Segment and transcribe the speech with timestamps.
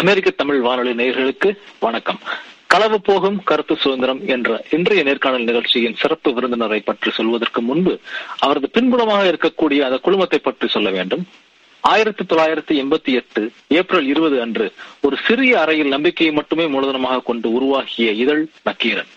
[0.00, 1.48] அமெரிக்க தமிழ் வானொலி நேயர்களுக்கு
[1.80, 2.18] வணக்கம்.
[2.66, 7.98] களவு போகும் கருத்து சுதந்திரம் என்ற இன்றைய நேர்காணல் நிகழ்ச்சியின் சிறப்பு விருந்தினரை பற்றி சொல்வதற்கு முன்பு
[8.38, 11.26] அவரது பின்புலமாக இருக்கக்கூடிய அந்த குழுமத்தை பற்றி சொல்ல வேண்டும்.
[11.80, 18.10] ஆயிரத்தி தொள்ளாயிரத்தி எண்பத்தி எட்டு ஏப்ரல் இருபது அன்று ஒரு சிறிய அறையில் நம்பிக்கையை மட்டுமே மூலதனமாக கொண்டு உருவாகிய
[18.24, 19.12] இதழ் நக்கீரன்.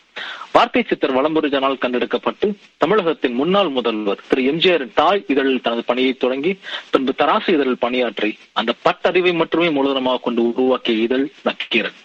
[0.51, 2.47] வார்த்தை சித்தர் வளம்புரிஜனால் கண்டெடுக்கப்பட்டு
[2.77, 6.51] தமிழகத்தின் முன்னாள் முதல்வர் திரு எம்ஜிஆர் தாய் இதழில் தனது பணியை தொடங்கி
[6.89, 11.97] பின்பு தராசு இதழில் பணியாற்றி அந்த பட்டறிவை மட்டுமே மூலதனமாக கொண்டு உருவாக்கிய இதழ் நக்கீரன்.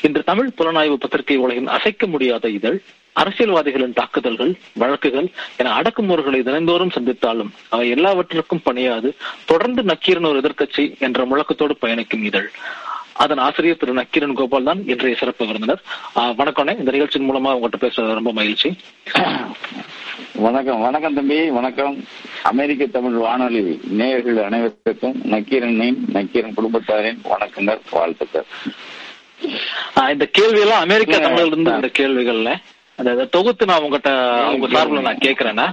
[0.00, 2.78] இன்று தமிழ் புலனாய்வு பத்திரிகை உலகின் அசைக்க முடியாத இதழ்
[3.16, 9.08] அரசியல்வாதிகளின் தாக்குதல்கள் வழக்குகள் என அடக்குமுறைகளை தினந்தோறும் சந்தித்தாலும் அவை எல்லாவற்றிற்கும் பணியாது
[9.44, 12.48] தொடர்ந்து நக்கீரன் ஒரு எதிர்கட்சி என்ற முழக்கத்தோடு பயணிக்கும் இதழ்.
[13.12, 15.82] அதன் ஆசிரியர் திரு நக்கீரன் கோபால் தான் இன்றைய சிறப்பு விருந்தினர்.
[16.36, 18.76] வணக்கம் இந்த நிகழ்ச்சியின் மூலமா உங்கள்கிட்ட பேசுறது ரொம்ப மகிழ்ச்சி.
[20.34, 20.80] வணக்கம்.
[20.80, 21.50] வணக்கம் தம்பி.
[21.50, 22.04] வணக்கம்.
[22.42, 28.46] அமெரிக்க தமிழ் வானொலி நேயர்கள் அனைவருக்கும் நக்கீரனின் நக்கீரன் குடும்பத்தாரின் வணக்கங்கள் வாழ்த்துக்கள்.
[30.12, 32.50] இந்த கேள்வி எல்லாம் அமெரிக்கா தமிழ்ல இருந்து இந்த கேள்விகள்ல
[32.96, 34.10] அந்த தொகுத்து நான் உங்ககிட்ட
[34.52, 35.66] உங்க சார்பில் நான் கேட்கிறேன்னா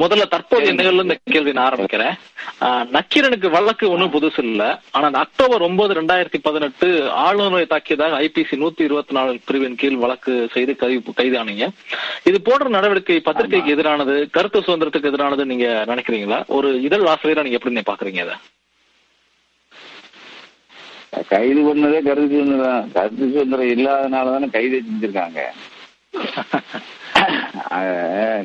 [0.00, 2.14] முதல்ல தற்போதைய நிகழ்வு இந்த கேள்வி நான் ஆரம்பிக்கிறேன்.
[2.92, 4.62] நக்கீரனுக்கு வழக்கு ஒன்றும் புதுசு இல்ல.
[4.90, 6.88] ஆனா அக்டோபர் ஒன்பது ரெண்டாயிரத்தி பதினெட்டு
[7.24, 11.66] ஆளுநரை தாக்கியதாக ஐபிசி நூத்தி இருபத்தி நாலு பிரிவின் கீழ் வழக்கு செய்து கைது கைதானீங்க
[12.24, 16.40] இது போன்ற நடவடிக்கை பத்திரிகைக்கு எதிரானது கருத்து சுதந்திரத்துக்கு எதிரானது நீங்க நினைக்கிறீங்களா?
[16.48, 18.36] ஒரு இதழ் ஆசிரியரா நீங்க எப்படி பாக்குறீங்க அதை.
[21.28, 25.40] கைது பண்ணதே கருத்து சுதந்திரம் கருத்து சுதந்திரம் இல்லாதனால தானே கைது செஞ்சிருக்காங்க.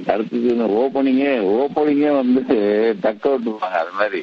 [0.06, 2.42] கருத்து சுதந்திரம் ஓப்பனிங்கே ஓப்பனிங்கே வந்து
[3.02, 4.22] டக் அவுட்டுவாங்க அது மாதிரி.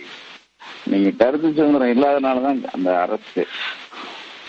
[0.90, 3.42] நீங்க கருத்து சுதந்திரம் இல்லாதனாலதான் அந்த அரசு.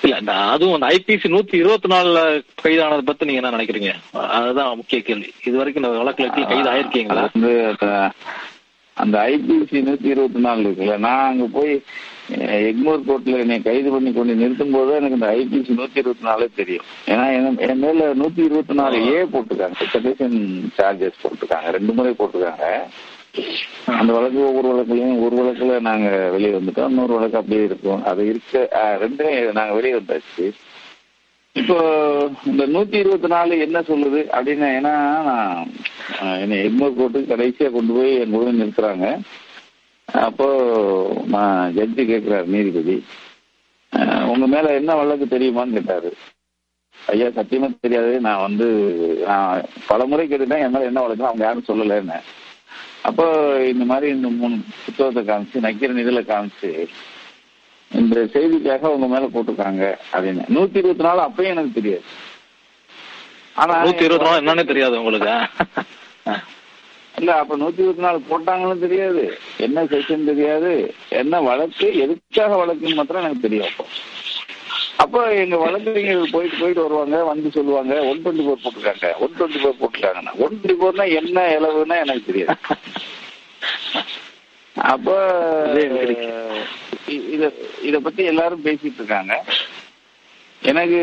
[0.03, 0.15] இல்ல
[0.53, 2.19] அதுவும் அந்த ஐபிசி நூத்தி இருபத்தி நாலுல
[2.63, 3.91] கைதானதை பத்தி நீங்க என்ன நினைக்கிறீங்க?
[4.37, 5.29] அதுதான் முக்கிய கேள்வி.
[5.45, 7.51] இது வரைக்கும் இந்த வழக்குல கைது ஆயிருக்கீங்களா வந்து
[8.97, 11.73] அந்த ஐபிசி நூத்தி இருபத்தி நாலு இருக்குல்ல நான் அங்க போய்
[12.37, 16.83] எக்மோர் கோர்ட்ல என்னை கைது பண்ணி கொண்டு நிறுத்தும் போது எனக்கு இந்த ஐபிசி நூத்தி இருபத்தி நாலே தெரியும்.
[17.07, 17.25] ஏன்னா
[17.67, 19.77] என் மேல நூத்தி இருபத்தி நாலு ஏ போட்டிருக்காங்க.
[20.77, 21.69] சார்ஜஸ் போட்டிருக்காங்க.
[21.77, 22.67] ரெண்டு முறை போட்டிருக்காங்க.
[23.99, 26.89] அந்த வழக்கு ஒவ்வொரு வழக்குலயும் ஒரு வழக்குல நாங்க வெளியே வந்துட்டோம்.
[26.89, 28.03] இன்னொரு வழக்கு அப்படியே இருக்கும்.
[28.03, 28.67] அது இருக்க
[29.03, 30.51] ரெண்டுமே நாங்க வெளியே வந்தாச்சு.
[31.53, 31.77] இப்போ
[32.45, 34.93] இந்த நூத்தி இருபத்தி நாலு என்ன சொல்லுது அப்படின்னு ஏன்னா
[36.21, 39.07] நான் என்னை எக்மோர் கோர்ட்டுக்கு கடைசியா கொண்டு போய் என் கூட நிறுத்துறாங்க.
[40.13, 40.47] அப்போ
[41.27, 42.95] நான் ஜட்ஜி கேட்கிறாரு நீதிபதி.
[44.31, 46.17] உங்க மேல என்ன வழக்கு தெரியுமான்னு கேட்டாரு.
[47.07, 48.19] ஐயா சத்தியமா தெரியாது.
[48.19, 48.67] நான் வந்து
[49.27, 50.63] நான் பல முறை கேட்டுட்டேன்.
[50.65, 52.19] என் மேல என்ன வழக்கு அவங்க யாரும் சொல்லலன்னு.
[53.01, 53.25] அப்போ
[53.65, 56.87] இந்த மாதிரி இந்த மூணு புத்தகத்தை காமிச்சு நக்கீரன் இதுல காமிச்சு
[57.91, 59.83] இந்த செய்திக்காக உங்க மேல போட்டிருக்காங்க
[60.13, 60.43] அப்படின்னு.
[60.55, 62.03] நூத்தி இருபத்தி நாலு அப்பயும் எனக்கு தெரியாது.
[63.55, 65.33] ஆனா நூத்தி இருபத்தி நாலு என்னன்னு தெரியாது உங்களுக்கு.
[67.21, 69.23] இல்ல அப்ப நூத்தி இருபத்தி நாலு போட்டாங்கன்னு தெரியாது.
[69.65, 70.71] என்ன செக்ஷன் தெரியாது.
[71.21, 73.85] என்ன வழக்கு எதுக்காக வழக்குன்னு மாத்திரம் எனக்கு தெரியும் அப்போ.
[75.03, 79.79] அப்போ எங்க வழக்கறிஞர்கள் போயிட்டு போயிட்டு வருவாங்க வந்து சொல்லுவாங்க ஒன் டுவெண்ட்டி ஃபோர் போட்டிருக்காங்க ஒன் டுவெண்ட்டி ஃபோர்
[79.81, 80.33] போட்டிருக்காங்கன்னா.
[80.43, 82.57] ஒன் டுவெண்ட்டி ஃபோர்னா என்ன இளவுன்னா எனக்கு தெரியாது.
[84.91, 85.15] அப்போ
[87.35, 87.43] இத
[87.87, 89.33] இத பத்தி எல்லாரும் பேசிட்டு இருக்காங்க.
[90.69, 90.99] எனக்கு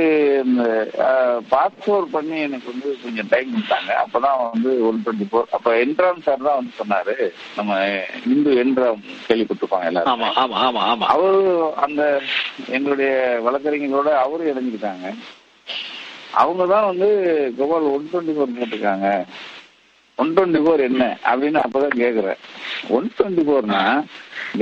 [1.53, 3.91] பாஸ்போர்ட் பண்ணி எனக்கு வந்து கொஞ்சம் டைம் கொடுத்தாங்க.
[4.03, 5.49] அப்பதான் வந்து ஒன் டுவெண்ட்டி ஃபோர்.
[5.57, 7.15] அப்ப என்ட்ராம் சார் தான் வந்து சொன்னாரு.
[7.57, 7.81] நம்ம
[8.35, 11.05] இந்து என்ட்ராம் கேள்விப்பட்டிருப்பாங்க எல்லாரும்.
[11.15, 11.43] அவரு
[11.87, 12.03] அந்த
[12.77, 13.11] எங்களுடைய
[13.47, 15.07] வழக்கறிஞர்களோட அவரு இணைஞ்சுக்கிட்டாங்க
[16.41, 17.09] அவங்க தான் வந்து
[17.59, 19.09] கோபால் ஒன் டுவெண்ட்டி ஃபோர் போட்டிருக்காங்க.
[20.19, 21.05] ஒன் டுவெண்ட்டி ஃபோர் என்ன?
[21.31, 22.41] அப்படின்னு அப்பதான் கேக்குறேன்
[22.97, 23.83] ஒன் டுவெண்ட்டி ஃபோர்னா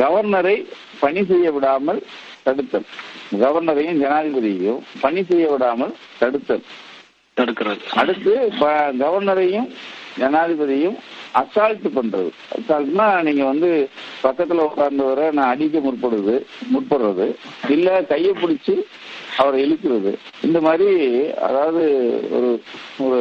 [0.00, 0.56] கவர்னரை
[1.02, 2.00] பணி செய்ய விடாமல்
[2.46, 2.86] தடுத்தல்.
[3.42, 6.64] கவர்னரையும் ஜனாதிபதியையும் பணி செய்ய விடாமல் தடுத்தல்.
[7.36, 7.82] தடுக்கிறது.
[8.00, 8.32] அடுத்து
[9.02, 9.68] கவர்னரையும்
[10.20, 10.98] ஜனாதிபதியும்
[11.40, 12.30] அசால்ட் பண்றது.
[12.56, 13.70] அசால்ட்னா நீங்க வந்து
[14.22, 16.34] பக்கத்துல உட்கார்ந்தவரை நான் அடிக்க முற்படுது
[16.74, 17.26] முற்படுறது.
[17.68, 18.74] இல்ல கையை பிடிச்சி
[19.36, 20.12] அவரை இழுக்கிறது.
[20.42, 20.94] இந்த மாதிரி
[21.48, 21.82] அதாவது
[22.36, 22.50] ஒரு
[22.98, 23.20] ஒரு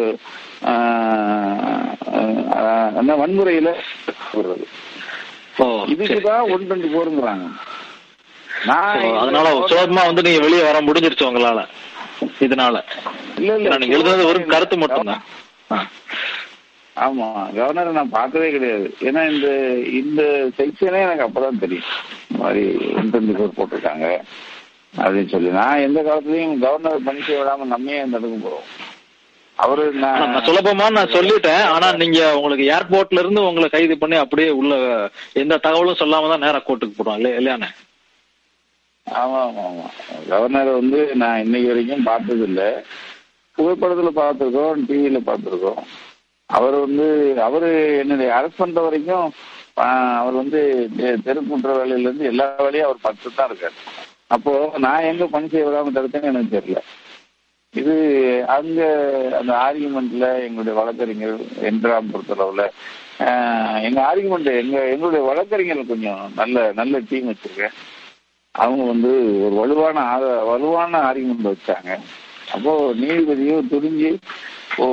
[3.22, 3.70] வன்முறையில
[5.92, 7.46] இதுக்குதான் ஒன் டுவெண்ட்டி போருங்கிறாங்க
[9.20, 11.68] அதனால சுலபமா வந்து நீங்க வெளியே வர முடிஞ்சிருச்சு உங்களால.
[12.40, 12.82] இதனால.
[13.38, 13.78] இல்ல இல்ல.
[13.78, 15.24] நீங்க எழுதுனது ஒரு கருத்து மட்டும்தான்.
[16.96, 17.28] ஆமா.
[17.56, 18.98] கவர்னரை நான் பார்த்ததே கிடையாது.
[19.00, 19.48] ஏன்னா இந்த
[19.90, 21.84] இந்த செக்ஷனே எனக்கு அப்பதான் தெரியும்.
[22.28, 22.66] மாதிரி
[23.34, 24.22] ஃபோர் போட்டிருக்காங்க.
[24.98, 25.50] அப்படின்னு சொல்லி.
[25.50, 28.68] நான் எந்த காலத்துலயும் கவர்னர் பணி செய்ய விடாம நம்மே தடுக்க போறோம்.
[29.56, 31.64] அவரு நான் சுலபமா நான் சொல்லிட்டேன்.
[31.64, 34.76] ஆனா நீங்க உங்களுக்கு ஏர்போர்ட்ல இருந்து உங்களை கைது பண்ணி அப்படியே உள்ள
[35.34, 37.66] எந்த தகவலும் சொல்லாம தான் நேரா கோர்ட்டுக்கு போடுவோம் இல்லையா இல்லையானே
[39.08, 39.88] ஆமா ஆமா ஆமா
[40.30, 42.70] கவர்னர் வந்து நான் இன்னைக்கு வரைக்கும் பார்த்தது இல்லை
[43.58, 45.82] புகைப்படத்துல பார்த்துருக்கோம் டிவியில பார்த்துருக்கோம்.
[46.50, 47.06] அவர் வந்து
[47.40, 47.70] அவரு
[48.02, 49.28] என்னுடைய அரெஸ்ட் பண்ற வரைக்கும்
[50.20, 50.60] அவர் வந்து
[50.98, 51.16] தெ-
[51.74, 53.78] வேலையில இருந்து எல்லா வேலையும் அவர் பார்த்துட்டு தான் இருக்காரு.
[54.28, 56.82] அப்போ நான் எங்க பணி செய்ய விடாம தடுத்தேன்னு எனக்கு தெரியல.
[57.74, 57.94] இது
[58.56, 58.80] அங்க
[59.40, 62.64] அந்த ஆர்குமெண்ட்ல எங்களுடைய வழக்கறிஞர் என்றாம் பொறுத்தளவுல
[63.84, 67.76] எங்க ஆர்குமெண்ட் எங்க எங்களுடைய வழக்கறிஞர் கொஞ்சம் நல்ல நல்ல டீம் வச்சிருக்கேன்.
[68.56, 69.12] அவங்க வந்து
[69.46, 71.92] ஒரு வலுவான வலுவான ஆர்குமெண்ட் வச்சாங்க.
[72.52, 74.12] அப்போ நீதிபதியும் துணிஞ்சு
[74.78, 74.86] ஓ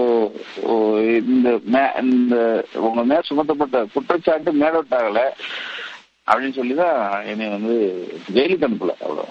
[0.62, 2.36] ஓ, இந்த மே- இந்த
[2.74, 5.20] உங்க மேல் சுமத்தப்பட்ட குற்றச்சாட்டு மேலோட்டாகல
[6.26, 7.74] அப்படின்னு சொல்லிதான் என்னை வந்து
[8.34, 9.24] ஜெயிலுக்கு அனுப்பல அவ்வளோ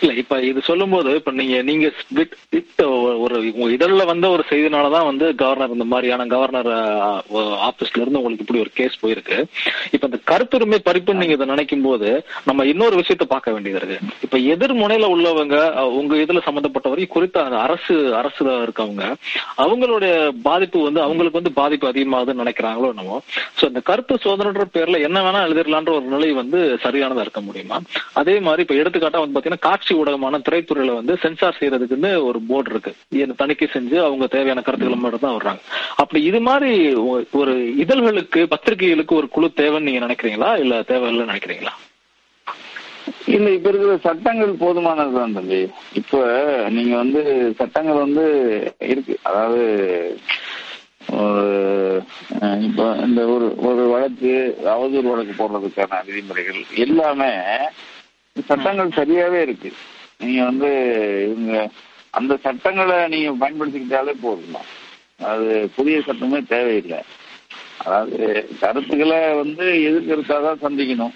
[0.00, 1.86] இல்ல இப்ப இது சொல்லும் போது இப்ப நீங்க நீங்க
[3.22, 6.70] ஒரு- இதழில் வந்த ஒரு செய்தினாலதான் வந்து கவர்னர் இந்த மாதிரியான கவர்னர்
[7.68, 9.36] ஆபீஸ்ல இருந்து உங்களுக்கு இப்படி ஒரு கேஸ் போயிருக்கு.
[9.90, 12.08] இப்ப இந்த கருத்துரிமை பறிப்புன்னு நீங்க இதை நினைக்கும் போது
[12.44, 14.16] நம்ம இன்னொரு விஷயத்த பார்க்க வேண்டியது இருக்கு.
[14.22, 15.56] இப்ப எதிர் முனையில உள்ளவங்க
[15.92, 19.04] உங்க இதுல சம்பந்தப்பட்டவரை குறித்த அரசு அரசு இருக்கவங்க
[19.58, 20.12] அவங்களுடைய
[20.42, 23.22] பாதிப்பு வந்து அவங்களுக்கு வந்து பாதிப்பு அதிகமாகுதுன்னு நினைக்கிறாங்களோ என்னமோ.
[23.60, 27.80] சோ இந்த கருத்து சோதனைன்ற பேர்ல என்ன வேணா எழுதிடலான்ற ஒரு நிலை வந்து சரியானதா இருக்க முடியுமா?
[28.12, 32.92] அதே மாதிரி இப்ப எடுத்துக்காட்டா வந்து பாத்தீங்கன்னா காட்சி ஊடகமான திரைத்துறையில வந்து சென்சார் செய்யறதுக்குன்னு ஒரு போர்டு இருக்கு.
[33.36, 35.62] தணிக்கை செஞ்சு அவங்க தேவையான கருத்துக்களை மட்டும் தான் வர்றாங்க.
[35.96, 36.72] அப்படி இது மாதிரி
[37.32, 40.52] ஒரு இதழ்களுக்கு பத்திரிகைகளுக்கு ஒரு குழு தேவைன்னு நீங்க நினைக்கிறீங்களா?
[40.58, 41.74] இல்ல தேவையில்லை நினைக்கிறீங்களா?
[43.26, 45.60] இல்ல இப்ப இருக்கிற சட்டங்கள் போதுமானதுதான் தம்பி.
[45.92, 46.18] இப்ப
[46.76, 47.20] நீங்க வந்து
[47.58, 48.24] சட்டங்கள் வந்து
[48.92, 49.14] இருக்கு.
[49.22, 49.62] அதாவது
[51.22, 51.46] ஒரு,
[52.66, 54.32] இப்ப இந்த ஒரு ஒரு வழக்கு
[54.74, 57.32] அவதூறு வழக்கு போடுறதுக்கான விதிமுறைகள் எல்லாமே
[58.42, 59.72] சட்டங்கள் சரியாவே இருக்கு.
[60.18, 60.66] நீங்க வந்து
[61.36, 61.70] இவங்க
[62.10, 64.56] அந்த சட்டங்களை நீங்க பயன்படுத்திக்கிட்டாலே போதும்?
[65.22, 67.02] அது புதிய சட்டமே தேவையில்லை.
[67.84, 71.14] அதாவது கருத்துக்களை வந்து எதிர்கருத்தாதான் சந்திக்கணும்.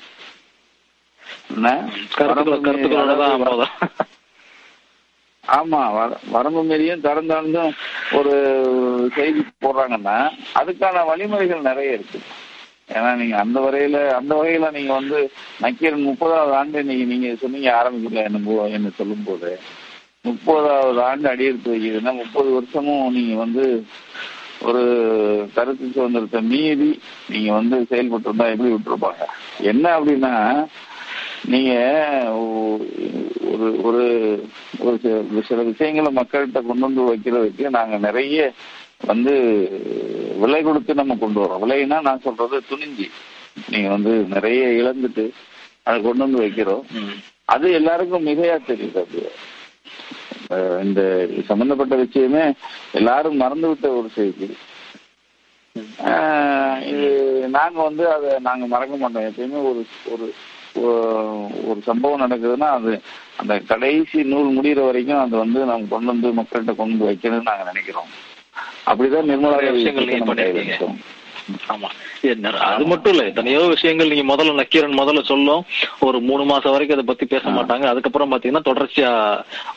[5.47, 7.73] ஆமா வர- வரம்பு மீறியும் திறந்தாலும்
[8.13, 12.21] ஒரு செய்தி போடுறாங்கன்னா அதுக்கான வழிமுறைகள் நிறைய இருக்கு.
[12.89, 15.19] ஏன்னா நீங்க அந்த வரையில அந்த வகையில நீங்க வந்து
[15.61, 18.41] நக்கீரன் முப்பதாவது ஆண்டு நீங்க நீங்க சொன்னீங்க ஆரம்பிக்கல என்ன
[18.71, 19.51] என்ன சொல்லும் போது
[20.25, 23.65] முப்பதாவது ஆண்டு அடியெடுத்து வைக்கிறதுனா முப்பது வருஷமும் நீங்க வந்து
[24.63, 24.81] ஒரு
[25.55, 26.91] கருத்து சுதந்திரத்தை மீறி
[27.29, 29.25] நீங்க வந்து செயல்பட்டு இருந்தா எப்படி விட்டுருப்பாங்க?
[29.65, 30.33] என்ன அப்படின்னா
[31.45, 31.73] நீங்க
[33.53, 34.03] ஒரு ஒரு
[34.81, 38.41] ஒரு சில- சில விஷயங்களை மக்கள்கிட்ட கொண்டு வந்து வைக்கிறதுக்கு நாங்க நிறைய
[39.07, 39.35] வந்து
[40.39, 41.63] விலை கொடுத்து நம்ம கொண்டு வரோம்.
[41.65, 43.11] விலைன்னா நான் சொல்றது துணிஞ்சி.
[43.71, 45.25] நீங்க வந்து நிறைய இழந்துட்டு
[45.83, 46.85] அதை கொண்டு வந்து வைக்கிறோம்.
[47.45, 49.23] அது எல்லாருக்கும் மிகையா தெரியுது அது.
[50.85, 51.01] இந்த
[51.47, 52.45] சம்பந்தப்பட்ட விஷயமே
[52.93, 54.49] எல்லாரும் மறந்து விட்ட ஒரு செய்தி.
[56.91, 57.09] இது
[57.49, 59.27] நாங்க வந்து அதை நாங்க மறக்க மாட்டோம்.
[59.31, 59.81] எப்பயுமே ஒரு
[60.13, 60.27] ஒரு
[61.67, 63.01] ஒரு சம்பவம் நடக்குதுன்னா அது
[63.37, 68.11] அந்த கடைசி நூல் முடிகிற வரைக்கும் அது வந்து நம்ம கொண்டு வந்து மக்கள்கிட்ட கொண்டு வைக்கணும்னு நாங்க நினைக்கிறோம்.
[68.87, 70.99] அப்படிதான் நிர்மலா விஷயங்கள்.
[71.75, 71.89] ஆமா.
[72.69, 75.63] அது மட்டும் இல்ல எத்தனையோ விஷயங்கள் நீங்க முதல்ல நக்கீரன் முதல்ல சொல்லும்.
[76.01, 77.87] ஒரு மூணு மாசம் வரைக்கும் அதை பத்தி பேச மாட்டாங்க.
[77.89, 79.11] அதுக்கப்புறம் பாத்தீங்கன்னா தொடர்ச்சியா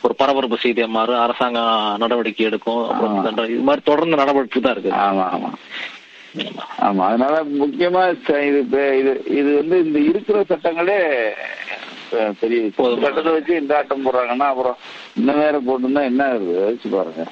[0.02, 2.82] ஒரு பரபரப்பு செய்தியா மாறும் அரசாங்கம் நடவடிக்கை எடுக்கும்.
[2.88, 3.16] அப்புறம்.
[3.50, 5.50] இது மாதிரி தொடர்ந்து நடவடிக்கை தான் இருக்கு ஆமா ஆமா.
[6.80, 7.04] ஆமா.
[7.08, 8.02] அதனால முக்கியமா
[8.50, 8.60] இது
[9.00, 10.98] இது இது வந்து இந்த இருக்கிற சட்டங்களே
[12.40, 12.60] பெரிய.
[13.04, 14.76] சட்டத்தை வச்சு இந்த ஆட்டம் போடுறாங்கன்னா அப்புறம்
[15.16, 17.24] இன்னும் வேற போட்டுன்னா என்ன ஆகுது யோசிச்சு பாருங்க.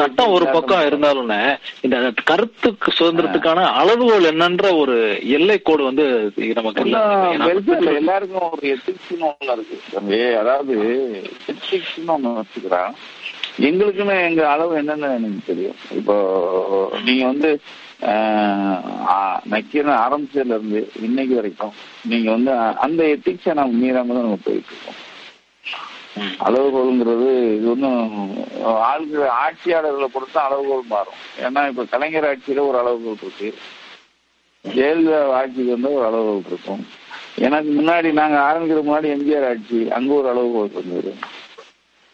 [0.00, 1.40] சட்டம் ஒரு பக்கம் ஆட்டம் இருந்தாலும்னே
[1.80, 1.96] இந்த
[2.30, 4.96] கருத்துக்கு சுதந்திரத்துக்கான அளவுகோல் என்னன்ற ஒரு
[5.38, 6.04] எல்லை கோடு வந்து
[6.58, 6.84] நமக்கு
[8.00, 9.78] எல்லாருக்கும் ஒரு எத்திக்ஸ்னு ஒண்ணு இருக்கு.
[10.42, 10.76] அதாவது
[11.52, 12.94] எத்திக்ஸ்னு ஒண்ணு வச்சுக்கிறான்.
[13.68, 15.78] எங்களுக்குன்னு எங்க அளவு என்னன்னு எனக்கு தெரியும்.
[16.00, 16.16] இப்போ
[17.06, 17.50] நீங்க வந்து
[19.52, 21.74] நக்கீரன் ஆரம்பிச்சதுல இருந்து இன்னைக்கு வரைக்கும்
[22.10, 22.52] நீங்க வந்து
[22.86, 24.98] அந்த எத்திக்ஸை நம்ம மீறாம தான் நம்ம போயிட்டு இருக்கோம்.
[26.46, 28.00] அளவுகோலுங்கிறது இது ஒன்றும்
[28.90, 31.18] ஆளுகிற ஆட்சியாளர்களை பொறுத்து அளவுகோல் மாறும்.
[31.46, 33.48] ஏன்னா இப்ப கலைஞர் ஆட்சியில ஒரு அளவுகோல் இருக்கு.
[34.64, 36.82] ஜெயலலிதா ஆட்சிக்கு வந்து ஒரு அளவுகோல் இருக்கும்
[37.46, 41.12] எனக்கு முன்னாடி நாங்க ஆரம்பிக்கிற முன்னாடி எம்ஜிஆர் ஆட்சி அங்க ஒரு அளவுகோல் இருந்தது.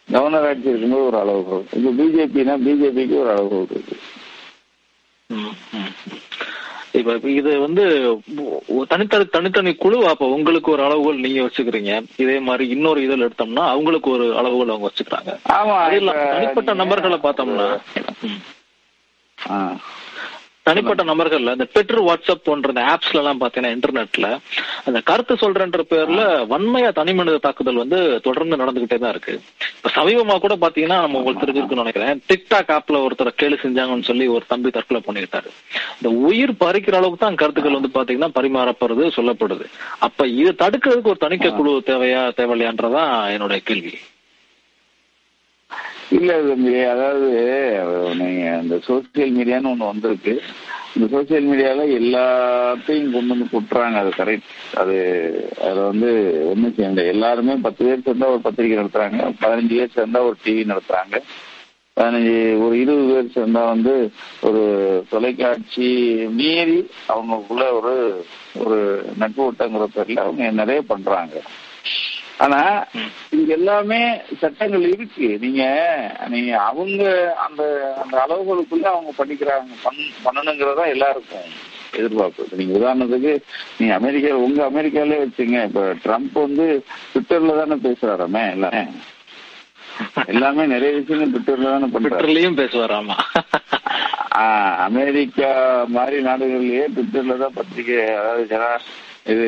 [0.07, 1.65] கவர்னர் ஆட்சி இருக்கும்போது ஒரு அளவுகோல்.
[1.77, 3.97] இப்ப பிஜேபினா பிஜேபிக்கு ஒரு அளவுகோல் இருக்கு.
[6.99, 7.83] இப்ப இது வந்து
[8.91, 11.93] தனித்தனி தனித்தனி குழு அப்ப உங்களுக்கு ஒரு அளவுகோல் நீங்க வச்சுக்கிறீங்க.
[12.23, 15.31] இதே மாதிரி இன்னொரு இதில் எடுத்தோம்னா அவங்களுக்கு ஒரு அளவுகோல் அவங்க வச்சுக்கிறாங்க.
[16.33, 17.67] தனிப்பட்ட நபர்களை பார்த்தோம்னா.
[20.67, 24.27] தனிப்பட்ட நபர்கள்ல இந்த பெட்ரு வாட்ஸ்அப் போன்ற இந்த ஆப்ஸ்ல எல்லாம் பாத்தீங்கன்னா இன்டர்நெட்ல
[24.87, 26.21] அந்த கருத்து சொல்றேன்ற பேர்ல
[26.53, 29.33] வன்மையா தனி மனித தாக்குதல் வந்து தொடர்ந்து நடந்துகிட்டே தான் இருக்கு.
[29.77, 32.21] இப்ப சமீபமா கூட பாத்தீங்கன்னா நம்ம உங்களுக்கு தெரிஞ்சிருக்குன்னு நினைக்கிறேன்.
[32.29, 35.51] டிக்டாக் ஆப்ல ஒருத்தரை கேலி செஞ்சாங்கன்னு சொல்லி ஒரு தம்பி தற்கொலை பண்ணிக்கிட்டாரு.
[35.97, 39.67] இந்த உயிர் பறிக்கிற அளவுக்கு தான் கருத்துக்கள் வந்து பாத்தீங்கன்னா பரிமாறப்படுறது சொல்லப்படுது.
[39.99, 43.95] அப்ப இது தடுக்கிறதுக்கு ஒரு தணிக்கை குழு தேவையா தேவையில்லையான்றதான் என்னுடைய கேள்வி.
[46.11, 46.73] இல்ல தம்பி.
[46.83, 47.29] அதாவது
[48.15, 50.41] நீங்க இந்த சோசியல் மீடியான்னு ஒண்ணு வந்திருக்கு.
[50.95, 53.95] இந்த சோசியல் மீடியால எல்லாத்தையும் கொண்டு வந்து குட்டுறாங்க.
[53.95, 54.97] அது கரெக்ட் அது
[55.61, 56.11] அதுல வந்து
[56.49, 59.33] ஒண்ணும் சேர்ந்த எல்லாருமே பத்து பேர் சேர்ந்தா ஒரு பத்திரிக்கை நடத்துறாங்க.
[59.41, 61.19] பதினஞ்சு பேர் சேர்ந்தா ஒரு டிவி நடத்துறாங்க.
[61.99, 64.63] பதினஞ்சு ஒரு இருபது பேர் சேர்ந்தா வந்து ஒரு
[65.09, 65.89] தொலைக்காட்சி
[66.39, 71.41] மீறி அவங்களுக்குள்ள ஒரு ஒரு நட்பு வட்டங்கிற பேர்ல அவங்க நிறைய பண்றாங்க.
[72.37, 72.59] ஆனா
[73.31, 73.99] இது எல்லாமே
[74.39, 75.27] சட்டங்கள் இருக்கு.
[75.39, 75.63] நீங்க
[76.27, 77.03] நீங்க அவங்க
[77.45, 77.61] அந்த
[78.03, 79.71] அந்த அளவுகளுக்குள்ள அவங்க பண்ணிக்கிறாங்க.
[79.83, 81.47] பண்- பண்ணணுங்கிறதா எல்லாருக்கும்
[81.93, 82.45] எதிர்பார்ப்பு.
[82.51, 83.33] நீங்க உதாரணத்துக்கு
[83.77, 85.59] நீங்க அமெரிக்கா உங்க அமெரிக்காலே வச்சுங்க.
[85.69, 86.65] இப்ப ட்ரம்ப் வந்து
[87.11, 88.83] ட்விட்டர்ல தானே பேசுறாராமே எல்லாமே
[90.27, 93.15] எல்லாமே நிறைய விஷயங்கள் ட்விட்டர்ல தானே ட்விட்டர்லயும் பேசுவார் ஆமா
[94.39, 95.51] ஆஹ் அமெரிக்கா
[95.87, 98.69] மாதிரி நாடுகள்லயே ட்விட்டர்ல தான் பத்திரிகை அதாவது ஜனா
[99.25, 99.45] இது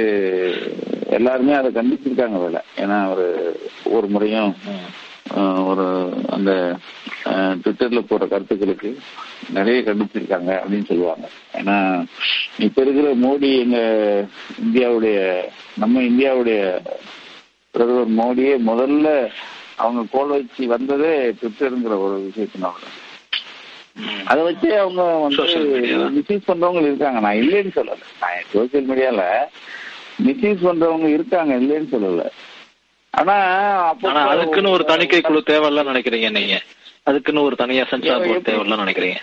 [1.10, 2.62] எல்லாருமே அதை கண்டிச்சிருக்காங்க வேலை.
[2.78, 3.26] ஏன்னா ஒரு
[3.84, 4.56] ஒவ்வொரு முறையும்
[5.66, 5.86] ஒரு
[6.30, 6.52] அந்த
[7.26, 8.90] ட்விட்டர்ல போற கருத்துக்களுக்கு
[9.50, 11.30] நிறைய கண்டிச்சிருக்காங்க அப்படின்னு சொல்லுவாங்க.
[11.54, 12.06] ஏன்னா
[12.58, 13.80] இப்ப இருக்கிற மோடி எங்க
[14.64, 15.18] இந்தியாவுடைய
[15.78, 16.62] நம்ம இந்தியாவுடைய
[17.72, 19.10] பிரதமர் மோடியே முதல்ல
[19.76, 22.78] அவங்க கோல் வச்சு வந்ததே ட்விட்டருங்கிற ஒரு விஷயத்தினால.
[24.26, 25.44] அதை வச்சு அவங்க வந்து.
[26.18, 27.20] மிஸ்யூஸ் பண்றவங்க இருக்காங்க.
[27.20, 28.04] நான் இல்லைன்னு சொல்லல.
[28.22, 29.24] நான் சோசியல் மீடியால
[30.26, 32.24] மிஸ்யூஸ் பண்றவங்க இருக்காங்க இல்லைன்னு சொல்லல.
[33.14, 33.36] ஆனா
[33.92, 36.56] அப்போ அதுக்குன்னு ஒரு தணிக்கை குழு தேவையில்ல நினைக்கிறீங்க நீங்க.
[37.04, 39.18] அதுக்குன்னு ஒரு தனியா சென்சார் போர்டு தேவையில்ல நினைக்கிறீங்க.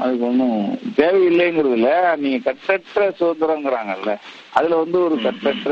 [0.00, 0.58] அதுக்கு ஒன்றும்
[0.96, 4.12] தேவையில்லைங்கிறது இல்ல நீங்க கட்டற்ற சுதந்திரங்கிறாங்கல்ல
[4.50, 5.70] அதுல வந்து ஒரு கட்டற்ற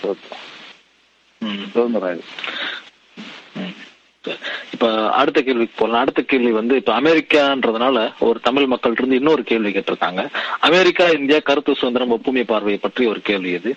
[0.00, 0.42] சுதந்திரம்.
[1.72, 2.22] சுதந்திரம்.
[4.72, 9.70] இப்ப அடுத்த கேள்விக்கு போகலாம் அடுத்த கேள்வி வந்து இப்ப அமெரிக்கான்றதுனால ஒரு தமிழ் மக்கள் இருந்து இன்னொரு கேள்வி
[9.70, 10.28] கேட்டிருக்காங்க.
[10.60, 13.74] அமெரிக்கா இந்தியா கருத்து சுதந்திரம் ஒப்புமை பார்வையை பற்றி ஒரு கேள்வி இது.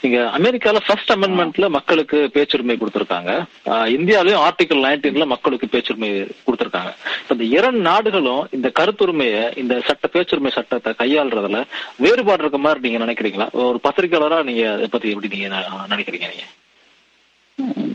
[0.00, 3.44] இங்க அமெரிக்கால ஃபர்ஸ்ட் அமெண்ட்மெண்ட்ல மக்களுக்கு பேச்சுரிமை கொடுத்திருக்காங்க.
[3.64, 6.10] ஆஹ் இந்தியாலயும் ஆர்டிகல் நைன்டீன்ல மக்களுக்கு பேச்சுரிமை
[6.46, 6.94] கொடுத்திருக்காங்க.
[7.28, 11.64] இந்த இரண்டு நாடுகளும் இந்த கருத்துரிமையை இந்த சட்ட பேச்சுரிமை சட்டத்தை கையாளுறதுல
[11.96, 13.50] வேறுபாடு இருக்க மாதிரி நீங்க நினைக்கிறீங்களா?
[13.52, 16.44] ஒரு பத்திரிகையாளரா நீங்க இதை பத்தி எப்படி நீங்க நினைக்கிறீங்க நீங்க?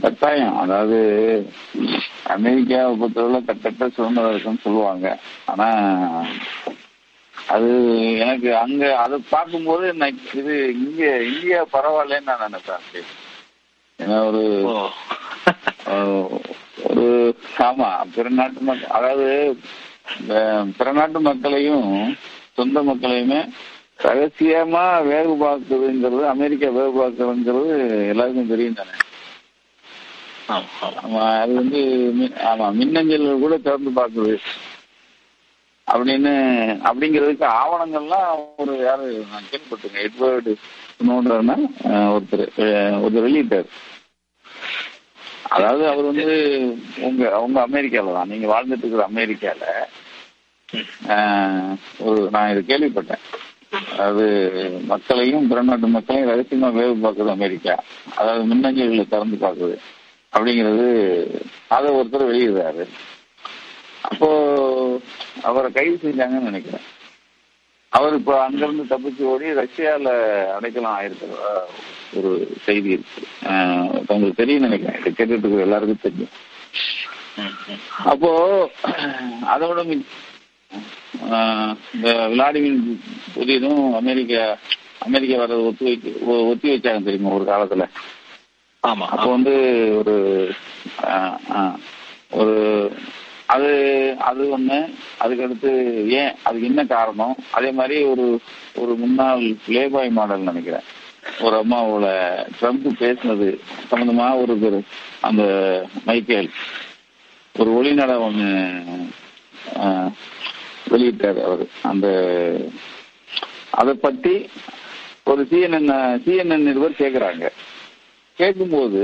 [0.04, 0.56] கட்டாயம்.
[0.64, 0.98] அதாவது
[2.36, 5.08] அமெரிக்காவை பொறுத்தவரை கட்டற்ற சுதந்திரம் இருக்குன்னு சொல்லுவாங்க.
[5.52, 5.68] ஆனா
[7.34, 7.70] அது
[8.24, 9.86] எனக்கு அங்க அதை பார்க்கும்போது
[10.40, 12.86] இது இங்க இந்தியா பரவாயில்லன்னு நான் நினைப்பேன்
[14.00, 14.44] ஏன்னா ஒரு
[16.90, 17.06] ஒரு
[17.68, 19.28] ஆமா பிற நாட்டு மக்கள் அதாவது
[20.78, 21.90] பிற நாட்டு மக்களையும்
[22.60, 23.42] சொந்த மக்களையுமே
[24.08, 27.74] ரகசியமா வேவு பார்க்குதுங்கிறது அமெரிக்கா வேவு பார்க்குறதுங்கிறது
[28.14, 28.94] எல்லாருக்கும் தெரியும் தானே.
[31.42, 31.80] அது வந்து
[32.50, 34.34] ஆமா மின்னஞ்சல் கூட திறந்து பார்க்குது.
[35.88, 36.34] அப்படின்னு
[36.88, 38.30] அப்படிங்கிறதுக்கு ஆவணங்கள்லாம்
[38.64, 40.06] ஒரு யாரு நான் கேள்விப்பட்டிருக்கேன்.
[40.08, 40.52] எட்வர்டு
[41.08, 41.56] நோன்றன்னா
[42.14, 42.46] ஒருத்தர்
[43.04, 43.70] ஒருத்தர் வெளியிட்டார்.
[45.56, 46.28] அதாவது அவர் வந்து
[47.08, 48.32] உங்க உங்க அமெரிக்கால தான்.
[48.34, 49.64] நீங்க வாழ்ந்துட்டு இருக்கிற அமெரிக்கால
[52.08, 53.24] ஒரு நான் இது கேள்விப்பட்டேன்.
[53.94, 54.26] அதாவது
[54.92, 57.76] மக்களையும் பிறநாட்டு மக்களையும் ரகசியமா வேவு பார்க்குது அமெரிக்கா.
[58.20, 59.76] அதாவது மின்னஞ்சல்களை திறந்து பார்க்குது.
[60.34, 61.28] அப்படிங்கிறது
[61.68, 62.88] அதை ஒருத்தர் வெளியிடுறாரு.
[64.02, 65.00] அப்போ
[65.42, 66.82] அவரை கைது செஞ்சாங்கன்னு நினைக்கிறேன்.
[67.90, 70.08] அவர் இப்போ அங்கிருந்து தப்பிச்சு ஓடி ரஷ்யால
[70.60, 71.60] அடைக்கலாம் ஆயிருக்கிறதா
[72.14, 73.28] ஒரு செய்தி இருக்கு.
[74.08, 75.06] உங்களுக்கு தெரியும் நினைக்கிறேன்.
[75.06, 76.30] இதை கேட்டுட்டு எல்லாருக்கும் தெரியும்.
[78.06, 78.70] அப்போ
[79.52, 80.06] அதோட மி-
[81.30, 83.00] ஆஹ் இந்த விளாடிமிர்
[83.36, 84.58] புதியதும் அமெரிக்கா
[85.00, 87.88] அமெரிக்கா வர்றது ஒத்தி வைக்க ஒத்தி வச்சாங்க தெரியுமா ஒரு காலத்துல?
[88.90, 89.54] ஆமா அப்போ வந்து
[90.00, 90.16] ஒரு
[92.40, 92.56] ஒரு
[93.54, 93.70] அது
[94.30, 94.78] அது ஒண்ணு
[95.24, 95.72] அதுக்கடுத்து
[96.20, 97.36] ஏன் அதுக்கு என்ன காரணம்?
[97.58, 98.26] அதே மாதிரி ஒரு
[98.82, 100.86] ஒரு முன்னாள் பிளேபாய் மாடல் நினைக்கிறேன்.
[101.46, 102.08] ஒரு அம்மாவோட
[102.60, 103.48] ட்ரம்ப் பேசினது
[103.92, 104.80] சம்பந்தமா ஒரு பேரு
[105.28, 105.44] அந்த
[106.06, 106.50] மைக்கேல்.
[107.56, 108.50] ஒரு ஒளிநடை ஒண்ணு
[110.94, 111.66] வெளியிட்டாரு அவரு.
[111.92, 112.08] அந்த
[113.82, 114.34] அதை பத்தி
[115.32, 115.92] ஒரு சிஎன்என்
[116.26, 117.46] சிஎன்என் நிருபர் கேக்குறாங்க.
[118.38, 119.04] கேட்கும்போது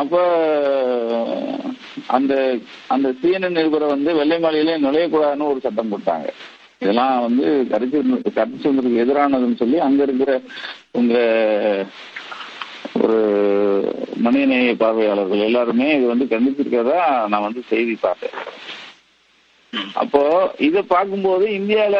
[0.00, 0.14] அப்ப
[2.16, 2.32] அந்த
[2.94, 6.28] அந்த சிஎன்என் நிருபரை வந்து வெள்ளை மாளிகையிலே நுழையக்கூடாதுன்னு ஒரு சட்டம் போட்டாங்க.
[6.82, 7.98] இதெல்லாம் வந்து கருத்து
[8.36, 10.32] கருத்து சுதந்திரத்துக்கு எதிரானதுன்னு சொல்லி அங்க இருக்கிற
[10.98, 11.14] உங்க
[13.02, 13.18] ஒரு
[14.26, 17.00] மனிதநேய பார்வையாளர்கள் எல்லாருமே இது வந்து கண்டிச்சிருக்கதா
[17.32, 18.36] நான் வந்து செய்தி பார்த்தேன்.
[20.02, 20.22] அப்போ
[20.66, 21.96] இதை பார்க்கும்போது இந்தியால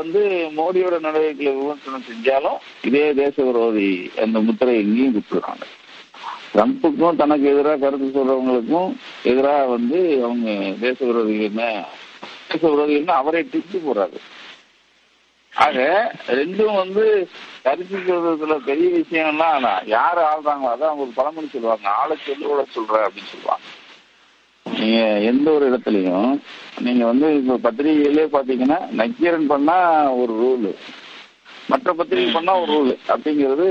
[0.00, 0.20] வந்து
[0.58, 3.90] மோடியோட நடவடிக்கைகளை விமர்சனம் செஞ்சாலும் இதே தேச விரோதி
[4.24, 5.66] அந்த முத்திரை எங்கேயும் கொடுத்துருக்காங்க
[6.54, 8.90] ட்ரம்ப்புக்கும் தனக்கு எதிராக கருத்து சொல்றவங்களுக்கும்
[9.22, 11.68] எதிராக வந்து அவங்க தேச விரோதிகள்னு
[12.48, 14.18] தேச விரோதிகள்னு அவரே டிச்சு போறாரு.
[15.54, 15.78] ஆக
[16.28, 17.04] ரெண்டும் வந்து
[17.62, 21.88] கருத்து சொல்றதுல பெரிய விஷயம்லாம் ஆனா யார் ஆள்றாங்களோ அதான் அவங்க ஒரு பழமொழி சொல்லுவாங்க.
[21.88, 22.44] ஆளை சொல்லி
[22.76, 23.66] சொல்ற அப்படின்னு சொல்லுவாங்க.
[24.66, 26.40] நீங்க எந்த ஒரு இடத்துலயும்
[26.78, 29.76] நீங்க வந்து இப்ப பத்திரிகையிலே பாத்தீங்கன்னா நக்கீரன் பண்ணா
[30.12, 30.68] ஒரு ரூல்.
[31.68, 32.92] மற்ற பத்திரிகை பண்ணா ஒரு ரூல்.
[33.08, 33.66] அப்படிங்கிறது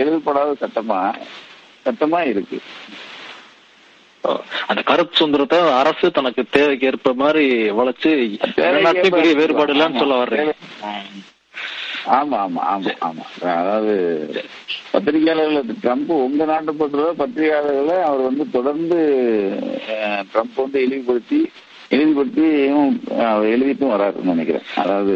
[0.00, 1.00] எழுதப்படாத சட்டமா
[1.88, 2.58] சட்டமா இருக்கு.
[4.68, 7.44] அந்த கருத்து சுதந்திரத்தை அரசு தனக்கு தேவைக்கு ஏற்ப மாதிரி
[7.78, 8.10] வளைச்சு
[9.10, 10.52] பெரிய வேறுபாடு இல்லைன்னு சொல்ல வர்றீங்க.
[10.88, 11.22] ம்.
[12.16, 13.24] ஆமா ஆமா ஆமா ஆமா.
[13.54, 13.94] அதாவது
[14.92, 18.98] பத்திரிகையாளர்கள் ட்ரம்ப் உங்க நாட்டை பொறுத்தவரை பத்திரிகையாளர்களை அவர் வந்து தொடர்ந்து
[20.30, 21.40] ட்ரம்ப் வந்து இழிவுபடுத்தி
[21.90, 24.66] இழிவுபடுத்தியும் அஹ், எழுதிட்டும் வராருன்னு நினைக்கிறேன்.
[24.76, 25.14] அதாவது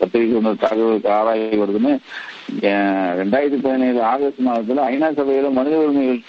[0.00, 1.92] பத்திரிகை வந்து தகவலுக்கு ஆராய் வருதுன்னு
[2.56, 6.20] ரெண்டாயிரத்தி பதினேழு ஆகஸ்ட் மாதத்துல ஐநா சபையில மனித உரிமைகள்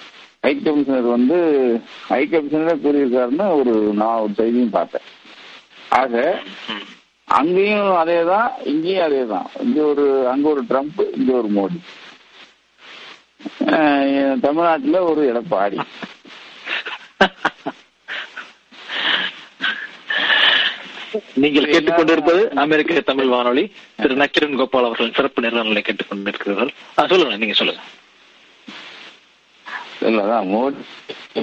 [0.42, 1.38] ஹை கமிஷனர் வந்து
[2.08, 5.02] ஹை கமிஷனர் கூறியிருக்காருன்னு ஒரு நான் ஒரு செய்தியும் பார்த்தேன்.
[5.90, 6.40] ஆக
[7.26, 9.46] அங்கேயும் அங்கேயும் அதேதான் இங்கேயும் அதேதான்.
[9.60, 11.80] இங்க ஒரு அங்க ஒரு ட்ரம்ப் இங்க ஒரு மோடி.
[13.66, 15.80] அஹ் தமிழ்நாட்டுல ஒரு எடப்பாடி.
[21.34, 23.72] நீங்கள் கேட்டுக்கொண்டிருப்பது அமெரிக்க தமிழ் வானொலி.
[23.96, 26.70] திரு நக்கிரன் கோபால் அவர்களின் சிறப்பு நேர்காணலை கேட்டுக்கொண்டிருக்கிறீர்கள்.
[27.08, 27.82] சொல்லுங்க நீங்க சொல்லுங்க.
[30.01, 30.75] இல்லதான் மோடி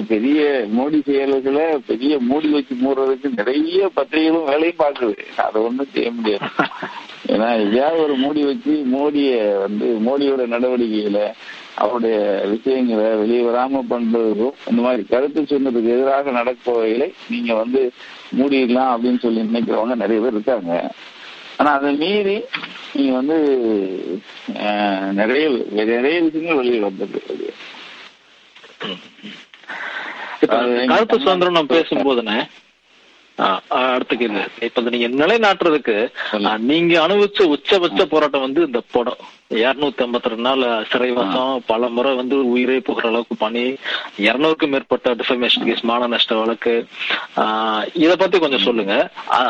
[0.07, 5.39] பெரிய மோடி செயல்களை பெரிய மூடி வச்சு மூடுறதுக்கு நிறைய பத்திரிகைகளும் வேலையும் பார்க்குது.
[5.41, 6.45] அதை ஒண்ணும் செய்ய முடியாது.
[7.27, 11.31] ஏன்னா எதையாவது ஒரு மூடி வச்சு மோடிய வந்து மோடியோட நடவடிக்கைகளை
[11.73, 17.91] அவருடைய விஷயங்களை வெளியே வராம பண்றதுக்கும் இந்த மாதிரி கருத்து சொன்னதுக்கு எதிராக நடப்பவைகளை நீங்க வந்து
[18.35, 20.91] மூடிடலாம் அப்படின்னு சொல்லி நினைக்கிறவங்க நிறைய பேர் இருக்காங்க.
[21.57, 22.41] ஆனா அதை மீறி
[22.93, 23.37] நீங்க வந்து
[25.11, 27.53] நிறைய நிறைய விஷயங்கள் வெளியே வந்திருக்கு.
[30.87, 31.75] கருத்து சுதந்திரம் நம்ம
[32.27, 32.47] ஆ,
[33.87, 35.97] அடுத்த கேள்வி இப்ப நீங்க நிலைநாட்டுறதுக்கு
[36.41, 39.19] ஆ, நீங்க அனுபவிச்ச உச்சபட்ச போராட்டம் வந்து இந்த படம்.
[39.57, 41.35] இருநூத்தி ஐம்பத்தி ரெண்டு நாள் சிறைவாசம்
[41.67, 43.63] பல முறை வந்து உயிரே போகிற அளவுக்கு பண்ணி
[44.23, 46.73] இருநூறுக்கும் மேற்பட்ட டிஃபமேஷன் கேஸ் மான நஷ்ட வழக்கு.
[48.01, 48.95] இத பத்தி கொஞ்சம் சொல்லுங்க.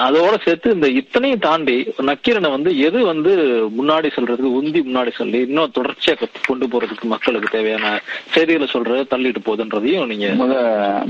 [0.05, 1.77] அதோட சேர்த்து இந்த இத்தனையும் தாண்டி
[2.09, 3.31] நக்கீரனை வந்து எது வந்து
[3.77, 6.15] முன்னாடி சொல்றதுக்கு உந்தி முன்னாடி சொல்லி இன்னும் தொடர்ச்சியா
[6.45, 7.87] கொண்டு போறதுக்கு மக்களுக்கு தேவையான
[8.35, 10.53] செய்திகளை சொல்றது தள்ளிட்டு போகுதுன்றதையும் நீங்க முத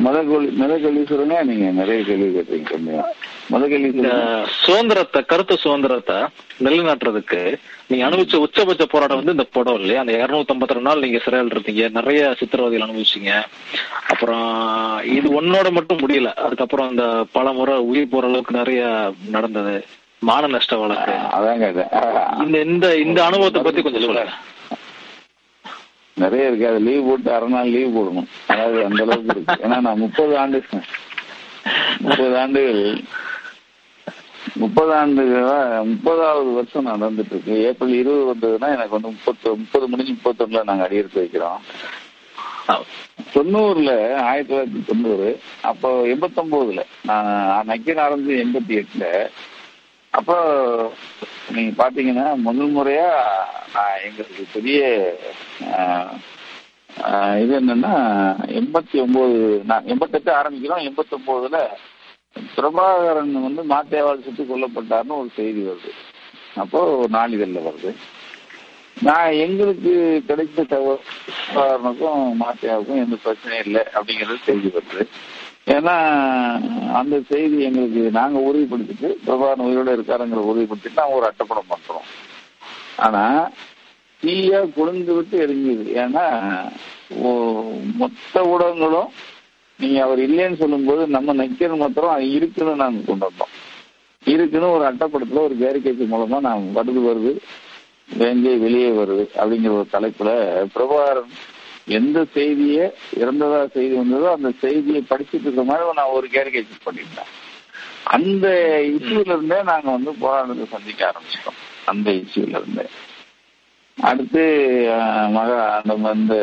[0.06, 2.67] முத கேள்வி முத கேள்வி சொல்லுங்க நீங்க நிறைய கேள்வி கேட்டீங்க.
[2.70, 3.04] கம்மியா
[3.52, 4.12] முத கேள்வி இந்த
[4.62, 6.18] சுதந்திரத்தை கருத்து சுதந்திரத்தை
[6.66, 7.42] நிலைநாட்டுறதுக்கு
[7.90, 10.00] நீங்க அனுபவிச்ச உச்சபட்ச போராட்டம் வந்து இந்த படம் இல்லையா?
[10.04, 11.86] அந்த இருநூத்தி ஐம்பத்தி ரெண்டு நாள் நீங்க சிறையில் இருந்தீங்க.
[11.92, 13.32] நிறைய சித்திரவதைகள் அனுபவிச்சீங்க.
[14.10, 14.50] அப்புறம்
[15.18, 16.34] இது ஒன்னோட மட்டும் முடியல.
[16.48, 17.06] அதுக்கப்புறம் இந்த
[17.38, 18.84] பல முறை உயிர் போற அளவுக்கு நிறைய
[19.36, 19.76] நடந்தது.
[20.28, 21.16] மான நஷ்ட வழக்கு.
[21.64, 21.90] கேட்டேன்
[22.46, 24.36] இந்த இந்த இந்த அனுபவத்தை பத்தி கொஞ்சம் சொல்லுங்க.
[26.24, 26.68] நிறைய இருக்கு.
[26.68, 28.30] அது லீவ் போட்டு அரை நாள் லீவ் போடணும்.
[28.48, 29.68] அதாவது அந்த அளவுக்கு இருக்கு.
[29.68, 30.60] ஏன்னா நான் முப்பது ஆண்டு
[32.02, 32.82] முப்பது ஆண்டுகள்
[34.56, 35.58] முப்பது ஆண்டுகளா
[35.90, 41.24] முப்பதாவது வருஷம் நடந்துட்டு இருக்கு ஏப்ரல் இருபது வந்ததுன்னா எனக்கு வந்து முப்பத்து முப்பது முடிஞ்சு முப்பத்தொன்னுல நாங்க அடியெடுத்து
[41.24, 41.60] வைக்கிறோம்.
[43.34, 45.28] தொண்ணூறுல ஆயிரத்தி தொள்ளாயிரத்தி தொண்ணூறு
[45.62, 49.06] அப்போ எண்பத்தொன்பதுல நான் நக்கீர் ஆரம்பிச்சு எண்பத்தி எட்டுல.
[50.14, 50.36] அப்போ
[51.52, 53.10] நீங்க பாத்தீங்கன்னா முதல் முறையா
[53.74, 54.82] நான் எங்களுக்கு பெரிய
[57.42, 57.94] இது என்னன்னா
[58.60, 61.60] எண்பத்தி ஒன்பது நான் எண்பத்தெட்டு ஆரம்பிக்கிறோம் எண்பத்தி ஒன்பதுல
[62.56, 65.92] பிரபாகரன் வந்து மாத்தேவால் சுட்டு கொல்லப்பட்டார்னு ஒரு செய்தி வருது.
[66.56, 67.92] அப்போ ஒரு நாளிதழில் வருது.
[69.04, 75.04] நான் எங்களுக்கு கிடைத்த தகவலுக்கும் மாத்தியாவுக்கும் எந்த பிரச்சனையும் இல்லை அப்படிங்கிறது செய்தி வருது.
[75.76, 75.96] ஏன்னா
[77.00, 82.08] அந்த செய்தி எங்களுக்கு நாங்கள் உறுதிப்படுத்திட்டு பிரபாகரன் உயிரோட இருக்காருங்கிற உறுதிப்படுத்திட்டு நாங்கள் ஒரு அட்டப்படம் பண்றோம்.
[82.96, 83.50] ஆனா
[84.24, 85.86] தீயா குளிர்ந்து விட்டு எரிஞ்சுது.
[85.96, 86.26] ஏன்னா
[87.22, 89.10] ஓ- மொத்த ஊடகங்களும்
[89.80, 93.54] நீங்க அவர் இல்லைன்னு சொல்லும்போது நம்ம நக்கீரன் மாத்திரம் அது இருக்குன்னு நாங்க கொண்டு வந்தோம்
[94.26, 97.32] இருக்குன்னு ஒரு அட்டப்படத்துல ஒரு கேரிக்கைக்கு மூலமா நாம் வருது வருது
[98.18, 100.32] வேங்கே வெளியே வருது அப்படிங்கிற ஒரு தலைப்புல
[100.76, 101.32] பிரபாகரன்
[101.86, 107.32] எந்த செய்தியை இறந்ததா செய்தி வந்ததோ அந்த செய்தியை படிச்சுட்டு இருக்க மாதிரி நான் ஒரு கேரிகேச்சர் பண்ணியிருந்தேன்.
[108.04, 108.48] அந்த
[108.88, 111.60] இஷ்யூல இருந்தே நாங்க வந்து போராட்டத்தை சந்திக்க ஆரம்பிச்சிட்டோம்.
[111.86, 112.86] அந்த இஷ்யூல இருந்தே.
[113.98, 114.44] அடுத்து
[115.34, 116.40] மகா மக அந்த வந்து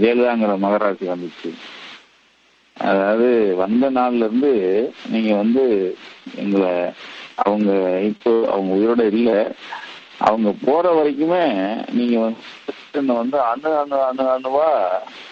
[0.00, 1.50] ஜெயலலிதாங்கிற மகராசி வந்துச்சு.
[2.76, 4.52] அதாவது வந்த நாள்ல இருந்து
[5.10, 5.64] நீங்க வந்து
[6.36, 6.70] எங்களை
[7.42, 7.70] அவங்க
[8.10, 9.30] இப்போ அவங்க உயிரோட இல்ல.
[10.22, 11.44] அவங்க போற வரைக்குமே
[11.92, 12.40] நீங்க வந்து
[13.20, 14.68] வந்து அணு அணு அணு அணுவா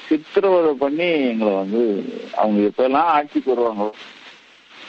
[0.07, 1.83] சித்திரவதை பண்ணி எங்களை வந்து
[2.37, 3.85] அவங்க எப்பெல்லாம் ஆட்சிக்கு வருவாங்க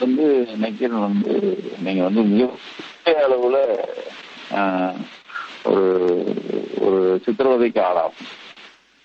[0.02, 0.26] வந்து
[0.62, 1.34] நக்கீரன் வந்து
[1.80, 2.48] நீங்க வந்து மிக
[3.24, 3.58] அளவுல
[4.56, 4.96] ஆஹ்,
[5.66, 5.86] ஒரு
[6.82, 8.30] ஒரு சித்திரவதைக்கு ஆளாகும்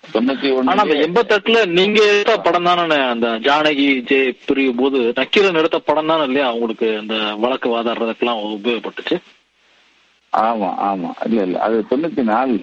[0.03, 6.05] தொண்ணூத்தி ஒண்ணு எண்பத்தெட்டுல நீங்க எடுத்த படம் தானே அந்த ஜானகி ஜெய் பிரியும் போது நக்கீரன் எடுத்த படம்
[6.05, 9.17] தானே இல்லையா அவங்களுக்கு அந்த வழக்கு வாதாடுறதுக்கெல்லாம் உபயோகப்பட்டுச்சு?
[10.33, 11.09] ஆமா ஆமா.
[11.25, 11.59] இல்ல இல்ல.
[11.59, 12.57] அது தொண்ணூத்தி நாலு.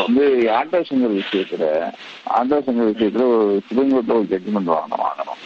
[0.00, 1.64] வந்து ஆட்டோ சங்கர் விஷயத்துல
[2.32, 5.40] ஆட்டோ சங்கர் விஷயத்துல ஒரு சுப்ரீம் கோர்ட்ல ஒரு ஜட்ஜ்மெண்ட் வாங்கணும் வாங்கணும்.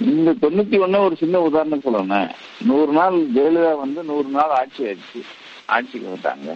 [0.00, 2.30] இந்த தொண்ணூத்தி ஒண்ணு ஒரு சின்ன உதாரணம் சொல்லணும்
[2.64, 5.20] நூறு நாள் ஜெயலலிதா வந்து நூறு நாள் ஆட்சி ஆயிடுச்சு.
[5.66, 6.54] ஆட்சிக்கு வந்துட்டாங்க.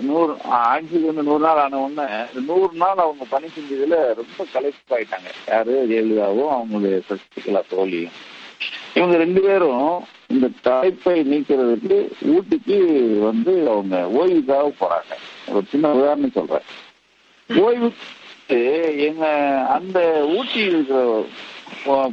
[0.00, 2.10] நூறு ஆட்சிக்கு வந்து நூறு நாள் ஆன உடனே
[2.46, 5.86] நூறு நாள் அவங்க பணி செஞ்சதுல ரொம்ப கலைப்பாயிட்டாங்க யாரு?
[5.90, 8.12] ஜெயலலிதாவும் அவங்களுடைய சசிகலா தோழியும்.
[8.94, 12.78] இவங்க ரெண்டு பேரும் இந்த தலைப்பை நீக்கிறதுக்கு ஊட்டிக்கு
[13.18, 15.12] வந்து அவங்க ஓய்வுக்காக போறாங்க.
[15.48, 16.66] ஒரு சின்ன உதாரணம் சொல்றேன்.
[17.48, 17.92] ஓய்வு
[19.06, 19.26] எங்க
[19.76, 19.98] அந்த
[20.36, 21.00] ஊட்டி இருக்கிற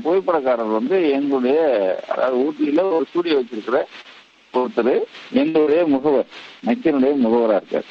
[0.04, 1.60] புகைப்படக்காரர் வந்து எங்களுடைய
[2.08, 3.80] அதாவது ஊட்டியில ஒரு ஸ்டூடியோ வச்சிருக்கிற
[4.54, 4.93] ஒருத்தர்
[5.41, 6.30] எங்களுடைய முகவர்
[6.67, 7.89] நக்கனுடைய முகவரா இருக்கார்.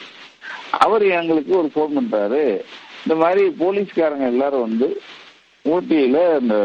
[0.84, 2.42] அவர் எங்களுக்கு ஒரு போன் பண்றாரு.
[3.02, 4.88] இந்த மாதிரி போலீஸ்காரங்க எல்லாரும் வந்து
[5.64, 6.56] ஊட்டியில இந்த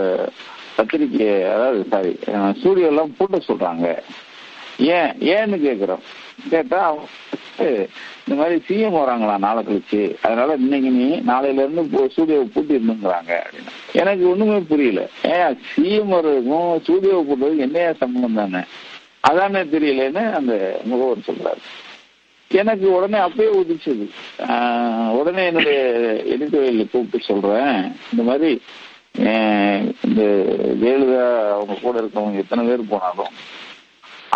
[0.76, 2.13] பத்திரிக்கை அதாவது சாரி
[2.60, 3.88] ஸ்டூடியோ எல்லாம் பூட்ட சொல்றாங்க.
[4.78, 6.04] ஏன் ஏன்னு கேக்குறோம்.
[6.50, 6.82] கேட்டா
[7.60, 10.02] இந்த மாதிரி சிஎம் வராங்களா நாளை கழிச்சு.
[10.22, 13.72] அதனால இன்னைக்கு நீ நாளையில இருந்து ஸ்டூடியோ பூட்டி இருந்துங்கிறாங்க அப்படின்னு.
[14.02, 15.02] எனக்கு ஒண்ணுமே புரியல.
[15.36, 18.63] ஏன் சிஎம் வர்றதுக்கும் ஸ்டூடியோ பூட்டுறதுக்கும் என்னையா சம்பந்தம் தானே?
[19.30, 21.63] அதானே தெரியலன்னு அந்த முகவர் சொல்றாரு.
[22.62, 24.06] எனக்கு உடனே அப்பயே உதிச்சது
[25.20, 25.80] உடனே என்னுடைய
[26.34, 27.78] எடிட்டோரியல் கூப்பிட்டு சொல்றேன்.
[28.12, 28.52] இந்த மாதிரி
[30.08, 30.22] இந்த
[30.82, 33.34] ஜெயலலிதா அவங்க கூட இருக்கவங்க எத்தனை பேர் போனாலும்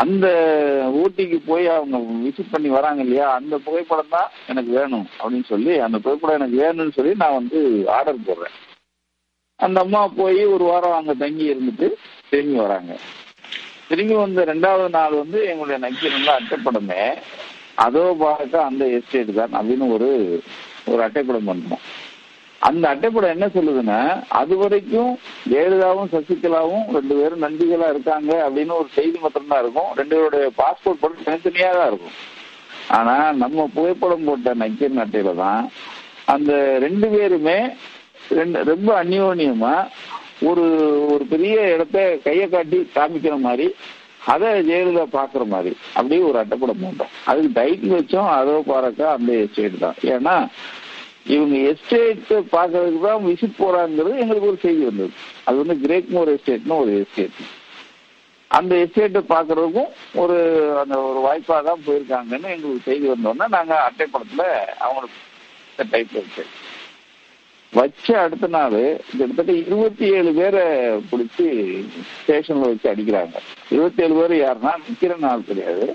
[0.01, 0.27] அந்த
[1.01, 5.97] ஊட்டிக்கு போய் அவங்க விசிட் பண்ணி வராங்க இல்லையா அந்த புகைப்படம் தான் எனக்கு வேணும் அப்படின்னு சொல்லி அந்த
[5.97, 7.59] புகைப்படம் எனக்கு வேணும்னு சொல்லி நான் வந்து
[7.97, 8.55] ஆர்டர் போடுறேன்.
[9.59, 11.87] அந்த அம்மா போய் ஒரு வாரம் அங்க தங்கி இருந்துட்டு
[12.29, 12.93] திரும்பி வராங்க.
[13.89, 17.01] திரும்பி வந்த ரெண்டாவது நாள் வந்து எங்களுடைய நக்கீரன்ல அட்டைப்படமே
[17.85, 20.09] அதோ பார்க்க அந்த எஸ்டேட் தான் அப்படின்னு ஒரு
[20.91, 21.83] ஒரு அட்டைப்படம் பண்ணுவோம்.
[22.67, 23.99] அந்த அட்டைப்படம் என்ன சொல்லுதுன்னா
[24.39, 25.11] அது வரைக்கும்
[25.51, 29.89] ஜெயலலிதாவும் சசிகலாவும் ரெண்டு பேரும் நண்பிகளா இருக்காங்க அப்படின்னு ஒரு செய்தி மட்டும்தான் இருக்கும்.
[29.99, 32.15] ரெண்டு பேருடைய பாஸ்போர்ட் படம் தனித்தனியா தான் இருக்கும்.
[32.97, 35.61] ஆனா நம்ம புகைப்படம் போட்ட நக்கீரன் அட்டையில தான்
[36.33, 36.51] அந்த
[36.85, 37.57] ரெண்டு பேருமே
[38.39, 39.75] ரெண்டு ரொம்ப அந்யோன்யமா
[40.49, 40.63] ஒரு
[41.13, 43.67] ஒரு பெரிய இடத்த கையை காட்டி காமிக்கிற மாதிரி
[44.33, 47.11] அதை ஜெயலலிதா பாக்குற மாதிரி அப்படியே ஒரு அட்டைப்படம் போட்டோம்.
[47.29, 49.99] அதுக்கு டைட்டில் வச்சோம் அதோ பாறக்கா அந்த சைடு தான்.
[50.13, 50.35] ஏன்னா
[51.33, 55.13] இவங்க எஸ்டேட் பாக்குறதுக்கு தான் விசிட் போறாங்கிறது எங்களுக்கு ஒரு செய்தி வந்தது.
[55.43, 57.39] அது வந்து கிரேக்மோர் எஸ்டேட்னு ஒரு எஸ்டேட்
[58.51, 60.35] அந்த எஸ்டேட்டை பாக்குறதுக்கும் ஒரு
[60.81, 64.47] அந்த ஒரு வாய்ப்பா தான் போயிருக்காங்கன்னு எங்களுக்கு செய்தி வந்தோடனே நாங்க அட்டைப்படத்தில்
[64.85, 66.43] அவங்களுக்கு டைப் வச்சு.
[67.73, 68.77] வச்ச அடுத்த நாள்
[69.17, 70.63] கிட்டத்தட்ட இருபத்தி ஏழு பேரை
[71.09, 71.47] பிடிச்சி
[72.19, 73.39] ஸ்டேஷன்ல வச்சு அடிக்கிறாங்க.
[73.69, 75.87] இருபத்தி ஏழு பேர் யாருன்னா நிக்கிற நாள் கிடையாது.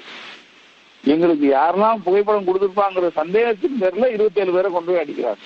[1.13, 5.43] எங்களுக்கு யாரெல்லாம் புகைப்படம் கொடுத்துருப்பாங்கிற சந்தேகத்தின் பேர்ல இருபத்தேழு பேரை கொண்டு போய் அடிக்கிறாங்க.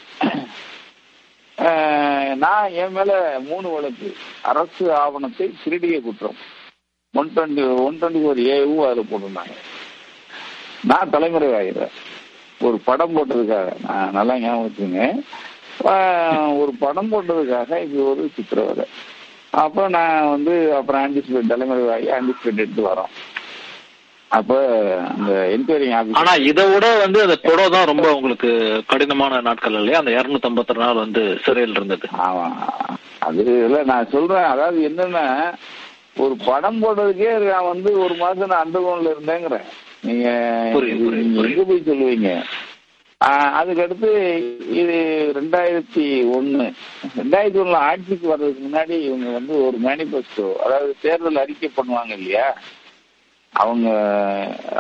[2.45, 3.13] நான் என் மேல
[3.51, 4.09] மூணு வழக்கு.
[4.51, 6.39] அரசு ஆவணத்தை திருடிய குற்றம்.
[7.21, 9.57] One twenty one twenty four ஏவும் அதில் போட்டிருந்தாங்க.
[10.91, 11.95] நான் தலைமுறை ஆகிறேன்
[12.67, 15.01] ஒரு படம் போட்டதுக்காக நான் நல்லா ஞாபகம் வச்சுங்க
[16.61, 18.87] ஒரு படம் போட்டதுக்காக இது ஒரு சித்திரவதை.
[19.63, 23.13] அப்போ நான் வந்து அப்புறம் ஆன்டிசிபேட் தலைமுறை ஆகி ஆன்டிசிபேட் எடுத்து வரோம்.
[24.31, 24.53] அப்ப
[25.11, 28.51] அந்த என்கொயரிங் ஆபீஸ் ஆனா இதை விட வந்து அந்த கொடை தான் ரொம்ப உங்களுக்கு
[28.87, 29.99] கடினமான நாட்கள் இல்லையா?
[29.99, 32.07] அந்த இருநூத்தி ஐம்பத்தி நாள் வந்து சிறையில் இருந்தது.
[32.27, 32.47] ஆமா.
[33.21, 34.49] அது இல்ல நான் சொல்றேன்.
[34.53, 35.25] அதாவது என்னன்னா
[36.17, 39.67] ஒரு படம் போடுறதுக்கே நான் வந்து ஒரு மாசம் நான் அண்டர்கிரவுண்ட்ல இருந்தேங்கிறேன்.
[40.03, 40.27] நீங்க
[41.43, 42.31] எங்க போய் சொல்லுவீங்க?
[43.59, 44.09] அதுக்கடுத்து
[44.81, 44.97] இது
[45.39, 46.05] ரெண்டாயிரத்தி
[46.37, 46.65] ஒண்ணு.
[47.19, 52.47] ரெண்டாயிரத்தி ஒண்ணுல ஆட்சிக்கு வர்றதுக்கு முன்னாடி இவங்க வந்து ஒரு மேனிபெஸ்டோ அதாவது தேர்தல் அறிக்கை பண்ணுவாங்க இல்லையா?
[53.63, 53.89] அவங்க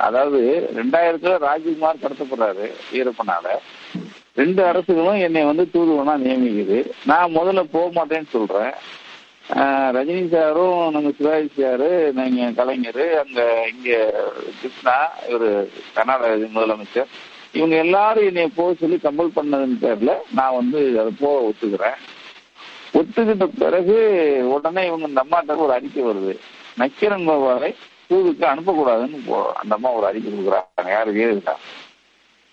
[0.02, 0.40] அதாவது
[0.76, 3.46] ரெண்டாயிரத்துல ராஜ்குமார் கடத்தப்படுறாரு வீரப்பனால.
[4.34, 6.78] ரெண்டு அரசுகளும் என்னை வந்து தூதுவனா நியமிக்குது.
[7.06, 8.72] நான் முதல்ல போக மாட்டேன்னு சொல்றேன்.
[9.96, 13.40] ரஜினி சாரும் நம்ம சிவாஜி சாரு நீங்க கலைஞர் அங்க
[13.72, 13.90] இங்க
[14.60, 14.96] கிருஷ்ணா
[15.28, 15.48] இவர்
[15.94, 17.10] கர்நாடக முதலமைச்சர்.
[17.52, 21.98] இவங்க எல்லாரும் என்னை போக சொல்லி கம்பல் பண்ணதுன்னு பேர்ல நான் வந்து அதை போக ஒத்துக்கிறேன்.
[22.98, 23.96] ஒத்துக்கிட்ட பிறகு
[24.54, 26.34] உடனே இவங்க இந்த அம்மாட்ட ஒரு அறிக்கை வருது.
[26.78, 27.70] நக்கிரன் கோபாலை
[28.10, 29.18] தூதுக்கு அனுப்பக்கூடாதுன்னு
[29.62, 30.88] அந்த அம்மா ஒரு அறிக்கை கொடுக்குறாங்க.
[30.88, 31.56] யாரு இருக்கா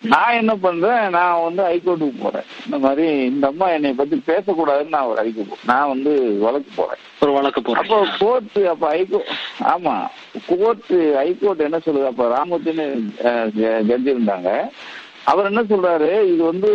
[0.04, 1.10] நான் என்ன பண்றேன்?
[1.10, 2.48] நான் வந்து ஹைகோர்ட்டுக்கு போறேன்.
[2.66, 7.02] இந்த மாதிரி இந்த அம்மா என்னை பத்தி பேசக்கூடாதுன்னு நான் ஒரு அறிக்கை நான் வந்து வழக்கு போறேன்.
[7.22, 7.84] ஒரு வழக்கு போறேன்.
[7.84, 9.30] அப்போ கோர்ட்டு அப்ப ஹைகோர்ட்
[9.74, 9.96] ஆமா.
[10.48, 12.06] கோர்ட்டு ஹைகோர்ட் என்ன சொல்லுது?
[12.06, 12.88] அப்ப ராமத்தின்னு
[13.90, 14.50] ஜட்ஜி இருந்தாங்க.
[15.24, 16.12] அவர் என்ன சொல்றாரு?
[16.34, 16.72] இது வந்து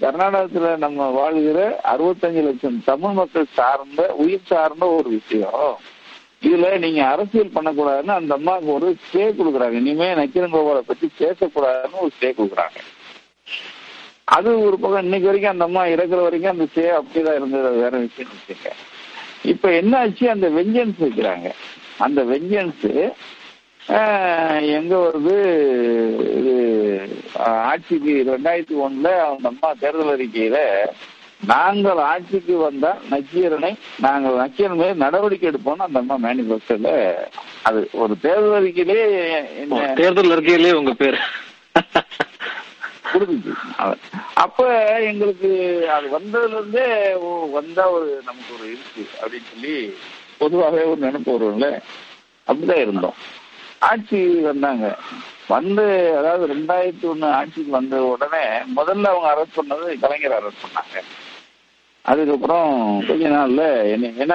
[0.00, 5.78] கர்நாடகத்துல நம்ம வாழ்கிற அறுபத்தஞ்சு லட்சம் தமிழ் மக்கள் சார்ந்த உயிர் சார்ந்த ஒரு விஷயம்.
[6.46, 9.76] இதுல நீங்க அரசியல் பண்ணக்கூடாதுன்னு அந்த அம்மாவுக்கு ஒரு ஸ்டே கொடுக்குறாங்க.
[9.82, 12.78] இனிமே நக்கிரன் கோபாலை பத்தி பேசக்கூடாதுன்னு ஒரு ஸ்டே கொடுக்குறாங்க.
[14.36, 17.70] அது ஒரு பக்கம் இன்னைக்கு வரைக்கும் அந்த அம்மா இறக்குற வரைக்கும் அந்த ஸ்டே அப்படிதான் இருந்தது.
[17.84, 18.72] வேற விஷயம் வச்சுங்க
[19.52, 21.48] இப்ப என்ன ஆச்சு அந்த வெஞ்சன்ஸ் வைக்கிறாங்க.
[22.06, 22.86] அந்த வெஞ்சன்ஸ்
[24.76, 25.36] எங்க வருது
[26.38, 26.54] இது
[27.68, 30.58] ஆட்சிக்கு ரெண்டாயிரத்தி ஒண்ணுல அந்த அம்மா தேர்தல் அறிக்கையில
[31.40, 36.90] நாங்கள் ஆட்சிக்கு வந்தா நக்கீரனை நாங்கள் நக்கீரன் மீது நடவடிக்கை எடுப்போம்னு அந்த அம்மா மேனிபெஸ்டோல
[37.62, 39.04] அது ஒரு தேர்தல் அறிக்கையிலே
[39.94, 41.18] தேர்தல் அறிக்கையிலே உங்க பேர்.
[43.12, 43.52] கொடுத்துச்சு.
[44.34, 44.64] அப்ப
[45.00, 45.50] எங்களுக்கு
[45.90, 47.14] அது வந்ததுல இருந்தே
[47.52, 49.94] வந்தா ஒரு நமக்கு ஒரு இருக்கு அப்படின்னு சொல்லி
[50.38, 51.80] பொதுவாகவே ஒரு நினைப்பு வரும்ல.
[52.48, 53.14] அப்படிதான் இருந்தோம்.
[53.78, 54.98] ஆட்சி வந்தாங்க.
[55.48, 58.44] வந்து அதாவது ரெண்டாயிரத்தி ஒண்ணு ஆட்சிக்கு வந்த உடனே
[58.76, 61.02] முதல்ல அவங்க அரெஸ்ட் பண்ணது கலைஞர் அரெஸ்ட் பண்ணாங்க.
[62.02, 62.70] அதுக்கப்புறம்
[63.08, 63.62] கொஞ்ச நாள்ல
[63.94, 64.34] என்ன என்ன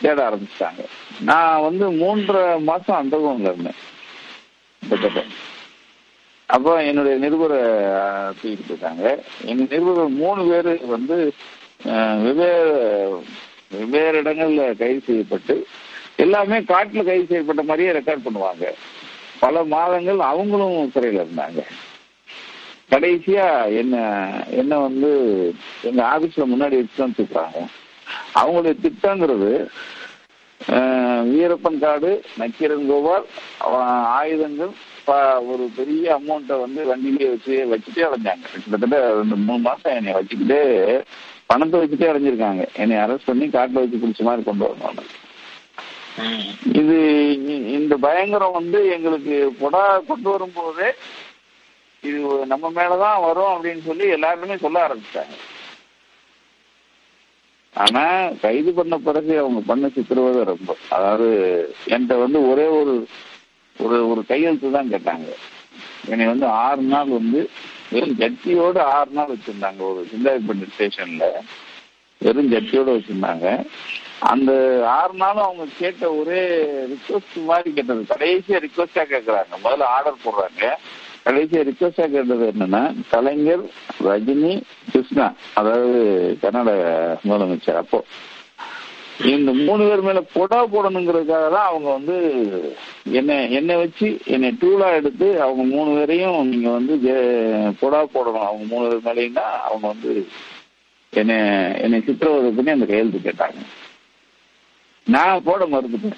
[0.00, 0.82] தேட ஆரம்பிச்சிட்டாங்க.
[1.28, 3.80] நான் வந்து மூன்றரை மாசம் அந்தகம்ல இருந்தேன்.
[4.82, 5.22] கிட்டத்தட்ட.
[6.46, 7.60] அப்போ என்னுடைய நிருபரை
[8.40, 9.04] தூக்கிட்டு போயிட்டாங்க.
[9.50, 11.16] எங்க நிருபர்கள் மூணு பேர் வந்து
[12.24, 12.66] வெவ்வேறு
[13.78, 15.66] வெவ்வேறு இடங்கள்ல கைது செய்யப்பட்டு
[16.24, 18.66] எல்லாமே காட்டுல கைது செய்யப்பட்ட மாதிரியே ரெக்கார்ட் பண்ணுவாங்க.
[19.40, 21.62] பல மாதங்கள் அவங்களும் சிறையில இருந்தாங்க.
[22.94, 23.46] கடைசியா
[23.80, 23.96] என்ன
[24.60, 25.10] என்ன வந்து
[25.90, 27.60] எங்க ஆபீஸ்ல முன்னாடி வச்சு தான் தூக்குறாங்க
[28.40, 29.52] அவங்களுடைய திட்டங்கிறது
[31.30, 33.24] வீரப்பன் காடு நக்கீரன் கோபால்
[34.18, 34.74] ஆயுதங்கள்
[35.52, 38.44] ஒரு பெரிய அமௌண்ட்டை வந்து வண்டியிலே வச்சு வச்சுட்டே அலைஞ்சாங்க.
[38.52, 40.62] கிட்டத்தட்ட ரெண்டு மூணு மாசம் என்னை வச்சுக்கிட்டே
[41.50, 42.62] பணத்தை வச்சுட்டே அலைஞ்சிருக்காங்க.
[42.82, 45.10] என்னை அரெஸ்ட் பண்ணி காட்டுல வச்சு குடிச்ச மாதிரி கொண்டு வரணும்.
[46.80, 46.96] இது
[47.78, 50.88] இந்த பயங்கரம் வந்து எங்களுக்கு பொடா கொண்டு வரும்போதே
[52.04, 52.20] இது
[52.52, 55.36] நம்ம மேலதான் வரும் அப்படின்னு சொல்லி எல்லாருமே சொல்ல ஆரம்பிச்சாங்க
[57.76, 58.02] ஆனா
[58.42, 60.76] கைது பண்ண பிறகு அவங்க பண்ண சித்திரவதை ரொம்ப.
[60.88, 61.28] அதாவது
[61.86, 62.94] என்கிட்ட வந்து ஒரே ஒரு
[63.76, 65.28] ஒரு ஒரு கையெழுத்து தான் கேட்டாங்க.
[66.10, 67.40] என்னை வந்து ஆறு நாள் வந்து
[67.92, 69.80] வெறும் ஜட்டியோட ஆறு நாள் வச்சிருந்தாங்க.
[69.90, 71.26] ஒரு சிந்தாதிப்பட்டி ஸ்டேஷன்ல
[72.20, 73.46] வெறும் ஜட்டியோட வச்சிருந்தாங்க.
[74.32, 74.52] அந்த
[74.98, 76.42] ஆறு நாளும் அவங்க கேட்ட ஒரே
[76.92, 78.04] ரிக்வஸ்ட் மாதிரி கேட்டது.
[78.12, 80.64] கடைசியா ரிக்வஸ்டா கேட்கறாங்க முதல்ல ஆர்டர் போடுறாங்க.
[81.24, 83.64] கடைசியா ரிக்வஸ்டா கேட்டது என்னன்னா கலைஞர்
[84.04, 85.32] ரஜினி கிருஷ்ணா.
[85.54, 88.04] அதாவது கர்நாடக முதலமைச்சர் அப்போ.
[89.24, 92.16] இந்த மூணு பேர் மேல பொடா போடணுங்கிறதுக்காக தான் அவங்க வந்து
[93.10, 98.46] என்னை என்னை வச்சு என்னை டூலா எடுத்து அவங்க மூணு பேரையும் நீங்க வந்து ஜெ- பொடா போடணும்.
[98.46, 100.28] அவங்க மூணு பேர் மேலேயும் தான் அவங்க வந்து
[101.10, 101.36] என்னை
[101.80, 103.66] என்னை சித்திரவதை பண்ணி அந்த கையெழுத்து கேட்டாங்க.
[105.06, 106.16] நான் போட மறுத்துட்டேன்.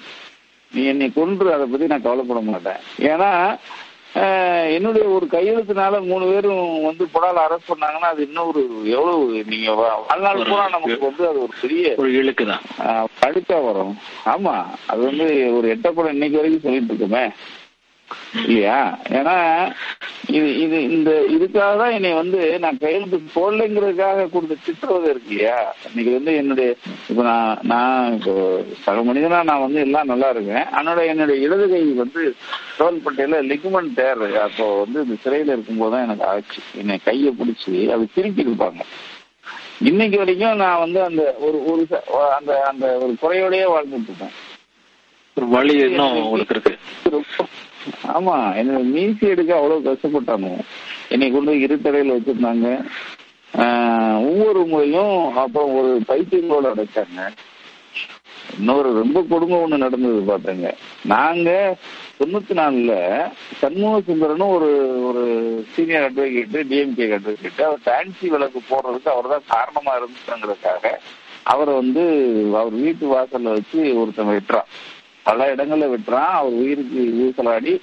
[0.73, 2.81] நீ என்னை கொன்று அதை பத்தி நான் கவலைப்பட மாட்டேன்.
[2.97, 3.57] ஏன்னா
[4.71, 10.41] என்னுடைய ஒரு கையெழுத்துனால மூணு பேரும் வந்து புடால அரெஸ்ட் பண்ணாங்கன்னா அது இன்னும் ஒரு எவ்வளவு நீங்க வாழ்நாள்
[10.43, 12.63] பூரா நமக்கு வந்து அது ஒரு பெரிய ஒரு இழுக்குதான்.
[13.21, 13.93] அழுக்கா வரும்.
[14.25, 14.55] ஆமா
[14.87, 17.23] அது வந்து ஒரு எட்டப்படம் இன்னைக்கு வரைக்கும் சொல்லிட்டு இருக்குமே.
[18.41, 18.77] இல்லையா?
[19.17, 19.35] ஏன்னா
[20.29, 25.57] இது இது இந்த இதுக்காக தான் என்னை வந்து நான் கையெழுத்து போடலைங்கிறதுக்காக கொடுத்த சித்திரவதை இருக்கு இல்லையா?
[25.89, 26.69] இன்னைக்கு வந்து என்னுடைய
[27.09, 28.33] இப்ப நான் நான் இப்போ
[28.85, 30.65] சக மனிதனா நான் வந்து எல்லாம் நல்லா இருக்கேன்.
[30.75, 32.23] அதனோட என்னுடைய இடது கை வந்து
[32.79, 36.59] தோள்பட்டையில லிகுமெண்ட் டேர் அப்போ வந்து இந்த சிறையில இருக்கும்போது தான் எனக்கு ஆச்சு.
[36.81, 38.81] என்னை கையை பிடிச்சி அது திருப்பி இருப்பாங்க
[39.89, 41.83] இன்னைக்கு வரைக்கும் நான் வந்து அந்த ஒரு ஒரு
[42.37, 44.35] அந்த அந்த ஒரு குறையோடயே வாழ்ந்துட்டு இருக்கேன்.
[45.37, 46.73] ஒரு வழி இன்னும் உங்களுக்கு இருக்கு.
[48.13, 50.51] ஆமா என்னோட மீசி எடுக்க அவ்வளவு கஷ்டப்பட்டானோ
[51.09, 52.85] என்னை கொண்டு இருத்தடையில வச்சிருந்தாங்க.
[53.57, 57.33] ஆஹ் ஒவ்வொரு முறையும் அப்புறம் ஒரு பைத்தியங்களோட அடைச்சாங்க.
[58.59, 60.73] இன்னொரு ரொம்ப கொடுமை ஒண்ணு நடந்தது பாத்தங்க.
[61.05, 61.77] நாங்க
[62.19, 62.93] தொண்ணூத்தி நாலுல
[63.59, 64.69] சண்முக சுந்தரனும் ஒரு
[65.03, 65.23] ஒரு
[65.75, 70.99] சீனியர் அட்வொகேட் டிஎம்கே அட்வொகேட் அவர் டான்சி விளக்கு போடுறதுக்கு அவர் தான் காரணமா இருந்துச்சுங்கிறதுக்காக
[71.43, 72.03] அவரை வந்து
[72.55, 74.69] அவர் வீட்டு வாசல்ல வச்சு ஒருத்தன் வெட்டுறான்.
[75.27, 76.33] பல இடங்கள்ல விட்டுறான்.
[76.39, 77.73] அவர் உயிருக்கு ஊசலாடி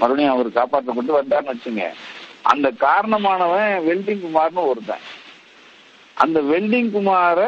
[0.00, 1.84] மறுபடியும் அவர் காப்பாற்றப்பட்டு வந்தார்னு வச்சுங்க.
[2.52, 5.04] அந்த காரணமானவன் வெல்டிங் குமார்னு ஒருத்தன்.
[6.16, 7.38] அந்த வெல்டிங் குமார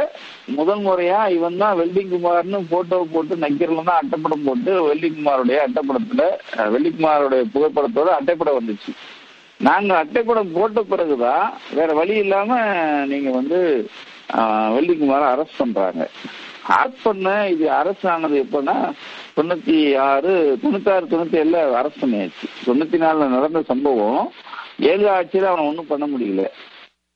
[0.57, 6.25] முதல் முறையா இவன் தான் வெல்டிங் குமார்னு போட்டோ போட்டு நக்கீரில் தான் அட்டைப்படம் போட்டு வெல்டிங் குமாருடைய அட்டைப்படத்துல
[6.73, 8.93] வெல்டிங் குமாருடைய புகைப்படத்தோட அட்டைப்படம் வந்துச்சு.
[9.69, 11.47] நாங்க அட்டைப்படம் போட்ட பிறகுதான்
[11.77, 12.59] வேற வழி இல்லாம
[13.13, 13.61] நீங்க வந்து
[14.77, 16.05] வெல்டிங் குமார அரெஸ்ட் பண்றாங்க.
[16.77, 18.77] அரெஸ்ட் பண்ண இது அரசு ஆனது எப்பன்னா
[19.37, 22.47] தொண்ணூத்தி ஆறு தொண்ணூத்தி ஆறு தொண்ணூத்தி ஏழுல அரசு பண்ணியாச்சு.
[22.67, 24.21] தொண்ணூத்தி நாலுல நடந்த சம்பவம்
[24.91, 26.43] ஏழு ஆட்சியில அவனை ஒண்ணும் பண்ண முடியல.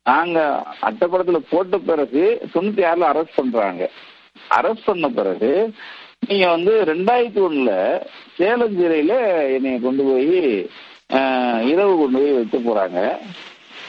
[0.06, 0.38] நாங்க
[0.82, 2.22] அட்டப்படத்துல போட்ட பிறகு
[2.54, 3.82] தொண்ணூத்தி ஆறுல அரெஸ்ட் பண்றாங்க.
[4.50, 5.50] அரெஸ்ட் பண்ண பிறகு
[6.28, 7.72] நீங்க வந்து ரெண்டாயிரத்தி ஒண்ணுல
[8.36, 9.14] சேலம் சிறையில
[9.54, 10.34] என்னைய கொண்டு போய்
[11.10, 12.98] ஆஹ், இரவு கொண்டு போய் வைக்க போறாங்க.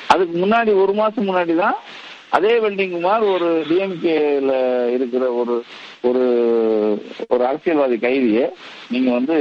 [0.09, 1.77] அதுக்கு முன்னாடி ஒரு மாசம் முன்னாடி தான்
[2.31, 4.51] அதே வெல்டிங் குமார் ஒரு டிஎம்கேல
[4.95, 5.55] இருக்கிற ஒரு
[6.09, 6.25] ஒரு
[7.27, 8.45] ஒரு அரசியல்வாதி கைதியை
[8.89, 9.35] நீங்க வந்து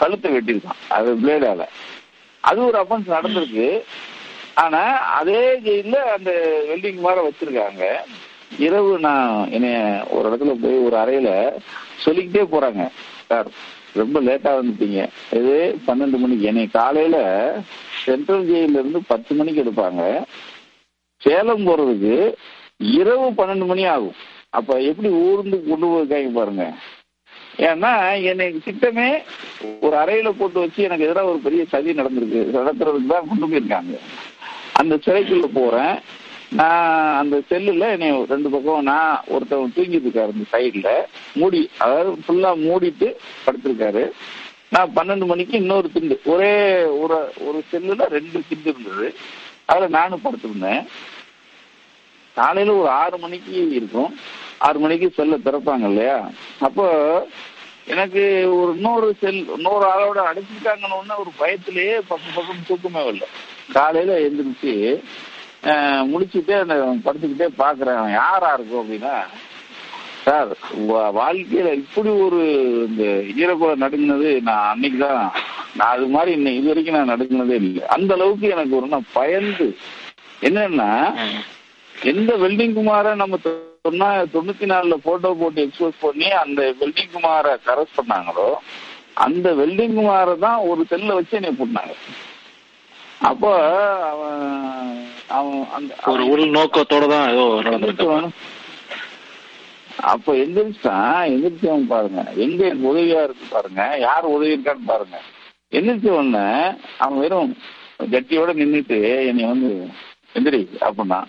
[0.00, 0.80] கழுத்தை வெட்டியிருக்கான்.
[0.88, 1.66] அது பிளேடால
[2.40, 3.68] அது ஒரு அஃபன்ஸ் நடந்திருக்கு.
[4.54, 4.82] ஆனா
[5.18, 6.30] அதே ஜெயில அந்த
[6.68, 7.84] வெல்டிங் மாதிரி வச்சிருக்காங்க.
[8.58, 9.78] இரவு நான் என்னைய
[10.10, 11.28] ஒரு இடத்துல போய் ஒரு அறையில
[12.04, 12.84] சொல்லிக்கிட்டே போறாங்க.
[13.26, 13.48] சார்
[14.00, 15.00] ரொம்ப லேட்டா வந்துட்டீங்க.
[15.38, 15.54] இது
[15.86, 17.18] பன்னெண்டு மணிக்கு என்னை காலையில
[18.04, 20.02] சென்ட்ரல் ஜெயில இருந்து பத்து மணிக்கு எடுப்பாங்க.
[21.22, 22.14] சேலம் போறதுக்கு
[22.98, 24.16] இரவு பன்னெண்டு மணி ஆகும்.
[24.56, 26.64] அப்ப எப்படி ஊர்ந்து கொண்டு போயிருக்காங்க பாருங்க.
[27.68, 27.92] ஏன்னா
[28.30, 29.08] என்னை திட்டமே
[29.84, 32.40] ஒரு அறையில போட்டு வச்சு எனக்கு எதிராக ஒரு பெரிய சதி நடந்திருக்கு.
[32.58, 33.94] நடத்துறதுக்கு தான் கொண்டு போயிருக்காங்க.
[34.80, 35.94] அந்த சிறைக்குள்ள போறேன்.
[36.60, 40.90] நான் அந்த செல்லுல என்னை ரெண்டு பக்கம் நான் ஒருத்தவன் தூங்கிட்டு இருக்காரு இந்த சைட்ல
[41.40, 43.08] மூடி அதாவது ஃபுல்லா மூடிட்டு
[43.44, 44.04] படுத்திருக்காரு.
[44.74, 46.16] நான் பன்னெண்டு மணிக்கு இன்னொரு திண்டு.
[46.34, 46.52] ஒரே
[47.02, 49.08] ஒரு ஒரு செல்லுல ரெண்டு திண்டு இருந்தது.
[49.70, 50.82] அதுல நானும் படுத்திருந்தேன்.
[52.36, 54.12] காலையில ஒரு ஆறு மணிக்கு இருக்கும்.
[54.62, 56.16] ஆறு மணிக்கு செல்ல திறப்பாங்க இல்லையா?
[56.60, 56.86] அப்போ
[57.86, 58.22] எனக்கு
[58.56, 63.28] ஒரு இன்னொரு செல் இன்னொரு ஆளோட அடைச்சிட்டாங்கன்னு ஒரு பயத்திலேயே பக்கம் பக்கம் தூக்கமே இல்லை
[63.72, 64.74] காலையில எழுந்திரிச்சு
[66.06, 69.14] முடிச்சுட்டே அந்த படுத்துக்கிட்டே பாக்குறேன் யாரா இருக்கும் அப்படின்னா
[70.24, 70.50] சார்
[70.88, 72.40] வா- வாழ்க்கையில இப்படி ஒரு
[72.86, 73.04] இந்த
[73.36, 75.22] ஈரக்குல நடுங்கினது நான் அன்னைக்கு தான்.
[75.76, 77.82] நான் அது மாதிரி இன்னும் இது வரைக்கும் நான் நடுங்கினதே இல்லை.
[77.88, 79.66] அந்த அளவுக்கு எனக்கு ஒரு நான் பயந்து.
[80.42, 80.90] என்னன்னா
[82.02, 83.36] எந்த வெல்டிங் குமார நம்ம
[83.84, 88.48] சொன்னா தொண்ணூத்தி நாலுல போட்டோ போட்டு எக்ஸ்போஸ் பண்ணி அந்த வெல்டிங் குமார கரெஸ்ட் பண்ணாங்களோ
[89.24, 91.94] அந்த வெல்டிங் குமார தான் ஒரு செல்ல வச்சு என்னை போட்டாங்க
[93.22, 93.50] அப்போ
[94.10, 94.40] அவன்
[95.30, 98.16] அவன் அந்த ஒரு உள் நோக்கத்தோட தான் ஏதோ
[100.10, 105.18] அப்ப எந்திரிச்சான் எந்திரிச்சவன் பாருங்க எங்க உதவியா இருக்கு பாருங்க யார் உதவி இருக்கான்னு பாருங்க.
[105.72, 106.46] எந்திரிச்ச உடனே
[106.98, 107.52] அவன் வெறும்
[108.12, 109.70] ஜட்டியோட நின்னுட்டு என்னை வந்து
[110.34, 111.20] எந்திரி அப்படின்னா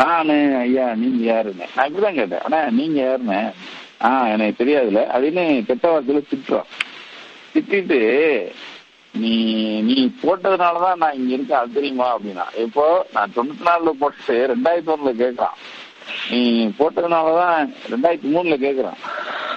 [0.00, 2.42] நானு ஐயா நீங்க யாருன்னு நான் இப்படிதான் கேட்டேன்.
[2.44, 3.40] ஆனா நீங்க யாருன்னு
[4.00, 6.68] ஆஹ் எனக்கு தெரியாதுல அப்படின்னு கெட்ட வார்த்தையில திட்டுறான்
[7.54, 7.98] திட்டிட்டு
[9.14, 9.32] நீ
[9.80, 11.58] நீ போட்டதுனாலதான் நான் இங்க இருக்கேன்.
[11.58, 12.84] அது தெரியுமா அப்படின்னா இப்போ
[13.14, 15.56] நான் தொண்ணூத்தி நாலுல போட்டு ரெண்டாயிரத்தி ஒண்ணுல கேக்குறான்.
[16.30, 16.40] நீ
[16.78, 17.58] போட்டதுனாலதான்
[17.90, 19.00] ரெண்டாயிரத்தி மூணுல கேக்குறான்.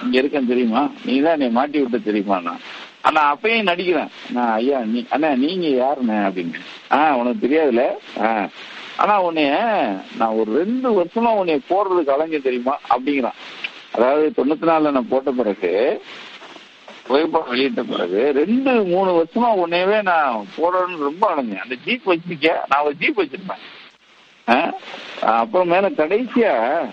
[0.02, 0.90] இங்க இருக்கேன் தெரியுமா?
[1.04, 2.62] நீ தான் என்னை மாட்டி விட்ட தெரியுமா நான்
[3.02, 4.10] ஆனா அப்பயும் நடிக்கிறேன்.
[4.30, 6.60] நான் ஐயா நீ அண்ணா நீங்க யாருண்ணே அப்படின்னு.
[6.90, 7.82] ஆஹ் உனக்கு தெரியாதுல
[8.18, 8.48] ஆஹ்
[8.96, 9.56] ஆனா உன்னைய
[10.16, 12.78] நான் ஒரு ரெண்டு வருஷமா உன்னைய போடுறதுக்கு அலைஞ்ச தெரியுமா?
[12.88, 13.32] அப்படிங்கிறான்.
[13.92, 16.02] அதாவது தொண்ணூத்தி நாலுல நான் போட்ட பிறகு
[17.06, 21.58] புகைப்படம் வெளியிட்ட பிறகு ரெண்டு மூணு வருஷமா உன்னையவே நான் போடணும்னு ரொம்ப அலைஞ்சேன்.
[21.58, 23.60] அந்த ஜீப் வச்சிருக்க நான் ஒரு ஜீப் வச்சிருப்பேன்.
[24.48, 24.72] ஆ?
[25.38, 26.84] அப்புறம் மேல கடைசியா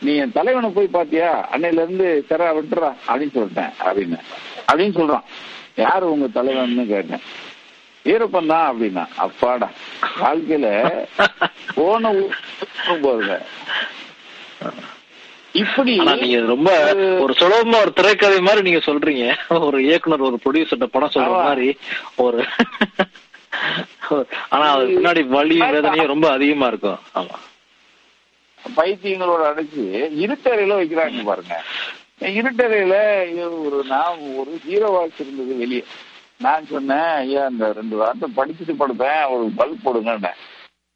[0.00, 1.48] நீ என் தலைவனை போய் பாத்தியா?
[1.52, 4.18] அன்னையில இருந்து சரா விட்டுறா அப்படின்னு சொல்லிட்டேன் அப்படின்னு.
[4.72, 5.22] அப்படின்னு சொல்றான்.
[5.76, 7.20] யாரு உங்க தலைவன்னு கேட்டேன்.
[8.12, 9.04] ஈரப்பன் தான் அப்படின்னா.
[9.24, 9.68] அப்பாடா
[10.22, 10.68] வாழ்க்கையில
[11.76, 12.12] போன
[13.04, 13.34] போதுங்க
[15.60, 15.92] இப்படி
[16.22, 16.70] நீங்க ரொம்ப
[17.22, 19.24] ஒரு சுலபமா ஒரு திரைக்கதை மாதிரி நீங்க சொல்றீங்க.
[19.66, 21.36] ஒரு இயக்குனர் ஒரு ப்ரொடியூசர் படம் சொல்ற.
[21.48, 21.68] மாதிரி
[22.24, 22.40] ஒரு
[24.54, 27.00] ஆனா அது பின்னாடி வலியும் வேதனையும் ரொம்ப அதிகமா இருக்கும்.
[27.20, 27.36] ஆமா.
[28.76, 29.82] பைத்தியங்களோட அடைச்சு
[30.24, 31.56] இருட்டறையில வைக்கிறாங்க பாருங்க.
[32.38, 32.94] இருட்டறையில
[33.66, 35.82] ஒரு நான் ஒரு ஜீரோ வாட்ச் இருந்தது வெளியே.
[36.44, 40.32] நான் சொன்னேன் ஐயா இந்த ரெண்டு வார்த்தை படிச்சுட்டு படுப்பேன் ஒரு பல்ப் போடுங்கன்னு.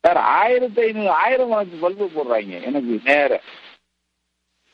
[0.05, 3.41] சார் ஆயிரத்தி ஐநூறு ஆயிரம் வாட்ச் பல்பு போடுறாங்க எனக்கு நேர.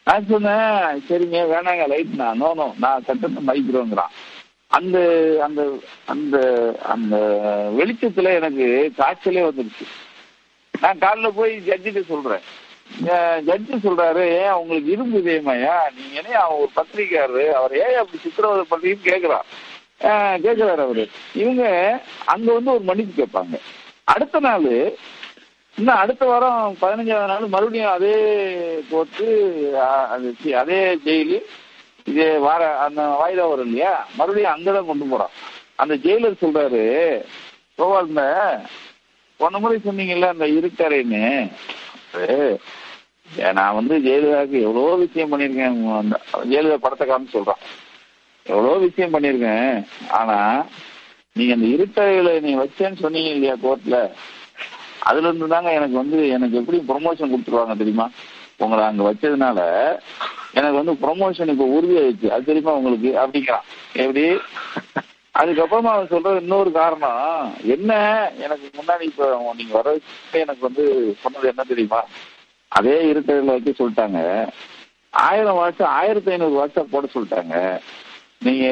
[0.07, 4.15] நான் சொன்னேன் சரிங்க வேணாங்க லைட் நான் நோனும் நான் சட்டத்தை மதிக்கிறோங்கிறான்.
[4.77, 4.99] அந்த
[5.47, 5.61] அந்த
[6.13, 6.37] அந்த
[6.93, 7.17] அந்த
[7.79, 8.67] வெளிச்சத்துல எனக்கு
[8.99, 9.87] காய்ச்சலே வந்துருச்சு.
[10.75, 12.45] நான் காலைல போய் ஜட்ஜிட்ட சொல்றேன்.
[13.49, 18.65] ஜட்ஜி சொல்றாரு ஏன் அவங்களுக்கு இரும்பு இதயமாயா நீங்க என்ன அவன் ஒரு பத்திரிக்கையாரு அவர் ஏன் அப்படி சித்திரவதை
[18.71, 19.49] பண்றீங்கன்னு கேட்கிறான்
[20.01, 20.35] ஆஹ்
[20.79, 21.05] அவரு.
[21.35, 21.63] இவங்க
[22.25, 23.57] அங்க வந்து ஒரு மன்னிப்பு கேட்பாங்க.
[24.05, 24.69] அடுத்த நாள்
[25.77, 28.15] இன்னும் அடுத்த வாரம் பதினஞ்சாவது நாள் மறுபடியும் அதே
[28.91, 29.27] போட்டு
[30.09, 31.39] அது அதே ஜெயிலு
[32.07, 33.93] இதே வார அந்த வாய்தா வரும் இல்லையா?
[34.17, 35.35] மறுபடியும் அங்கதான் கொண்டு போறான்.
[35.77, 36.83] அந்த ஜெயிலர் சொல்றாரு
[37.79, 38.23] கோவால்ல
[39.41, 41.23] போன முறை சொன்னீங்கல்ல அந்த இருக்காரேன்னு
[43.39, 47.63] ஏ, நான் வந்து ஜெயலலிதாவுக்கு எவ்வளோ விஷயம் பண்ணியிருக்கேன் அந்த ஜெயலலிதா படத்தை காமிச்சு சொல்றான்.
[48.49, 50.67] எவ்வளோ விஷயம் பண்ணியிருக்கேன் ஆனா
[51.33, 53.99] நீங்க அந்த இருட்டறையில நீ வச்சேன்னு சொன்னீங்க இல்லையா கோர்ட்ல
[55.01, 58.11] அதுல இருந்து தாங்க எனக்கு வந்து எனக்கு எப்படி ப்ரொமோஷன் கொடுத்துருவாங்க தெரியுமா?
[58.57, 59.59] உங்களை அங்க வச்சதுனால
[60.53, 62.29] எனக்கு வந்து ப்ரொமோஷன் இப்ப உறுதியாயிடுச்சு.
[62.29, 63.11] அது தெரியுமா உங்களுக்கு?
[63.19, 63.67] அப்படிங்கிறான்.
[63.93, 64.25] எப்படி?
[65.35, 67.55] அதுக்கப்புறமா அவன் சொல்ற இன்னொரு காரணம்.
[67.65, 67.93] என்ன?
[68.39, 69.99] எனக்கு முன்னாடி இப்ப நீங்க வர
[70.33, 72.05] எனக்கு வந்து சொன்னது என்ன தெரியுமா?
[72.69, 74.51] அதே இருக்கிறதுல வைக்க சொல்லிட்டாங்க.
[75.11, 77.81] ஆயிரம் வாட்ஸ் ஆயிரத்தி ஐநூறு வாட்ஸா போட சொல்லிட்டாங்க.
[78.45, 78.71] நீங்க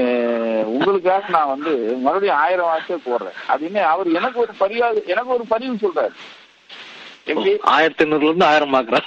[0.65, 3.57] உங்களுக்காக நான் வந்து மறுபடியும் ஆயிரம் வாட்ஸே போடுறேன்.
[3.57, 6.11] அப்படின்னு அவர் எனக்கு ஒரு பரிவாது எனக்கு ஒரு பதிவு சொல்றாரு.
[7.25, 7.59] எப்படி?
[7.61, 9.03] ஆயிரத்தி ஐநூறுல இருந்து ஆயிரம் ஆக்குறேன்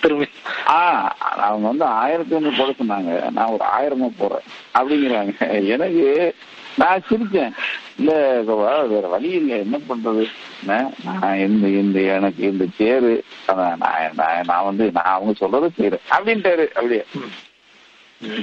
[0.00, 0.28] திரும்பி.
[0.66, 3.30] ஆஹ் அவங்க வந்து ஆயிரத்தி ஐநூறு போட சொன்னாங்க.
[3.30, 4.76] நான் ஒரு ஆயிரமா போடுறேன்.
[4.78, 5.66] அப்படிங்கிறாங்க.
[5.66, 6.34] எனக்கு
[6.76, 7.52] நான் சிரிச்சேன்.
[7.98, 8.40] இல்ல
[8.86, 9.58] வேற வழி இல்லை.
[9.58, 10.30] என்ன பண்றது?
[10.66, 13.24] நான் இந்த இந்த எனக்கு இந்த சேரு.
[13.46, 14.12] நான்
[14.44, 17.04] நான் வந்து நான் அவங்க சொல்றதை செய்யறேன் அப்படின்ட்டாரு அப்படியே.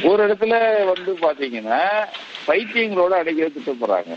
[0.08, 0.56] ஒரு இடத்துல
[0.92, 1.80] வந்து பாத்தீங்கன்னா
[2.48, 4.14] பைத்தியங்களோட அடைக்க திட்ட போறாங்க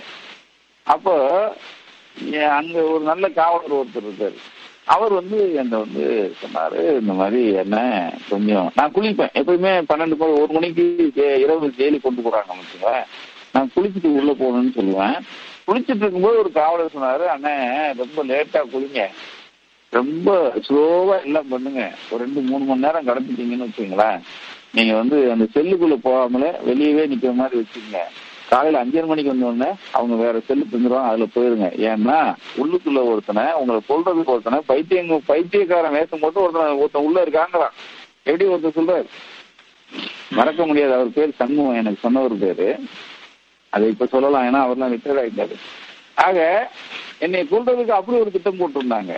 [0.86, 1.14] அப்போ
[2.58, 4.38] அங்க ஒரு நல்ல காவலர் ஒருத்தர் இருக்காரு.
[4.94, 6.04] அவர் வந்து என்ன வந்து
[6.42, 7.78] சொன்னாரு இந்த மாதிரி என்ன
[8.28, 9.34] கொஞ்சம் நான் குளிப்பேன்.
[9.40, 10.84] எப்பயுமே பன்னெண்டு மணி ஒரு மணிக்கு
[11.44, 12.92] இரவு ஜெயிலுக்கு கொண்டு போறாங்க வச்சுங்க
[13.54, 15.18] நான் குளிச்சுட்டு உள்ள போகணும்னு சொல்லுவேன்.
[15.66, 17.54] குளிச்சுட்டு இருக்கும்போது ஒரு காவலர் சொன்னாரு அண்ணே
[18.02, 19.02] ரொம்ப லேட்டா குளிங்க.
[19.92, 20.30] ரொம்ப
[20.66, 21.82] ஸ்லோவா எல்லாம் பண்ணுங்க.
[22.10, 24.20] ஒரு ரெண்டு மூணு மணி நேரம் கடந்துட்டீங்கன்னு வச்சுங்களேன்
[24.72, 28.00] நீங்க வந்து அந்த செல்லுக்குள்ள போகாமலே வெளியவே நிக்கிற மாதிரி வச்சுக்கோங்க.
[28.48, 31.68] காலையில அஞ்சரை மணிக்கு வந்தோடனே அவங்க வேற செல்லு தந்துருவாங்க அதுல போயிருங்க.
[31.90, 37.74] ஏன்னா உள்ளுக்குள்ள ஒருத்தனை உங்களை சொல்றதுக்கு ஒருத்தனை பைத்தியங்க பைத்தியக்காரன் வேஷம் போட்டு ஒருத்தனை ஒருத்தன் உள்ள இருக்காங்கிறான்
[38.22, 39.08] எப்படி ஒருத்தர் சொல்றாரு?
[40.30, 42.78] மறக்க முடியாது அவர் பேர் சண்முகம் எனக்கு சொன்னவர் பேரு.
[43.70, 45.56] அதை இப்ப சொல்லலாம் ஏன்னா அவர்லாம் ரிட்டையர் ஆயிட்டாரு.
[46.14, 46.70] ஆக
[47.18, 49.14] என்னை சொல்றதுக்கு அப்படி ஒரு திட்டம் போட்டிருந்தாங்க.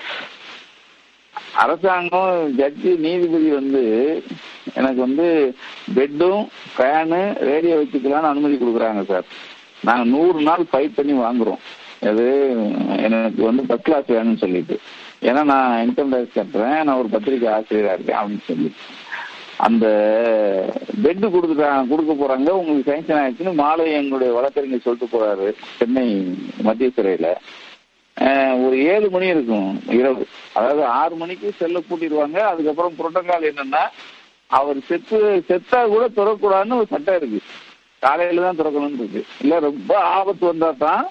[1.62, 3.82] அரசாங்கம் ஜட்ஜி நீதிபதி வந்து
[4.74, 5.26] எனக்கு வந்து
[5.96, 6.42] பெட்டும்
[6.74, 7.20] ஃபேனு
[7.50, 9.26] ரேடியோ வச்சுக்கலாம்னு அனுமதி கொடுக்குறாங்க சார்.
[9.88, 11.60] நாங்கள் நூறு நாள் ஃபைட் பண்ணி வாங்குறோம்.
[12.10, 12.26] அது
[13.06, 14.76] எனக்கு வந்து ஃபர்ஸ்ட் கிளாஸ் வேணும்னு சொல்லிட்டு.
[15.28, 16.82] ஏன்னா நான் இன்கம் டேக்ஸ் கட்டுறேன்.
[16.82, 18.70] நான் ஒரு பத்திரிக்கை ஆசிரியராக இருக்கேன் அப்படின்னு சொல்லி.
[19.66, 19.86] அந்த
[21.02, 22.50] பெட்டு கொடுத்துட்டாங்க கொடுக்க போறாங்க.
[22.60, 26.06] உங்களுக்கு சேங்ஷன் ஆயிடுச்சுன்னு மாலை எங்களுடைய வழக்கறிஞர் சொல்லிட்டு போறாரு சென்னை
[26.68, 27.28] மத்திய சிறையில
[28.64, 30.26] ஒரு ஏழு மணி இருக்கும் இரவு.
[30.52, 33.88] அதாவது ஆறு மணிக்கு செல்ல கூட்டிடுவாங்க அதுக்கப்புறம் புரோட்டோகால் என்னன்னா
[34.46, 37.40] அவர் செத்து செத்தா கூட திறக்கூடாதுன்னு ஒரு சட்டம் இருக்கு.
[37.98, 39.24] காலையில தான் திறக்கணும்னு இருக்கு.
[39.40, 41.06] இல்ல ரொம்ப ஆபத்து வந்தா தான்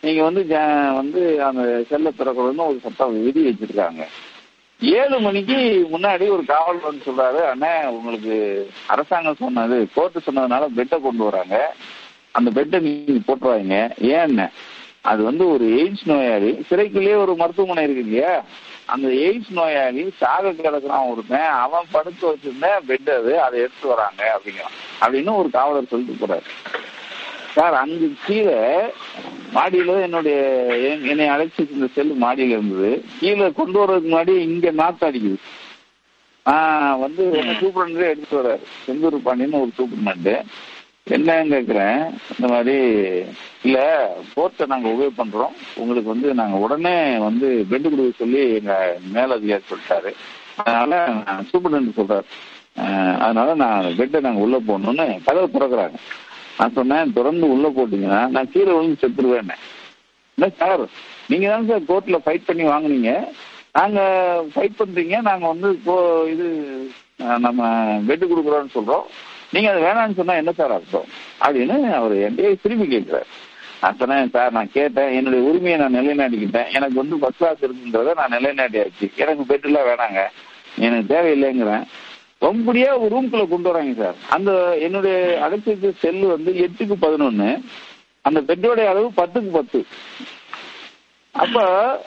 [0.00, 4.02] நீங்க வந்து ஜ- வந்து அந்த செல்ல திறக்கணும்னு ஒரு சட்டம் விதி வச்சிருக்காங்க.
[4.80, 8.34] ஏழு மணிக்கு முன்னாடி ஒரு காவல் வந்து சொல்றாரு அண்ணே உங்களுக்கு
[8.86, 11.74] அரசாங்கம் சொன்னது கோர்ட்டு சொன்னதுனால பெட்டை கொண்டு வராங்க.
[12.32, 14.38] அந்த பெட்டை நீங்க போட்டுருவாங்க ஏன்
[15.06, 16.64] அது வந்து ஒரு எய்ட்ஸ் நோயாளி.
[16.70, 18.44] சிறைக்குள்ளேயே ஒரு மருத்துவமனை இருக்கு இல்லையா?
[18.84, 21.40] அந்த எய்ட்ஸ் நோயாளி சாக கிடக்குறான் ஒருத்தன்.
[21.40, 25.04] அவன் படுக்க வச்சிருந்த பெட் அது அதை எடுத்து வராங்க அப்படிங்கிறான்.
[25.04, 26.74] அப்படின்னு ஒரு காவலர் சொல்லிட்டு போறாரு.
[27.52, 28.78] சார் அங்கு கீழே
[29.54, 33.04] மாடியில என்னுடைய என்- என்னை அழைச்சி இந்த செல் மாடியில இருந்தது.
[33.20, 35.36] கீழே கொண்டு வர்றதுக்கு முன்னாடி இங்க நாத்து அடிக்குது.
[36.46, 37.24] ஆஹ் வந்து
[37.60, 38.90] சூப்பரண்டே எடுத்துட்டு வர்றாரு.
[38.90, 40.42] செந்தூர் பாண்டியன்னு ஒரு சூப்பர்மண்ட்
[41.10, 42.96] என்னன்னு கேக்குறேன் இந்த மாதிரி
[43.62, 45.52] இல்ல கோர்ட்டை நாங்க உபயோக பண்றோம்.
[45.76, 50.12] உங்களுக்கு வந்து நாங்க உடனே வந்து பெண்டு கொடுக்க சொல்லி எங்க மேலதிகாரி சொல்லிட்டாரு.
[50.56, 51.06] அதனால
[51.52, 52.24] சூப்பர்டென்ட் சொல்றாரு.
[53.20, 55.94] அதனால நான் பெட்டை நாங்க உள்ள போடணும்னு கதவை திறக்கிறாங்க.
[56.58, 59.54] நான் சொன்னேன் தொடர்ந்து உள்ள போட்டீங்கன்னா நான் கீழே விழுந்து செத்துருவேன்
[60.34, 60.80] இல்ல சார்
[61.26, 63.28] நீங்க தான் சார் கோர்ட்ல ஃபைட் பண்ணி வாங்குனீங்க.
[63.72, 64.00] நாங்க
[64.54, 66.46] ஃபைட் பண்றீங்க நாங்க வந்து கோ- இது
[67.16, 67.66] நம்ம
[68.06, 69.02] பெட்டு கொடுக்குறோம்னு சொல்றோம்.
[69.52, 71.04] நீங்க அது வேணாம்னு சொன்னா என்ன சார் அர்த்தம்?
[71.40, 73.26] அப்படின்னு அவர் என்கிட்ட திரும்பி கேட்கிறார்.
[73.80, 75.10] அத்தனை சார் நான் கேட்டேன்.
[75.10, 76.72] என்னுடைய உரிமையை நான் நிலைநாட்டிக்கிட்டேன்.
[76.72, 79.14] எனக்கு வந்து ஃபர்ஸ்ட் கிளாஸ் இருக்குன்றத நான் நிலைநாட்டியாச்சு.
[79.16, 80.22] எனக்கு பெட் எல்லாம் வேணாங்க.
[80.78, 81.84] எனக்கு தேவையில்லைங்கிறேன்.
[82.40, 84.14] ரொம்படியா ஒரு ரூம்குள்ள கொண்டு வராங்க சார்.
[84.28, 87.62] அந்த என்னுடைய அடைச்சிருக்க செல்லு வந்து எட்டுக்கு பதினொன்னு.
[88.20, 89.86] அந்த பெட்டோட அளவு பத்துக்கு பத்து.
[91.30, 92.04] அப்ப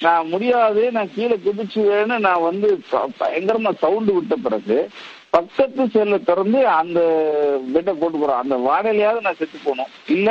[0.00, 2.80] நான் முடியாது நான் கீழே குதிச்சுவேன்னு நான் வந்து
[3.20, 4.88] பயங்கரமா சவுண்டு விட்ட பிறகு
[5.36, 7.00] பக்கத்து செல்ல திறந்து அந்த
[7.74, 9.90] பெட்டை போட்டு போறேன் அந்த வாடகையாவது நான் செத்து போகணும்.
[10.16, 10.30] இல்ல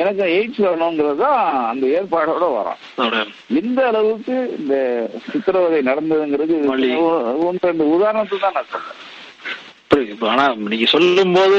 [0.00, 1.40] எனக்கு எய்ட்ஸ் வரணுங்கிறது தான்
[1.72, 2.80] அந்த ஏற்பாடோட வரோம்.
[3.60, 4.74] எந்த அளவுக்கு இந்த
[5.28, 6.56] சித்திரவதை நடந்ததுங்கிறது.
[7.48, 8.98] ஒன்று ரெண்டு உதாரணத்துக்கு தான் நான் சொல்றேன்.
[10.32, 11.58] ஆனா நீங்க சொல்லும் போது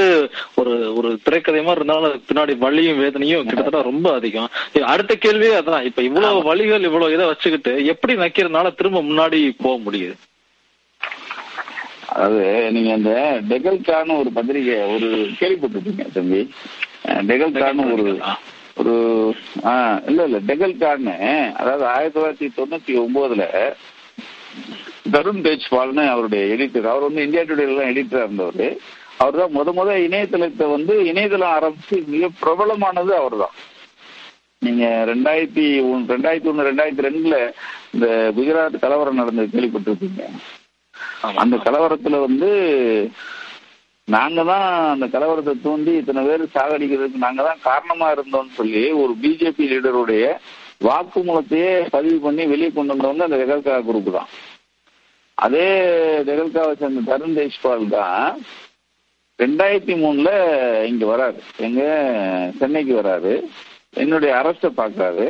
[0.60, 4.50] ஒரு ஒரு திரைக்கதை மாதிரி இருந்தாலும் பின்னாடி வலியும் வேதனையும் கிட்டத்தட்ட ரொம்ப அதிகம்.
[4.94, 5.88] அடுத்த கேள்வியே அதான்.
[5.90, 10.16] இப்ப இவ்வளவு வலிகள் இவ்வளவு இதை வச்சுக்கிட்டு எப்படி நக்கிறதுனால திரும்ப முன்னாடி போக முடியுது?
[12.12, 12.46] அதாவது
[12.76, 13.14] நீங்க இந்த
[13.52, 15.10] டெகல்கான்னு ஒரு பத்திரிகை ஒரு
[15.40, 16.42] கேள்விப்பட்டிருப்பீங்க தம்பி
[17.30, 18.06] டெகல்கான்னு ஒரு.
[18.82, 18.94] ஒரு
[19.66, 19.74] ஆ
[20.10, 21.16] இல்ல இல்ல டெகல்கான்னு
[21.60, 23.46] அதாவது ஆயிரத்தி தொள்ளாயிரத்தி தொண்ணூத்தி ஒன்பதுல
[25.14, 28.66] தருண் தேஜ்பால்னு அவருடைய எடிட்டர் அவர் வந்து இந்தியா டுடேல எல்லாம் எடிட்டரா இருந்தவர்
[29.20, 33.56] அவர் தான் முத முத இணையதளத்தை வந்து இணையதளம் ஆரம்பிச்சு மிக பிரபலமானது அவர் தான்
[34.62, 37.38] நீங்க ரெண்டாயிரத்தி ஒன்று ரெண்டாயிரத்தி ஒண்ணு ரெண்டாயிரத்தி ரெண்டுல
[37.94, 38.08] இந்த
[38.38, 40.24] குஜராத் கலவரம் நடந்தது கேள்விப்பட்டிருப்பீங்க.
[41.44, 42.50] அந்த கலவரத்துல வந்து
[44.08, 49.66] நாங்க தான் அந்த கலவரத்தை தூண்டி இத்தனை பேர் சாகடிக்கிறதுக்கு நாங்க தான் காரணமா இருந்தோம்னு சொல்லி ஒரு பிஜேபி
[49.72, 50.26] லீடருடைய
[50.82, 54.30] வாக்குமூலத்தையே பதிவு பண்ணி வெளியே கொண்டு வந்தவங்க அந்த ரெகல்கா குரூப் தான்.
[55.38, 55.68] அதே
[56.30, 58.26] ரெகல்காவை சேர்ந்த தருண் தேஷ்பால் தான்
[59.40, 60.30] ரெண்டாயிரத்தி மூணுல
[60.92, 61.40] இங்க வராரு.
[61.58, 61.82] எங்க
[62.60, 63.34] சென்னைக்கு வராரு.
[63.94, 65.26] என்னுடைய அரஸ்ட பாக்குறாரு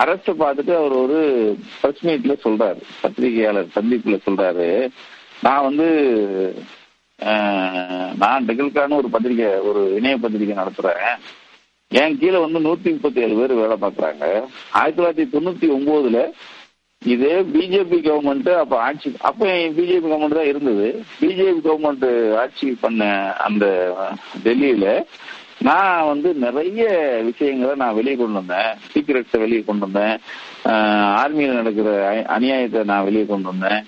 [0.00, 1.18] அரஸ்ட பார்த்துட்டு அவர் ஒரு
[1.80, 4.68] பிரஸ் மீட்ல சொல்றாரு பத்திரிகையாளர் சந்திப்புல சொல்றாரு.
[5.42, 5.88] நான் வந்து
[8.22, 11.14] நான் டெகல்கான்னு ஒரு பத்திரிகை ஒரு இணைய பத்திரிகை நடத்துறேன்.
[12.00, 14.24] என் கீழே வந்து நூத்தி முப்பத்தி ஏழு பேர் வேலை பார்க்குறாங்க.
[14.80, 16.20] ஆயிரத்தி தொள்ளாயிரத்தி தொண்ணூத்தி ஒன்பதுல
[17.12, 19.46] இதே பிஜேபி கவர்மெண்ட் அப்ப ஆட்சி அப்ப
[19.78, 20.88] பிஜேபி கவர்மெண்ட் தான் இருந்தது.
[21.20, 22.06] பிஜேபி கவர்மெண்ட்
[22.42, 23.08] ஆட்சி பண்ண
[23.46, 23.66] அந்த
[24.44, 24.86] டெல்லியில
[25.68, 26.84] நான் வந்து நிறைய
[27.28, 28.72] விஷயங்களை நான் வெளியே கொண்டு வந்தேன்.
[28.92, 30.16] சீக்கிரட்ஸை வெளியே கொண்டு வந்தேன்.
[31.20, 31.90] ஆர்மியில் நடக்கிற
[32.36, 33.80] அநியாயத்தை நான் வெளியே கொண்டு வந்தேன்.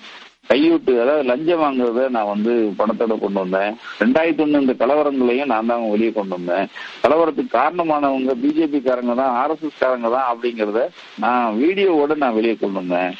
[0.49, 3.71] கையூட்டு அதாவது லஞ்சம் வாங்குறத நான் வந்து பணத்தோட கொண்டு வந்தேன்.
[4.01, 6.67] ரெண்டாயிரத்தி ஒண்ணு இந்த கலவரங்களையும் நான் தான் வெளியே கொண்டு வந்தேன்.
[7.03, 10.83] கலவரத்துக்கு காரணமானவங்க பிஜேபி காரங்க தான் ஆர்எஸ்எஸ் காரங்க தான் அப்படிங்கறத
[11.23, 13.11] நான் வீடியோவோட நான் வெளியே கொண்டு வந்தேன்.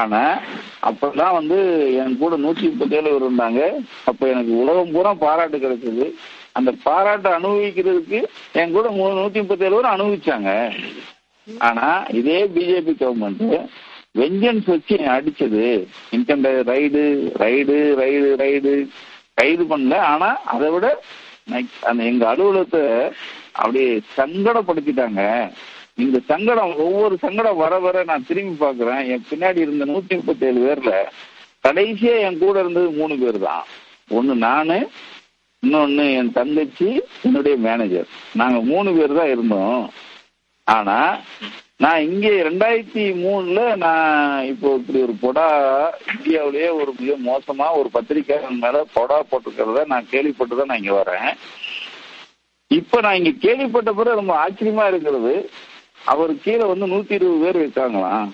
[0.00, 0.22] ஆனா
[0.88, 1.58] அப்பதான் வந்து
[2.02, 3.60] என் கூட நூத்தி முப்பத்தி ஏழு இருந்தாங்க.
[4.10, 6.06] அப்ப எனக்கு உலகம் பூரா பாராட்டு கிடைச்சது.
[6.58, 8.18] அந்த பாராட்டை அனுபவிக்கிறதுக்கு
[8.60, 10.50] என் கூட மூணு நூத்தி முப்பத்தி ஏழு பேரும் அனுபவிச்சாங்க.
[11.68, 11.86] ஆனா
[12.18, 13.44] இதே பிஜேபி கவர்மெண்ட்
[14.20, 15.66] வெஞ்சன்ஸ் வச்சு அடிச்சது.
[16.16, 17.02] Income raid
[17.42, 18.72] raid raid raid
[19.40, 19.98] கைது பண்ணல.
[20.12, 20.86] ஆனா அதை விட
[21.90, 22.82] அந்த எங்க அலுவலகத்தை
[23.60, 23.88] அப்படியே
[24.18, 25.22] சங்கடப்படுத்திட்டாங்க.
[26.02, 30.60] இந்த சங்கடம் ஒவ்வொரு சங்கடம் வர வர நான் திரும்பி பாக்குறேன் என் பின்னாடி இருந்த நூத்தி முப்பத்தி ஏழு
[30.66, 30.92] பேர்ல
[31.66, 33.64] கடைசியா என் கூட இருந்தது மூணு பேர் தான்.
[34.18, 34.78] ஒன்னு நானு
[35.66, 39.90] இன்னொன்னு என் தங்கச்சி என்னுடைய மேனேஜர் நாங்க மூணு பேர் தான் இருந்தோம்.
[40.64, 40.96] ஆனா
[41.76, 45.46] நான் இங்கே ரெண்டாயிரத்தி மூணுல நான் இப்போ இப்படி ஒரு பொடா
[46.14, 51.30] இந்தியாவிலேயே ஒரு மிக மோசமா ஒரு பத்திரிக்கையாளர் மேல பொடா போட்டிருக்கிறத நான் கேள்விப்பட்டுதான் நான் இங்க வரேன்.
[52.66, 55.50] இப்ப நான் இங்க கேள்விப்பட்ட பிறகு ரொம்ப ஆச்சரியமா இருக்கிறது.
[56.04, 58.28] அவர் கீழே வந்து நூத்தி இருபது பேர் இருக்காங்களாம்.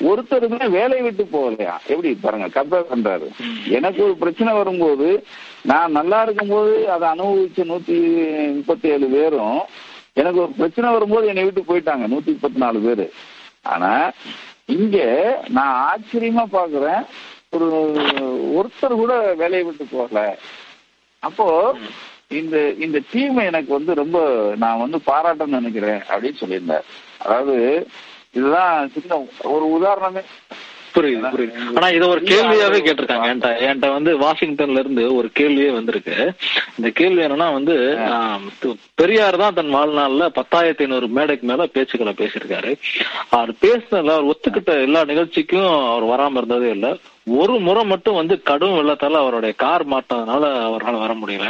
[0.00, 1.74] ஒருத்தருமே வேலை விட்டு போகலையா?
[1.86, 2.10] எப்படி?
[2.14, 3.26] பாருங்க கம்பேர் பண்றாரு.
[3.78, 5.08] எனக்கு ஒரு பிரச்சனை வரும்போது
[5.70, 7.98] நான் நல்லா இருக்கும்போது அதை அனுபவிச்ச நூத்தி
[8.56, 9.60] முப்பத்தி ஏழு பேரும்
[10.12, 13.06] எனக்கு ஒரு பிரச்சனை வரும்போது என்னை விட்டு போயிட்டாங்க நூத்தி முப்பத்தி நாலு பேரு.
[13.62, 13.92] ஆனா
[14.66, 14.98] இங்க
[15.48, 17.02] நான் ஆச்சரியமா பாக்குறேன்
[17.50, 17.68] ஒரு
[18.58, 20.38] ஒருத்தர் கூட வேலையை விட்டு போகல.
[21.18, 21.74] அப்போ
[22.28, 24.18] இந்த இந்த டீம் எனக்கு வந்து ரொம்ப
[24.56, 26.86] நான் வந்து பாராட்டணும்னு நினைக்கிறேன் அப்படின்னு சொல்லியிருந்தார்.
[27.18, 27.86] அதாவது
[28.34, 29.18] இதுதான் சின்ன
[29.54, 30.22] ஒரு உதாரணமே.
[30.96, 31.62] புரியுது புரியுது.
[31.76, 33.28] ஆனா இத ஒரு கேள்வியாவே கேட்டிருக்காங்க.
[33.30, 36.16] என்கிட்ட என்கிட்ட வந்து வாஷிங்டன்ல இருந்து ஒரு கேள்வியே வந்திருக்கு.
[36.78, 37.74] இந்த கேள்வி என்னன்னா வந்து
[39.00, 42.70] பெரியார் தான் தன் வாழ்நாள்ல பத்தாயிரத்தி ஐநூறு மேடைக்கு மேல பேச்சுக்களை பேசியிருக்காரு.
[43.28, 46.90] அவர் பேசினதுல அவர் ஒத்துக்கிட்ட எல்லா நிகழ்ச்சிக்கும் அவர் வராம இருந்ததே இல்ல.
[47.40, 51.46] ஒரு முறை மட்டும் வந்து கடும் வெள்ளத்தால அவருடைய கார் மாட்டதுனால அவரால் வர முடியல.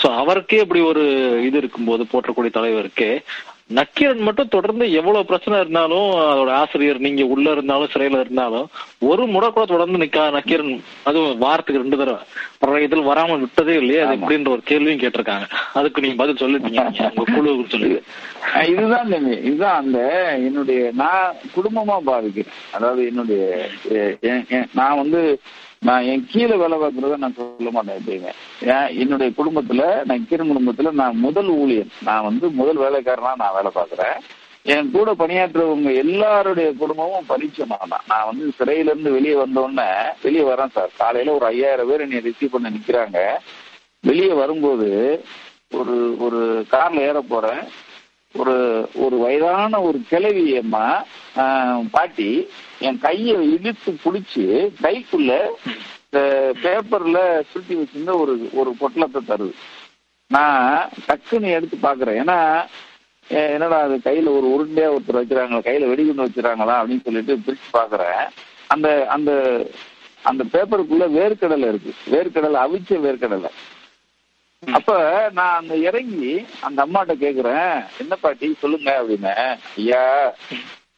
[0.00, 1.04] சோ அவருக்கே இப்படி ஒரு
[1.48, 3.10] இது இருக்கும்போது போற்றக்கூடிய தலைவருக்கே
[3.70, 8.68] நக்கீரன் மட்டும் தொடர்ந்து எவ்வளவு பிரச்சனை இருந்தாலும் அதோட ஆசிரியர் நீங்க உள்ள இருந்தாலும் சிறையில இருந்தாலும்
[9.00, 10.70] ஒரு முறை கூட தொடர்ந்து நிக்கா நக்கீரன்.
[11.02, 12.20] அதுவும் வாரத்துக்கு ரெண்டு தடவை.
[12.58, 14.00] பல இதில் வராம விட்டதே இல்லையே?
[14.00, 14.16] அது.
[14.16, 15.46] எப்படின்ற ஒரு கேள்வியும் கேட்டிருக்காங்க.
[15.74, 16.82] அதுக்கு நீங்க பதில் சொல்லிட்டீங்க.
[16.82, 17.90] நீங்க உங்க குழுவுக்கு சொல்லி
[18.54, 19.12] அஹ் இதுதான்
[19.42, 19.98] இதுதான் அந்த
[20.44, 22.52] என்னுடைய நான் குடும்பமா பாதிக்கிறேன்.
[22.72, 23.42] அதாவது என்னுடைய
[24.74, 25.20] நான் வந்து
[25.86, 28.32] நான் என் கீழே வேலை பார்க்கறத நான் சொல்ல மாட்டேன் எப்பயுமே.
[28.74, 28.88] ஏன்?
[28.98, 31.92] என்னுடைய குடும்பத்துல நான் கிரண் குடும்பத்துல நான் முதல் ஊழியர்.
[32.02, 34.18] நான் வந்து முதல் வேலைக்காரனா நான் வேலை பார்க்கறேன்.
[34.62, 38.06] என் கூட பணியாற்றுறவங்க எல்லாருடைய குடும்பமும் பரிச்சயமான தான்.
[38.08, 39.88] நான் வந்து சிறையில இருந்து வெளியே வந்தோடனே
[40.22, 40.96] வெளியே வரேன் சார்.
[40.98, 43.20] காலையில ஒரு ஐயாயிரம் பேர் என்னை ரிசீவ் பண்ண நிக்கிறாங்க.
[44.00, 44.88] வெளியே வரும்போது
[45.74, 47.62] ஒரு ஒரு கார்ல ஏற போறேன்.
[48.34, 48.54] ஒரு
[48.96, 50.86] ஒரு வயதான ஒரு கிழவி அம்மா
[51.36, 52.30] ஆஹ், பாட்டி
[52.80, 54.44] என் கையை இழுத்து பிடிச்சி
[54.82, 55.30] கைக்குள்ள
[56.62, 57.18] பேப்பர்ல
[57.50, 59.54] சுருட்டி வச்சிருந்த ஒரு ஒரு பொட்டலத்தை தருது.
[60.30, 60.68] நான்
[61.06, 62.18] டக்குன்னு எடுத்து பாக்குறேன்.
[62.20, 62.38] ஏன்னா
[63.50, 68.22] என்னடா அது கையில ஒரு உருண்டையா ஒருத்தர் வச்சிருக்காங்க கையில வெடிகுண்டு வச்சிருக்காங்களா அப்படின்னு சொல்லிட்டு பிரிச்சு பாக்குறேன்.
[68.66, 69.30] அந்த அந்த
[70.24, 71.92] அந்த பேப்பருக்குள்ள வேர்க்கடலை இருக்கு.
[72.10, 73.50] வேர்க்கடலை அவிச்ச வேர்க்கடலை.
[74.66, 74.92] அப்ப
[75.32, 79.34] நான் அந்த இறங்கி அந்த அம்மாட்ட கேக்குறேன் என்ன பாட்டி சொல்லுங்க அப்படின்னு.
[79.78, 80.02] ஐயா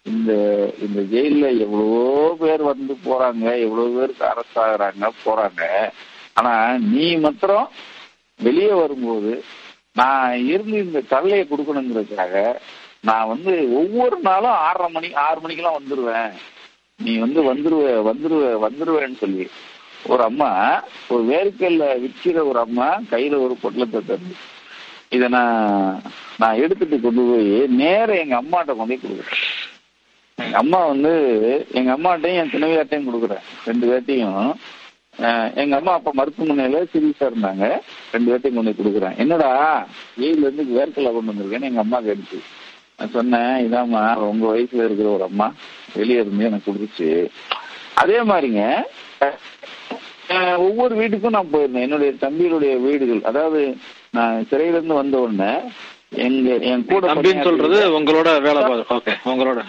[0.03, 0.33] இந்த
[0.83, 5.63] இந்த ஜெயில்ல எவ்வளவோ பேர் வந்து போறாங்க எவ்வளவு பேருக்கு அரெஸ்ட் ஆகுறாங்க போறாங்க.
[6.35, 7.69] ஆனா நீ மாத்திரம்
[8.41, 9.33] வெளியே வரும்போது
[9.93, 12.59] நான் இருந்து இந்த கல்லையை கொடுக்கணுங்கிறதுக்காக
[13.01, 16.31] நான் வந்து ஒவ்வொரு நாளும் ஆறரை மணி ஆறு மணிக்கெல்லாம் வந்துருவேன்.
[17.01, 19.51] நீ வந்து வந்துருவ வந்துருவ வந்துருவேன்னு சொல்லி
[20.13, 20.51] ஒரு அம்மா
[21.13, 24.35] ஒரு வேர்க்கல்ல விற்கிற ஒரு அம்மா கையில ஒரு பொட்டலத்தை தருது
[25.17, 26.01] இத நான்
[26.41, 27.53] நான் எடுத்துட்டு கொண்டு போய்
[27.83, 29.45] நேர எங்க அம்மாட்ட கொண்டு போய் கொடுக்குறேன்.
[30.39, 31.13] எங்க அம்மா வந்து
[31.79, 33.45] எங்க அம்மாட்டையும் என் துணைவியார்ட்டையும் கொடுக்குறேன்.
[33.69, 34.43] ரெண்டு பேர்ட்டையும்
[35.63, 37.65] எங்க அம்மா அப்ப மருத்துவமனையில சீரியஸா இருந்தாங்க.
[38.13, 39.17] ரெண்டு பேர்ட்டையும் கொண்டு போய் கொடுக்குறேன்.
[39.23, 39.51] என்னடா
[40.27, 42.41] ஏயில இருந்து வேர்க்கல்ல கொண்டு வந்திருக்கேன்னு எங்க அம்மா கேட்டுச்சு.
[42.99, 45.49] நான் சொன்னேன் இதாம்மா உங்க வயசுல இருக்கிற ஒரு அம்மா.
[45.99, 47.11] வெளியே இருந்து எனக்கு கொடுத்துச்சு.
[48.03, 48.65] அதே மாதிரிங்க
[50.57, 51.87] ஒவ்வொரு வீட்டுக்கும் நான் போயிருந்தேன்.
[51.87, 53.21] என்னுடைய தம்பிகளுடைய வீடுகள்.
[53.23, 53.77] அதாவது
[54.11, 55.53] நான் சிறையில இருந்து வந்த உடனே
[56.17, 58.61] எங்க என் கூட சொல்றது உங்களோட வேலை
[58.97, 59.63] ஓகே உங்களோட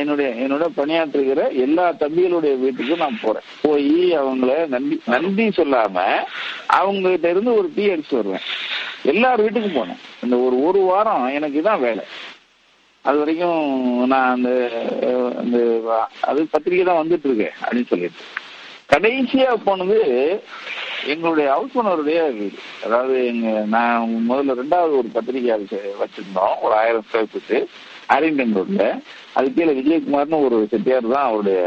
[0.00, 3.46] என்னுடைய என்னோட பணியாற்றுகிற எல்லா தம்பிகளுடைய வீட்டுக்கும் நான் போறேன்.
[3.62, 6.04] போய் அவங்கள நன்றி நன்றி சொல்லாம
[6.66, 8.46] அவங்க கிட்ட இருந்து ஒரு டீ அடிச்சு வருவேன்.
[9.02, 10.02] எல்லார் வீட்டுக்கும் போனேன்.
[10.22, 12.04] இந்த ஒரு ஒரு வாரம் எனக்கு இதான் வேலை.
[13.02, 14.50] அது வரைக்கும் நான் அந்த
[16.20, 18.22] அது பத்திரிக்கை தான் வந்துட்டு இருக்கேன் அப்படின்னு சொல்லிட்டு.
[18.92, 19.98] கடைசியா போனது
[21.12, 22.58] எங்களுடைய ஹவுஸ் ஓனருடைய வீடு.
[22.84, 25.50] அதாவது எங்க நான் முதல்ல ரெண்டாவது ஒரு பத்திரிக்கை
[26.02, 26.56] வச்சிருந்தோம்.
[26.64, 27.58] ஒரு ஆயிரம் ஸ்கொயர் ஃபீட்டு
[28.14, 28.84] ஆரிங்டன் ரோட்ல.
[29.38, 31.60] அது கீழே விஜயகுமார்னு ஒரு செட்டியார் தான் அவருடைய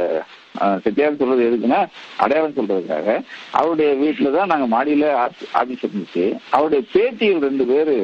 [0.84, 1.82] செட்டியார் சொல்றது எதுக்குன்னா
[2.24, 3.08] அடையாளம் சொல்றதுக்காக.
[3.60, 5.12] அவருடைய வீட்டில் தான் நாங்க மாடியில
[5.62, 6.26] ஆபீஸ் இருந்துச்சு.
[6.56, 7.98] அவருடைய பேட்டியில் ரெண்டு பேரு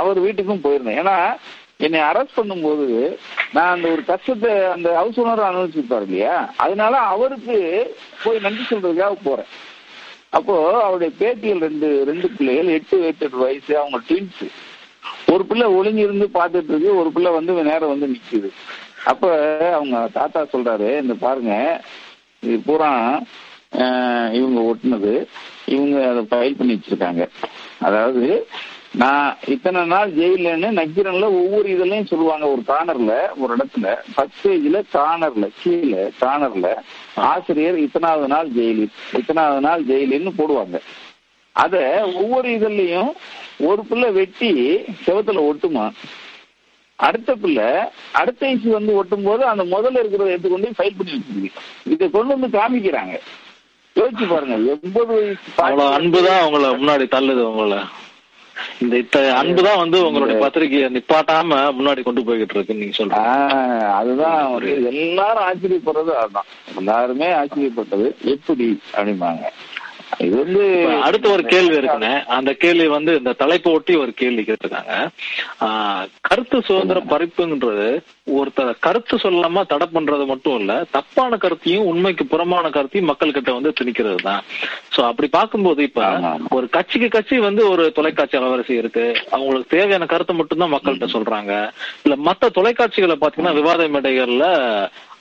[0.00, 1.00] அவர் வீட்டுக்கும் போயிருந்தோம்.
[1.02, 1.16] ஏன்னா
[1.84, 2.86] என்னை அரெஸ்ட் பண்ணும்போது
[3.54, 6.36] நான் அந்த ஒரு கஷ்டத்தை அந்த ஹவுஸ் ஓனர் அனுபவிச்சிருப்பார் இல்லையா?
[6.64, 7.56] அதனால அவருக்கு
[8.22, 9.50] போய் நன்றி சொல்றதுக்காக போறேன்.
[10.36, 10.54] அப்போ
[10.84, 14.42] அவருடைய பேட்டியில் ரெண்டு ரெண்டு பிள்ளைகள் எட்டு எட்டு வயசு அவங்க ட்வின்ஸ்
[15.32, 18.50] ஒரு பிள்ளை ஒளிஞ்சிருந்து பார்த்துட்டு இருக்கு ஒரு பிள்ளை வந்து நேரம் வந்து நிக்குது.
[19.12, 19.26] அப்ப
[19.76, 21.54] அவங்க தாத்தா சொல்றாரு இந்த பாருங்க
[22.46, 22.90] இது பூரா
[24.38, 25.12] இவங்க ஒட்டுனது.
[25.74, 27.22] இவங்க அதை ஃபைல் பண்ணி வச்சிருக்காங்க.
[27.86, 28.24] அதாவது
[29.00, 32.44] நான் இத்தனை நாள் ஜெயிலன்னு நக்கீரன்ல ஒவ்வொரு இதுலயும் சொல்லுவாங்க.
[32.48, 33.86] ஒரு கார்னர்ல ஒரு இடத்துல.
[34.14, 36.68] ஃபர்ஸ்ட் பேஜ்ல கார்னர்ல கீழே கார்னர்ல
[37.14, 40.78] ஆசிரியர் இத்தனாவது நாள் ஜெயிலில் இத்தனாவது நாள் ஜெயிலின்னு போடுவாங்க.
[41.52, 41.74] அத
[42.14, 43.10] ஒவ்வொரு இதுலயும்
[43.68, 44.50] ஒரு பிள்ளை வெட்டி
[45.06, 45.84] செவத்துல ஒட்டுமா?
[46.98, 47.68] அடுத்த பிள்ளை
[48.12, 51.50] அடுத்த இசு வந்து ஒட்டும் போது அந்த முதல்ல இருக்கிறத எடுத்துக்கொண்டு ஃபைல் பண்ணி வச்சிருக்கு
[51.84, 53.14] இதை கொண்டு வந்து காமிக்கிறாங்க.
[53.96, 57.78] யோசிச்சு பாருங்க எண்பது வயசு அன்புதான் உங்களை முன்னாடி தள்ளுது உங்களை
[58.80, 63.90] இந்த இத்த அன்புதான் வந்து உங்களுடைய பத்திரிகையை நிப்பாட்டாம முன்னாடி கொண்டு போய்கிட்டு இருக்குன்னு நீங்க சொல்றீங்க.
[63.90, 66.44] அதுதான் வந்து எல்லாரும் ஆச்சரியப்படுறது அதுதான்.
[66.76, 68.14] எல்லாருமே ஆச்சரியப்பட்டது.
[68.24, 69.44] எப்படி அப்படிம்பாங்க.
[70.24, 70.62] இது வந்து
[71.06, 72.12] அடுத்த ஒரு கேள்வி இருக்குண்ணே.
[72.36, 74.94] அந்த கேள்வி வந்து இந்த தலைப்பு ஒட்டி ஒரு கேள்வி கேட்டிருக்காங்க.
[76.28, 77.88] கருத்து சுதந்திர பறிப்புன்றது
[78.38, 83.72] ஒருத்தர் கருத்து சொல்லாம தடை பண்றது மட்டும் இல்ல தப்பான கருத்தையும் உண்மைக்கு புறமான கருத்தையும் மக்கள் கிட்ட வந்து
[83.80, 84.42] திணிக்கிறது தான்.
[84.94, 86.02] சோ அப்படி பார்க்கும்போது இப்ப.
[86.56, 89.06] ஒரு கட்சிக்கு கட்சி வந்து ஒரு தொலைக்காட்சி அலவரிசை இருக்கு.
[89.34, 91.52] அவங்களுக்கு தேவையான கருத்தை மட்டும் தான் மக்கள்கிட்ட சொல்றாங்க.
[92.04, 94.46] இல்ல மத்த தொலைக்காட்சிகளை பாத்தீங்கன்னா விவாத மேடைகள்ல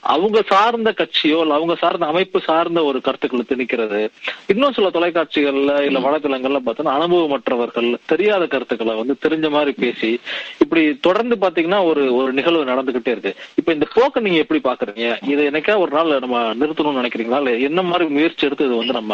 [0.06, 4.01] அவங்க சார்ந்த கட்சியோ இல்ல அவங்க சார்ந்த அமைப்பு சார்ந்த ஒரு கருத்துக்களை திணிக்கிறது.
[4.47, 10.12] இன்னும் சில தொலைக்காட்சிகள்ல இல்ல வலைத்தளங்கள்ல பார்த்தோன்னா அனுபவமற்றவர்கள் தெரியாத கருத்துக்களை வந்து தெரிஞ்ச மாதிரி பேசி
[10.60, 13.36] இப்படி தொடர்ந்து பாத்தீங்கன்னா ஒரு ஒரு நிகழ்வு நடந்துகிட்டே இருக்கு.
[13.56, 17.39] இப்ப இந்த போக்கை நீங்க எப்படி பாக்குறீங்க இதை என்னைக்கா ஒரு நாள் நம்ம நிறுத்தணும்னு நினைக்கிறீங்களா?
[17.43, 19.14] இல்ல என்ன மாதிரி முயற்சி எடுத்து இது வந்து நம்ம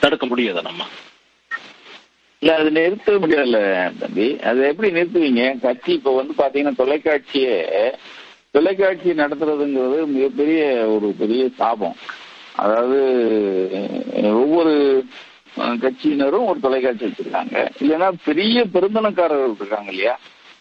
[0.00, 0.84] தடுக்க முடியாதா நம்ம?
[2.42, 3.58] இல்ல அது நிறுத்த முடியல
[3.98, 4.26] தம்பி.
[4.42, 5.60] அது எப்படி நிறுத்துவீங்க?
[5.60, 7.54] கட்சி இப்ப வந்து பாத்தீங்கன்னா தொலைக்காட்சியே
[8.54, 10.60] தொலைக்காட்சி நடத்துறதுங்கிறது மிகப்பெரிய
[10.94, 11.96] ஒரு பெரிய சாபம்.
[12.62, 13.00] அதாவது
[14.42, 14.74] ஒவ்வொரு
[15.82, 17.56] கட்சியினரும் ஒரு தொலைக்காட்சி வச்சிருக்காங்க.
[17.82, 20.14] இல்லைன்னா பெரிய பெருந்தனக்காரர்கள் இருக்காங்க இல்லையா?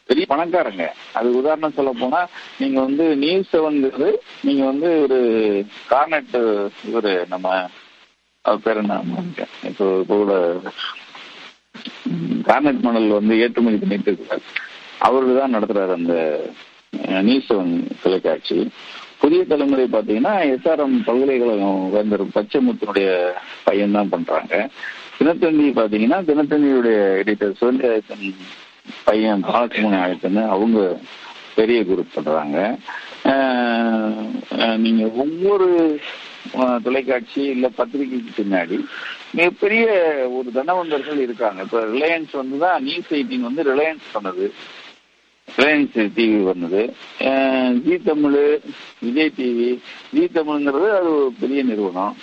[0.10, 0.86] பெரிய பணக்காரங்க.
[1.18, 2.22] அது உதாரணம் சொல்ல போனா
[2.62, 4.10] நீங்க வந்து நியூஸ் செவன்ங்கிறது
[4.48, 5.20] நீங்க வந்து ஒரு
[5.92, 6.36] கார்னட்
[6.98, 7.54] ஒரு நம்ம
[8.46, 9.00] அவர் பேர் என்ன?
[9.70, 10.34] இப்போ இப்போ கூட
[12.50, 14.44] கார்னட் மணல் வந்து ஏற்றுமதி பண்ணிட்டு இருக்காரு.
[15.08, 16.16] அவர்கள் தான் நடத்துறாரு அந்த
[17.22, 17.74] நியூஸ் செவன்
[18.04, 18.58] தொலைக்காட்சி
[19.22, 23.10] புதிய தலைமுறை பாத்தீங்கன்னா எஸ்ஆர்எம் பல்கலைக்கழகம் வேந்தர் பச்சைமுத்தனுடைய
[23.64, 24.54] பையன் தான் பண்றாங்க.
[25.18, 28.28] தினத்தந்தி பாத்தீங்கன்னா தினத்தந்தியுடைய எடிட்டர் சுதந்திரன்
[29.06, 30.80] பையன் பாலசுமணி ஆயத்தன் அவங்க
[31.56, 32.58] பெரிய குரூப் பண்றாங்க.
[33.26, 34.22] அஹ்,
[34.78, 35.68] நீங்க ஒவ்வொரு
[36.84, 38.78] தொலைக்காட்சி இல்ல பத்திரிகைக்கு பின்னாடி
[39.34, 39.84] மிகப்பெரிய
[40.34, 41.62] ஒரு தனவந்தர்கள் இருக்காங்க.
[41.62, 44.48] இப்ப ரிலையன்ஸ் வந்து தான் நியூஸ் எயிட்டின் வந்து ரிலையன்ஸ் பண்ணது.
[45.48, 46.82] ரிலையன்ஸ் டிவி வந்தது.
[47.86, 48.40] Zee Tamil
[49.06, 49.70] Vijay TV
[50.16, 52.16] Zee தமிழ்ங்கிறது அது ஒரு பெரிய நிறுவனம்.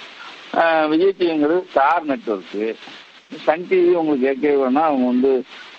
[0.93, 2.66] விஜய் டிவிங்கிறது ஸ்டார் நெட்ஒர்க்கு
[3.45, 5.33] சன் டிவி உங்களுக்கு கேட்கவே வேணா அவங்க வந்து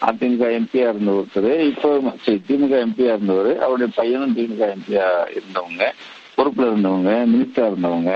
[0.07, 1.89] அதிமுக எம்பியா இருந்த ஒருத்தர் இப்போ
[2.23, 3.51] சரி, திமுக எம்பியா இருந்தவர்.
[3.65, 5.83] அவருடைய பையனும் திமுக எம்பியா இருந்தவங்க.
[6.37, 8.13] பொறுப்புல இருந்தவங்க மினிஸ்டரா இருந்தவங்க.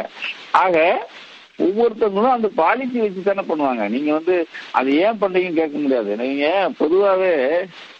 [0.64, 0.78] ஆக
[1.60, 3.84] ஒவ்வொருத்தவங்களும் அந்த பாலிசி வச்சு தானே பண்ணுவாங்க.
[3.95, 4.36] நீங்க வந்து
[4.80, 6.12] அது ஏன் பண்றீங்கன்னு கேட்க முடியாது.
[6.24, 6.45] நீங்க
[6.80, 7.32] பொதுவாவே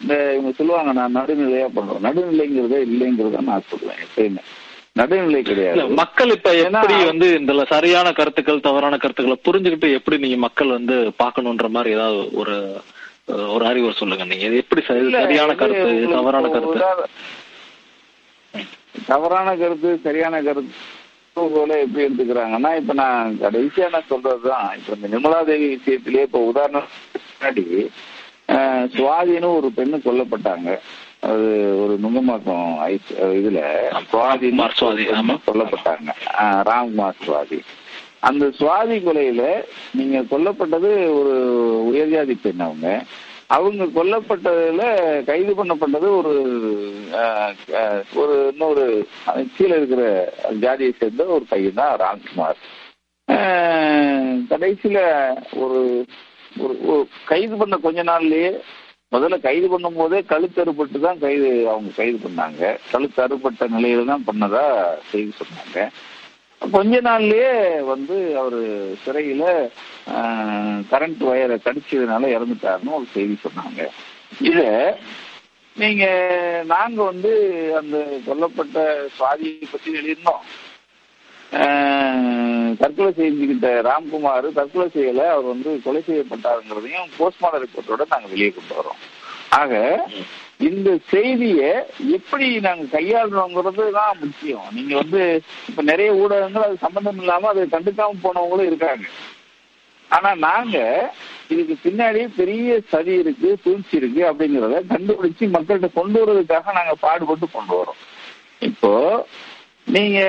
[0.02, 2.04] இந்த இவங்க சொல்லுவாங்க நான் நடுநிலையா பண்றோம்.
[2.08, 4.44] நடுநிலைங்கிறதே இல்லைங்கிறத நான் சொல்லுவேன் எப்பயுமே.
[5.00, 5.86] நடுநிலை கிடையாது.
[6.02, 11.70] மக்கள் இப்ப எப்படி வந்து இந்த சரியான கருத்துக்கள் தவறான கருத்துக்களை புரிஞ்சுக்கிட்டு எப்படி நீங்க மக்கள் வந்து பார்க்கணுன்ற
[11.78, 12.58] மாதிரி ஏதாவது ஒரு
[13.56, 14.26] ஒரு அறிவுரை சொல்லுங்க.
[14.32, 16.84] நீங்க எப்படி சரியான கருத்து தவறான கருத்து?
[19.08, 20.76] தவறான கருத்து சரியான கருத்து.
[21.36, 24.70] போல எப்படி எடுத்துக்கிறாங்கன்னா இப்ப நான் கடைசியா நான் சொல்றதுதான்.
[24.78, 26.88] இப்ப இந்த நிர்மலா தேவி விஷயத்திலேயே இப்ப உதாரணம்
[27.40, 27.88] முன்னாடி
[28.96, 30.70] சுவாதின்னு ஒரு பெண்ணு கொல்லப்பட்டாங்க.
[31.20, 31.48] அது
[31.84, 32.70] ஒரு நுங்கமாக்கம்
[33.40, 33.62] இதுல
[34.12, 35.04] சுவாதி சுவாதி.
[35.48, 36.10] கொல்லப்பட்டாங்க.
[36.70, 37.60] ராம்குமார் சுவாதி.
[38.20, 39.44] அந்த சுவாதி கொலையில
[39.94, 41.36] நீங்க கொல்லப்பட்டது ஒரு
[41.92, 43.04] உயர்ஜாதி பெண் அவங்க.
[43.50, 44.84] அவங்க கொல்லப்பட்டதுல
[45.28, 46.34] கைது பண்ணப்பட்டது ஒரு
[48.22, 48.86] ஒரு இன்னொரு
[49.58, 50.04] கீழே இருக்கிற
[50.64, 52.60] ஜாதியை சேர்ந்த ஒரு பையன் தான் ராம்குமார்.
[54.52, 55.00] கடைசியில
[55.64, 55.82] ஒரு
[56.64, 56.98] ஒரு
[57.32, 58.50] கைது பண்ண கொஞ்ச நாள்லயே
[59.14, 62.64] முதல்ல கைது பண்ணும் போதே கழுத்தறுபட்டு தான் கைது அவங்க கைது பண்ணாங்க.
[62.92, 64.66] கழுத்து அறுபட்ட நிலையில தான் பண்ணதா
[65.12, 65.88] செய்தி சொன்னாங்க.
[66.72, 67.52] கொஞ்ச நாள்லயே
[67.86, 68.62] வந்து அவரு
[69.04, 69.44] சிறையில
[70.92, 73.82] கரண்ட் வயரை கடிச்சதுனால இறந்துட்டாருன்னு ஒரு செய்தி சொன்னாங்க.
[74.42, 74.60] இத
[75.76, 76.06] நீங்க
[76.66, 77.32] நாங்க வந்து
[77.80, 77.98] அந்த
[78.28, 78.78] கொல்லப்பட்ட
[79.18, 80.44] சுவாதியை பத்தி எழுதியிருந்தோம்.
[82.82, 89.02] தற்கொலை செஞ்சுக்கிட்ட ராம்குமார் தற்கொலை செய்யல அவர் வந்து கொலை செய்யப்பட்டாருங்கிறதையும் போஸ்ட்மார்டம் ரிப்போர்ட்டோட நாங்க வெளியே கொண்டு வரோம்
[89.52, 89.74] ஆக
[90.60, 91.62] இந்த செய்திய
[92.18, 94.68] எப்படி நாங்க கையாளுறோங்கிறது தான் முக்கியம்.
[94.72, 95.22] நீங்க வந்து
[95.70, 99.06] இப்ப நிறைய ஊடகங்கள் அது சம்பந்தம் இல்லாம அதை கண்டுக்காம போனவங்களும் இருக்காங்க.
[100.12, 100.78] ஆனா நாங்க
[101.50, 107.74] இதுக்கு பின்னாடி பெரிய சதி இருக்கு சூழ்ச்சி இருக்கு அப்படிங்கறத கண்டுபிடிச்சு மக்கள்கிட்ட கொண்டு வர்றதுக்காக நாங்க பாடுபட்டு கொண்டு
[107.80, 108.02] வரோம்
[108.60, 108.92] இப்போ
[109.88, 110.20] நீங்க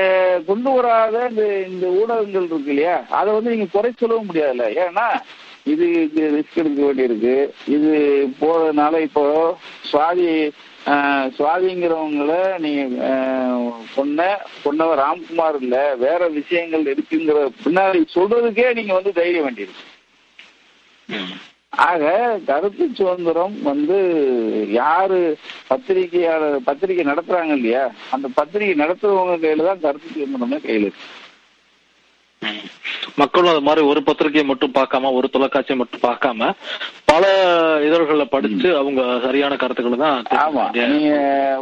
[0.47, 2.97] கொண்டு வராத இந்த இந்த ஊடகங்கள் இருக்கு இல்லையா?
[3.11, 4.67] அதை வந்து நீங்க குறை சொல்லவும் முடியாதுல்ல.
[4.85, 5.07] ஏன்னா
[5.67, 5.87] இது
[6.35, 7.35] ரிஸ்க் எடுக்க வேண்டியிருக்கு.
[7.69, 7.91] இது
[8.41, 9.25] போறதுனால இப்போ
[9.91, 10.29] சுவாதி
[10.87, 13.07] ஆஹ், சுவாதிங்கிறவங்கள நீங்க
[13.95, 14.19] பொண்ண
[14.62, 19.85] பொன்னவ ராம்குமார் இல்ல வேற விஷயங்கள் இருக்குங்கிற பின்னாடி சொல்றதுக்கே நீங்க வந்து தைரியம் வேண்டியிருக்கு.
[21.87, 22.05] ஆக
[22.47, 23.97] கருத்து சுதந்திரம் வந்து
[24.77, 25.19] யாரு
[25.69, 27.83] பத்திரிகையாளர் பத்திரிகை நடத்துறாங்க இல்லையா?
[28.11, 31.05] அந்த பத்திரிகை நடத்துறவங்க கையில தான் கருத்து சுதந்திரமே கையில இருக்கு.
[33.21, 36.49] மக்களும் அது மாதிரி ஒரு பத்திரிகையை மட்டும் பார்க்காம ஒரு தொலைக்காட்சியை மட்டும் பார்க்காம
[37.11, 37.25] பல
[37.87, 40.65] இதழ்களை படிச்சு அவங்க சரியான கருத்துக்களை தான் ஆமா.
[40.87, 41.13] நீங்க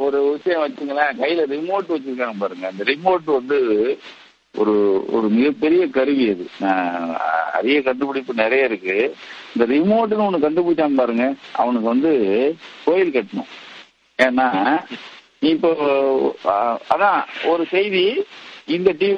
[0.06, 2.66] ஒரு விஷயம் வச்சுங்களேன் கையில ரிமோட் வச்சிருக்காங்க பாருங்க.
[2.70, 3.58] அந்த ரிமோட் வந்து
[4.54, 4.74] ஒரு
[5.14, 6.44] ஒரு மிகப்பெரிய கருவி அது.
[7.54, 8.96] அரிய கண்டுபிடிப்பு நிறைய இருக்கு.
[9.54, 11.24] இந்த ரிமோட்னு ஒண்ணு கண்டுபிடிச்சான் பாருங்க.
[11.54, 12.12] அவனுக்கு வந்து
[12.84, 13.50] கோயில் கட்டணும்.
[14.18, 14.48] ஏன்னா
[15.52, 15.70] இப்போ
[16.90, 18.04] அதான் ஒரு செய்தி
[18.68, 19.16] இந்த டிவி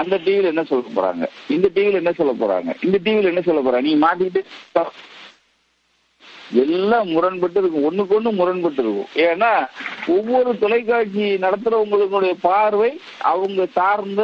[0.00, 1.24] அந்த டிவில என்ன சொல்ல போறாங்க?
[1.54, 2.70] இந்த டிவில என்ன சொல்ல போறாங்க?
[2.86, 3.86] இந்த டிவில என்ன சொல்ல போறாங்க?
[3.90, 4.42] நீ மாட்டிக்கிட்டு
[6.62, 7.84] எல்லாம் முரண்பட்டு இருக்கும்.
[7.88, 9.12] ஒண்ணுக்கு ஒண்ணு முரண்பட்டு இருக்கும்.
[9.28, 9.50] ஏன்னா
[10.16, 12.90] ஒவ்வொரு தொலைக்காட்சி நடத்துறவங்களுடைய பார்வை
[13.32, 14.22] அவங்க சார்ந்த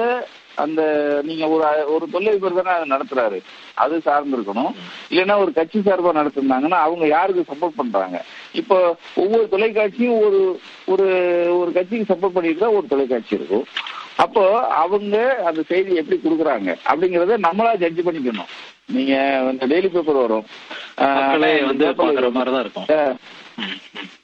[0.63, 0.83] அந்த
[1.27, 1.65] நீங்க ஒரு
[1.95, 3.39] ஒரு தொழிலதிபர் தானே அதை நடத்துறாரு.
[3.83, 4.73] அது சார்ந்து இருக்கணும்
[5.11, 8.19] இல்லைன்னா ஒரு கட்சி சார்பா நடத்திருந்தாங்கன்னா அவங்க யாருக்கு சப்போர்ட் பண்றாங்க?
[8.61, 8.79] இப்போ
[9.23, 10.41] ஒவ்வொரு தொலைக்காட்சியும் ஒரு
[10.93, 11.07] ஒரு
[11.59, 13.67] ஒரு கட்சிக்கு சப்போர்ட் பண்ணிட்டு தான் ஒரு தொலைக்காட்சி இருக்கும்.
[14.23, 14.43] அப்போ
[14.83, 15.17] அவங்க
[15.49, 18.51] அந்த செய்தி எப்படி கொடுக்குறாங்க அப்படிங்கறத நம்மளா ஜட்ஜ் பண்ணிக்கணும்.
[18.95, 19.15] நீங்க
[19.53, 20.47] இந்த டெய்லி பேப்பர் வரும்.
[21.69, 22.89] வந்து இருக்கும்.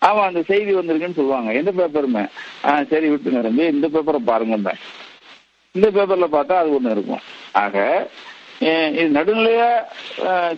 [0.08, 1.50] ஆமா அந்த செய்தி வந்திருக்குன்னு சொல்லுவாங்க.
[1.60, 2.24] எந்த பேப்பருமே?
[2.92, 4.72] சரி விட்டுங்க தம்பி இந்த பேப்பரை பாருங்க இந்த.
[5.96, 7.22] பேப்பர்ல பார்த்தா அது ஒண்ணு இருக்கும்.
[7.64, 7.76] ஆக
[8.98, 9.70] இது நடுநிலையா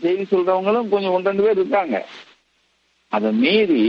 [0.03, 1.99] செய்தி சொல்றவங்களும் கொஞ்சம் ஒன்று ரெண்டு பேர் இருக்காங்க.
[3.17, 3.85] அதை மீறி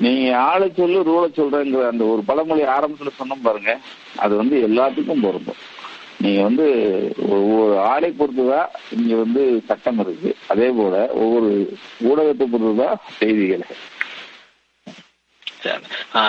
[0.00, 3.78] நீங்க ஆளை சொல்லு ரூலை சொல்றேங்கிற அந்த ஒரு பழமொழி ஆரம்பத்துல சொன்னோம் பாருங்க.
[4.16, 5.60] அது வந்து எல்லாத்துக்கும் பொருந்தும்.
[6.20, 6.66] நீங்க வந்து
[7.28, 8.66] ஒவ்வொரு ஆளை பொறுத்துதான்
[8.98, 10.36] இங்க வந்து சட்டம் இருக்கு.
[10.48, 13.64] அதே போல ஒவ்வொரு ஊடகத்தை பொறுத்துதான் செய்திகள்.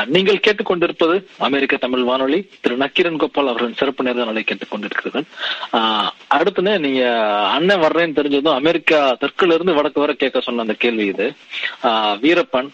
[0.07, 2.39] நீங்கள் கேட்டுக்கொண்டிருப்பது அமெரிக்க தமிழ் வானொலி.
[2.61, 5.27] திரு நக்கீரன் கோபால் அவர்களின் சிறப்பு நேர்காணலை கேட்டுக்கொண்டிருக்கிறீர்கள்
[5.73, 5.79] ஆ,
[6.35, 7.03] அடுத்துன்னு நீங்க
[7.51, 11.27] அண்ணன் வர்றேன்னு தெரிஞ்சதும் அமெரிக்கா தெற்குல இருந்து வடக்கு வரை கேட்க சொன்ன அந்த கேள்வி இது.
[12.21, 12.69] வீரப்பன்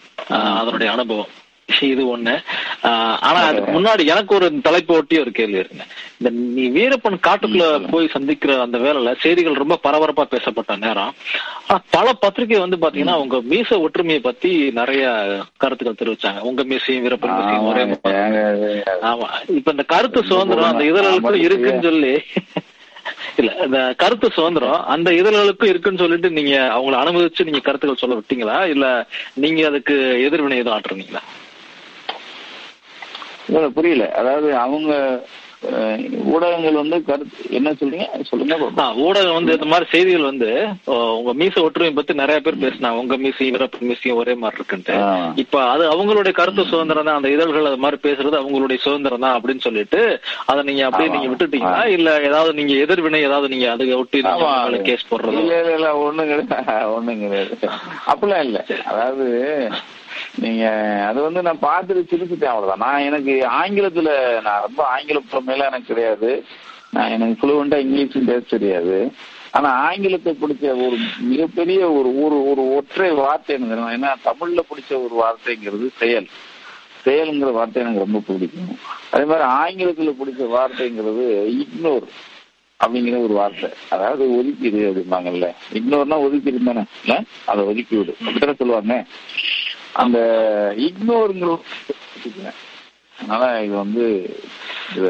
[0.54, 1.32] அதனுடைய அனுபவம்.
[1.88, 2.34] இது ஒண்ணு.
[3.28, 5.86] ஆனா அதுக்கு முன்னாடி எனக்கு ஒரு தலைப்பு ஒட்டி ஒரு கேள்வி இருக்குங்க
[6.18, 11.12] இந்த நீ வீரப்பன் காட்டுக்குள்ள போய் சந்திக்கிற அந்த வேலையில செய்திகள் ரொம்ப பரபரப்பா பேசப்பட்ட நேரம்.
[11.64, 14.50] ஆனா பல பத்திரிகை வந்து பாத்தீங்கன்னா உங்க மீச ஒற்றுமையை பத்தி
[14.80, 15.02] நிறைய
[15.58, 16.40] கருத்துக்கள் தெரிவிச்சாங்க.
[16.50, 17.84] உங்க மீசையும் வீரப்பன் மீசையும் ஒரே.
[19.10, 22.14] ஆமா இப்ப இந்த கருத்து சுதந்திரம் அந்த இதழ்களுக்கும் இருக்குன்னு சொல்லி.
[23.40, 28.58] இல்ல இந்த கருத்து சுதந்திரம் அந்த இதழ்களுக்கும் இருக்குன்னு சொல்லிட்டு நீங்க அவங்கள அனுமதிச்சு நீங்க கருத்துக்கள் சொல்ல விட்டீங்களா?
[28.74, 28.86] இல்ல
[29.44, 29.96] நீங்க அதுக்கு
[30.28, 31.22] எதிர்வினை எதுவும் ஆட்டுறீங்களா
[33.48, 34.06] இல்ல, புரியல.
[34.18, 34.92] அதாவது அவங்க
[36.30, 38.06] ஊடகங்கள் வந்து கருத்து என்ன சொல்றீங்க?
[38.28, 38.56] சொல்லுங்க
[39.04, 40.48] ஊடகம் வந்து இந்த மாதிரி செய்திகள் வந்து
[41.14, 44.96] உங்க மீச ஒற்றுமை பத்தி நிறைய பேர் பேசினாங்க உங்க மீசையும் வீரப்பன் மீசையும் ஒரே மாதிரி இருக்குன்ட்டு.
[45.42, 49.66] இப்ப அது அவங்களுடைய கருத்து சுதந்திரம் தான் அந்த இதழ்கள் அது மாதிரி பேசுறது அவங்களுடைய சுதந்திரம் தான் அப்படின்னு
[49.66, 50.02] சொல்லிட்டு
[50.48, 51.10] அதை நீங்க அப்படியே.
[51.14, 51.82] நீங்க விட்டுட்டீங்களா?
[51.96, 54.22] இல்ல ஏதாவது நீங்க எதிர்வினை ஏதாவது நீங்க அதை ஒட்டி.
[54.86, 55.36] கேஸ் போடுறதோ?
[55.36, 56.58] இல்ல இல்ல இல்ல ஒண்ணும் கிடையாது.
[56.96, 57.56] ஒண்ணும் கிடையாது.
[58.08, 58.60] அப்படிலாம் இல்ல.
[58.86, 59.26] அதாவது
[60.44, 60.64] நீங்க
[61.08, 62.84] அது வந்து நான் பார்த்துட்டு சிரிச்சுட்டேன் அவ்வளவுதான்.
[62.86, 64.10] நான் எனக்கு ஆங்கிலத்துல
[64.40, 66.44] நான் ரொம்ப ஆங்கில புலமையெல்லாம் எனக்கு கிடையாது
[66.90, 69.12] நான் எனக்கு ஃபுளுவெண்டா இங்கிலீஷும் பேச தெரியாது.
[69.50, 75.14] ஆனா ஆங்கிலத்தை பிடிச்ச ஒரு மிகப்பெரிய ஒரு ஒரு ஒரு ஒற்றை வார்த்தை எனக்கு ஏன்னா தமிழ்ல பிடிச்ச ஒரு
[75.22, 76.28] வார்த்தைங்கிறது செயல்.
[77.04, 78.78] செயல்ங்கிற வார்த்தை எனக்கு ரொம்ப பிடிக்கும்.
[79.10, 81.26] அதே மாதிரி ஆங்கிலத்துல பிடிச்ச வார்த்தைங்கிறது
[81.62, 82.06] இக்னோர்
[82.80, 83.70] அப்படிங்கிற ஒரு வார்த்தை.
[83.88, 85.48] அதாவது ஒதுக்கிடு அப்படிம்பாங்கல்ல.
[85.72, 86.82] இக்னோர்னா ஒதுக்கிடு தானே.
[87.44, 88.96] அதை ஒதுக்கி விடு அப்படித்தானே சொல்லுவாங்க?
[90.02, 90.18] அந்த
[90.86, 91.52] இக்னோருங்கிற
[93.18, 94.06] அதனால இது வந்து
[94.96, 95.06] இத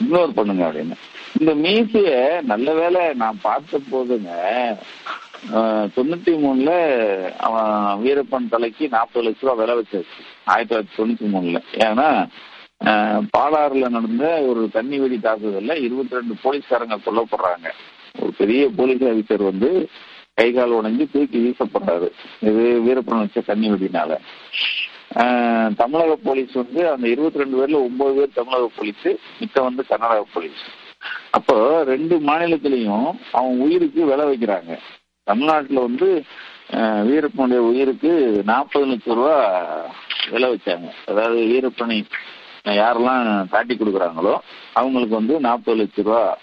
[0.00, 0.96] இக்னோர் பண்ணுங்க அப்படின்னு.
[1.38, 2.12] இந்த மீசைய
[2.50, 4.30] நல்ல வேலை நான் பார்த்த போதுங்க
[5.96, 6.70] தொண்ணூத்தி மூணுல
[7.46, 10.20] அவன் வீரப்பன் தலைக்கு நாற்பது லட்ச ரூபா விலை வச்சாச்சு.
[10.52, 11.58] ஆயிரத்தி தொள்ளாயிரத்தி தொண்ணூத்தி மூணுல.
[11.86, 12.08] ஏன்னா
[13.34, 17.68] பாலாறுல நடந்த ஒரு தண்ணி வெடி தாக்குதல்ல இருபத்தி ரெண்டு போலீஸ்காரங்க கொல்லப்படுறாங்க.
[18.22, 19.70] ஒரு பெரிய போலீஸ் ஆபீசர் வந்து
[20.38, 22.08] கை கால் உடைஞ்சு தூக்கி வீசப்படுறாரு
[22.48, 24.10] இது வீரப்பன் வச்ச கண்ணி வெடினால.
[25.80, 29.06] தமிழக போலீஸ் வந்து அந்த இருபத்தி ரெண்டு பேர்ல ஒன்பது பேர் தமிழக போலீஸ்
[29.40, 30.62] மித்த வந்து கர்நாடக போலீஸ்.
[31.36, 31.56] அப்போ
[31.92, 33.08] ரெண்டு மாநிலத்திலையும்
[33.38, 34.74] அவன் உயிருக்கு விலை வைக்கிறாங்க.
[35.30, 36.08] தமிழ்நாட்டுல வந்து
[37.08, 38.10] வீரப்பனுடைய உயிருக்கு
[38.50, 39.36] நாற்பது லட்சம் ரூபா
[40.32, 40.88] விலை வச்சாங்க.
[41.10, 41.98] அதாவது வீரப்பனை
[42.72, 44.38] யாரெல்லாம் காட்டி கொடுக்குறாங்களோ
[44.72, 46.38] அவங்களுக்கு வந்து நாற்பது லட்ச ரூபா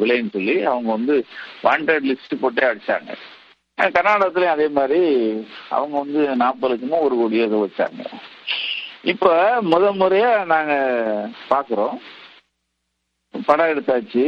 [0.00, 1.26] விலைன்னு சொல்லி அவங்க வந்து
[1.62, 3.14] வாண்டட் லிஸ்ட் போட்டே அடிச்சாங்க.
[3.78, 5.02] கர்நாடகத்துலயும் அதே மாதிரி
[5.70, 8.04] அவங்க வந்து நாற்பது லட்சமும் ஒரு கோடி இதை வச்சாங்க.
[9.02, 10.74] இப்ப முத முறையா நாங்க
[11.50, 11.96] பாக்குறோம்.
[13.46, 14.24] படம் எடுத்தாச்சு.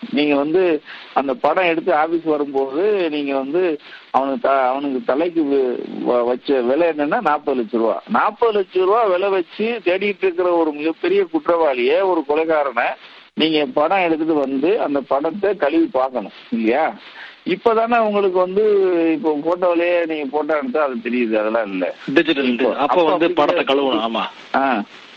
[0.00, 0.62] நீங்க வந்து
[1.14, 2.82] அந்த படம் எடுத்து ஆபீஸ் வரும்போது
[3.14, 3.62] நீங்க வந்து
[4.12, 5.42] அவனுக்கு அவனுக்கு தலைக்கு
[6.28, 7.96] வச்ச விலை என்னன்னா நாற்பது லட்ச ரூபா.
[8.16, 12.88] நாற்பது லட்ச ரூபா விலை வச்சு தேடிட்டு இருக்கிற ஒரு மிகப்பெரிய குற்றவாளிய ஒரு கொலைகாரனை
[13.34, 16.84] நீங்க படம் எடுத்துட்டு வந்து அந்த படத்தை கழுவி பார்க்கணும் இல்லையா?
[17.46, 18.62] இப்பதானே உங்களுக்கு வந்து
[19.12, 21.84] இப்போ போட்டோலயே நீங்க போட்டோ எடுத்தா அது தெரியுது அதெல்லாம் இல்ல.
[22.16, 24.24] டிஜிட்டல் அப்போ வந்து படத்தை கழுவணும் ஆமா.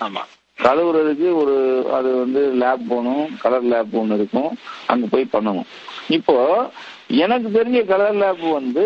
[0.02, 0.24] ஆமா.
[0.64, 1.56] கழுவுறதுக்கு ஒரு
[1.98, 4.52] அது வந்து லேப் போகணும் கலர் லேப் ஒன்று இருக்கும்.
[4.88, 5.68] அங்கே போய் பண்ணணும்.
[6.08, 6.36] இப்போ
[7.08, 8.84] எனக்கு தெரிஞ்ச கலர் லேப் வந்து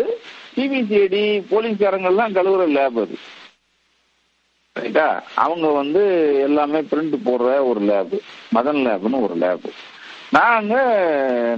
[0.56, 3.16] சிபிசிஐடி போலீஸ்காரங்கள்லாம் கழுவுற லேப் அது.
[4.80, 6.02] ரைட்டா அவங்க வந்து
[6.42, 8.14] எல்லாமே பிரிண்ட் போடுற ஒரு லேப்
[8.54, 9.68] மதன் லேப்னு ஒரு லேப்
[10.30, 10.74] நாங்க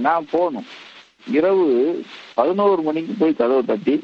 [0.01, 0.67] நான் போகணும்.
[1.37, 1.67] இரவு
[2.33, 3.95] பதினோரு மணிக்கு போய் கதவை தட்டி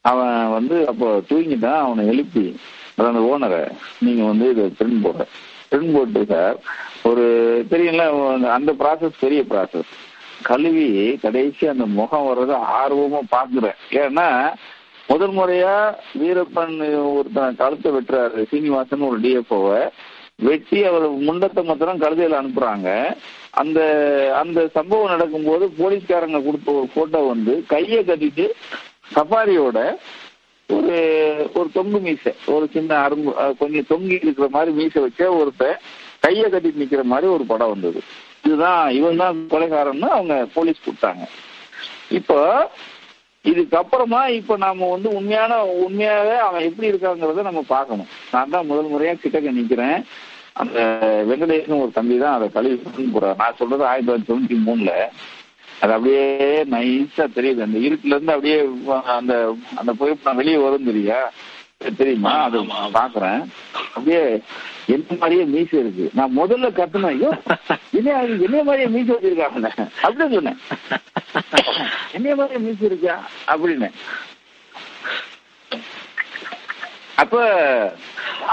[0.00, 2.56] அவன் வந்து அப்போ தூங்கிட்டான் அவனை எழுப்பி.
[2.96, 3.62] அந்த ஓனரை
[4.00, 5.24] நீங்க வந்து இதை பிரிண்ட் போடுற.
[5.72, 6.56] பிரிண்ட் போட்டு சார்.
[7.02, 7.24] ஒரு
[7.70, 8.04] தெரியல
[8.50, 9.92] அந்த ப்ராசஸ் பெரிய ப்ராசஸ்
[10.42, 10.88] கழுவி
[11.20, 14.26] கடைசி அந்த முகம் வர்றத ஆர்வமா பாக்குறேன் ஏன்னா
[15.08, 15.74] முதல் முறையா
[16.20, 16.74] வீரப்பன்
[17.12, 19.80] ஒருத்தன் கழுத்தை வெட்டுறாரு சீனிவாசன் ஒரு டிஎஃப்ஓவை
[20.42, 22.88] வெட்டி அவர் முண்டத்தை மாத்திரம் கழுதையில அனுப்புறாங்க.
[23.50, 23.78] அந்த
[24.34, 28.46] அந்த சம்பவம் நடக்கும்போது போலீஸ்காரங்க கொடுத்த ஒரு போட்டோ வந்து கையை கட்டிட்டு
[29.14, 29.78] சஃபாரியோட
[30.76, 30.96] ஒரு
[31.58, 32.32] ஒரு தொங்கு மீசை.
[32.54, 35.80] ஒரு சின்ன அரும்பு கொஞ்சம் தொங்கி இருக்கிற மாதிரி மீசை வச்ச ஒருத்தன்
[36.24, 38.00] கையை கட்டிட்டு நிக்கிற மாதிரி ஒரு படம் வந்தது.
[38.46, 41.24] இதுதான் இவன் தான் கொலைகாரன்னு அவங்க போலீஸ் கொடுத்தாங்க
[42.18, 42.38] இப்போ
[43.44, 48.10] இதுக்கப்புறமா இப்ப நாம வந்து உண்மையான உண்மையாவே அவன் எப்படி இருக்காங்கிறத நம்ம பார்க்கணும்.
[48.32, 49.98] நான் தான் முதல் முறையா கிட்டக்க நிக்கிறேன்.
[50.62, 50.78] அந்த
[51.28, 52.76] வெங்கடேஷன் ஒரு தம்பி தான் அதை கழுவி
[53.16, 53.38] போறாரு.
[53.42, 54.92] நான் சொல்றது ஆயிரத்தி தொள்ளாயிரத்தி தொண்ணூத்தி மூணுல.
[55.82, 56.22] அது அப்படியே
[56.74, 57.60] நைஸா தெரியுது.
[57.66, 58.58] அந்த இருட்டுல இருந்து அப்படியே
[59.18, 59.34] அந்த
[59.80, 61.18] அந்த புகைப்படம் வெளியே வரும் தெரியா
[61.96, 62.32] தெரியுமா?
[62.46, 62.62] அது
[62.98, 63.42] பாக்குறேன்.
[63.94, 64.22] அப்படியே
[64.94, 66.06] என்ன மாதிரியே மீசை இருக்கு.
[66.18, 67.14] நான் முதல்ல கத்துனேன்.
[67.14, 67.30] ஐயோ
[67.98, 69.70] என்ன என்ன மாதிரியே மீசை வச்சிருக்காங்க
[70.02, 70.58] அப்படின்னு சொன்னேன்.
[72.16, 73.16] என்ன மாதிரியே மீசை இருக்கா?
[73.52, 73.90] அப்படின்னு
[77.22, 77.36] அப்ப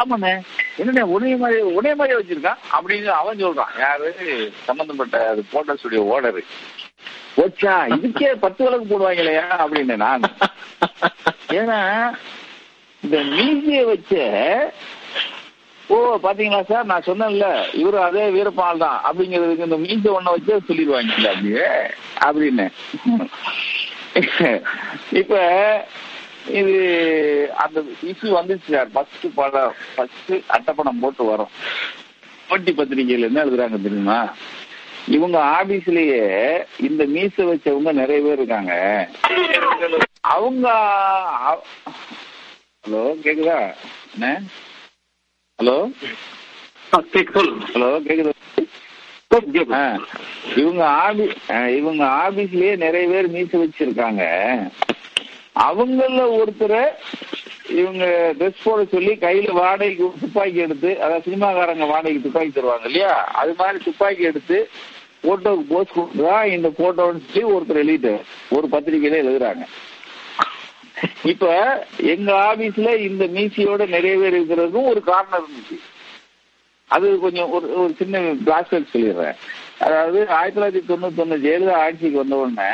[0.02, 0.32] ஆமாண்ணே.
[0.80, 2.62] என்னண்ணே உடைய மாதிரி உடைய மாதிரி வச்சிருக்கான்?
[2.78, 3.74] அப்படின்னு அவன் சொல்றான்.
[3.80, 4.08] யாரு?
[4.64, 6.44] சம்பந்தப்பட்ட அது போட்டோ ஸ்டுடியோ ஓடரு
[7.38, 9.46] வச்சா இதுக்கே பத்து விளக்கு போடுவாங்களையா?
[9.64, 10.28] அப்படின்னு நான்.
[11.60, 11.80] ஏன்னா
[13.04, 14.14] இந்த மீசிய வச்ச
[15.88, 16.90] ஓ பாத்தீங்களா சார்?
[16.92, 17.48] நான் சொன்னேன்ல
[17.82, 19.02] இவரு அதே வீரப்பால் தான்.
[19.08, 21.68] அப்படிங்கிறதுக்கு இந்த மீஞ்ச ஒண்ண வச்சு சொல்லிடுவாங்க அப்படியே?
[22.28, 22.66] அப்படின்னு.
[25.22, 25.36] இப்ப
[26.48, 28.92] இது அந்த இஷ்யூ வந்துச்சு சார்.
[28.92, 31.50] ஃபர்ஸ்ட் படம் ஃபர்ஸ்ட் அட்டப்படம் போட்டு வரும்.
[32.48, 34.34] போட்டி பத்திரிகையில என்ன எழுதுறாங்க தெரியுமா?
[35.08, 36.22] இவங்க ஆபீஸ்லயே
[36.80, 38.74] இந்த மீச வச்சவங்க நிறைய பேர் இருக்காங்க.
[40.22, 40.68] அவங்க
[42.88, 43.74] ஹலோ கேக்குதா?
[44.14, 44.42] என்ன?
[45.60, 45.78] ஹலோ?
[46.92, 48.34] ஹலோ கேக்குதா?
[50.56, 51.32] இவங்க ஆபி
[51.78, 54.24] இவங்க ஆபீஸ்லயே நிறைய பேர் மீச வச்சிருக்காங்க.
[55.56, 56.84] அவங்கள ஒருத்தரை
[57.70, 58.06] இவங்க
[58.40, 63.24] ட்ரெஸ் போட சொல்லி கையில வாடகைக்கு துப்பாக்கி எடுத்து அதாவது சினிமாக்காரங்க வாடகைக்கு துப்பாக்கி தருவாங்க இல்லையா?
[63.34, 64.70] அது மாதிரி துப்பாக்கி எடுத்து
[65.24, 69.66] போட்டோக்கு போஸ்ட் கொடுத்தா இந்த போட்டோன்னு சொல்லி ஒருத்தர் எழுதிட்டு ஒரு பத்திரிகையில எழுதுறாங்க.
[71.24, 71.48] இப்ப
[71.98, 75.78] எங்க ஆபீஸ்ல இந்த மீசியோட நிறைய பேர் இருக்கிறதுக்கும் ஒரு காரணம் இருந்துச்சு.
[76.88, 79.36] அது கொஞ்சம் ஒரு ஒரு சின்ன பிளாஸ்டர் சொல்லிடுறேன்.
[79.80, 82.70] அதாவது ஆயிரத்தி தொள்ளாயிரத்தி தொண்ணூத்தி ஒண்ணு ஜெயலலிதா ஆட்சிக்கு வந்த உடனே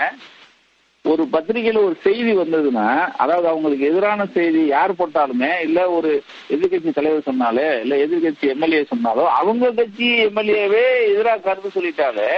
[1.06, 2.88] ஒரு பத்திரிகையில ஒரு செய்தி வந்ததுன்னா
[3.18, 6.12] அதாவது அவங்களுக்கு எதிரான செய்தி யார் போட்டாலுமே இல்ல ஒரு
[6.50, 10.84] எதிர்கட்சி தலைவர் சொன்னாலே இல்ல எதிர்கட்சி எம்எல்ஏ சொன்னாலோ அவங்க கட்சி எம்எல்ஏவே
[11.14, 12.30] எதிராக கருத்து சொல்லிட்டாலே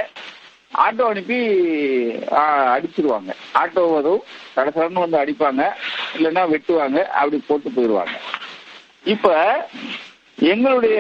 [0.84, 1.40] ஆட்டோ அனுப்பி
[2.74, 3.32] அடிச்சிருவாங்க.
[3.54, 4.22] ஆட்டோ வரும்
[4.56, 5.64] கடைசரன்னு வந்து அடிப்பாங்க
[6.16, 8.16] இல்லைன்னா வெட்டுவாங்க அப்படி போட்டு போயிடுவாங்க.
[9.06, 9.28] இப்ப
[10.52, 10.98] எங்களுடைய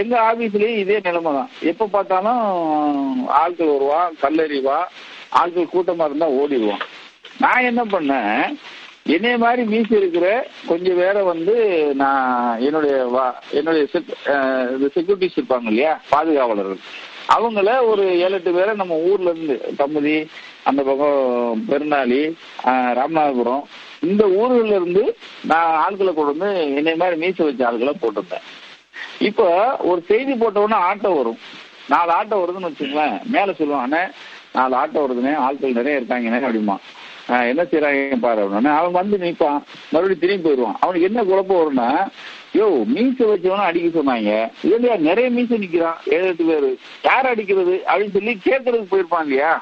[0.00, 2.42] எங்க ஆபீஸ்லயும் இதே நிலைமை தான் எப்ப பார்த்தாலும்
[3.40, 4.88] ஆட்கள் வருவான் கல்லறிவான்
[5.34, 6.80] ஆட்கள் கூட்டமா இருந்தா ஓடிடுவோம்.
[7.38, 8.58] நான் என்ன பண்ணேன்?
[9.06, 11.54] என்னைய மாதிரி மீசி இருக்கிற கொஞ்சம் பேரை வந்து
[11.94, 13.86] நான் என்னுடைய வா- என்னுடைய
[14.94, 16.00] செக்யூரிட்டிஸ் இருப்பாங்க இல்லையா?
[16.10, 16.78] பாதுகாவலர்கள்.
[17.38, 20.26] அவங்கள ஒரு ஏழு எட்டு பேரை நம்ம ஊர்ல இருந்து கமுதி
[20.64, 22.32] அந்த பக்கம் பெருநாளி
[22.64, 23.62] ராமநாதபுரம்
[24.00, 28.42] இந்த ஊர்கள்ல இருந்து நான் ஆட்களை கொண்டு வந்து என்னை மாதிரி மீச வச்ச ஆட்களை போட்டிருந்தேன்.
[29.18, 31.38] இப்போ ஒரு செய்தி போட்டவொன்னே ஆட்டோ வரும்.
[31.88, 33.22] நாலு ஆட்டோ வருதுன்னு வச்சுக்கோங்களேன்.
[33.22, 34.12] மேல சொல்லுவான்
[34.58, 36.76] நாலு ஆட்டோ வருதுண்ணே ஆட்கள் நிறைய இருக்காங்கண்ணே அப்படிமா
[37.50, 39.60] என்ன செய்யறாங்க பாரு அப்படின்னா அவன் வந்து நிற்பான்.
[39.92, 40.76] மறுபடியும் திரும்பி போயிடுவான்.
[40.82, 41.88] அவனுக்கு என்ன குழப்பம் வரும்னா
[42.58, 44.32] யோ மீச வச்சவன அடிக்க சொன்னாங்க.
[44.72, 45.98] இல்லையா நிறைய மீச நிக்கிறான்.
[46.16, 46.68] ஏழு எட்டு பேரு.
[47.08, 49.52] யார் அடிக்கிறது அப்படின்னு சொல்லி கேட்கறதுக்கு போயிருப்பான் இல்லையா?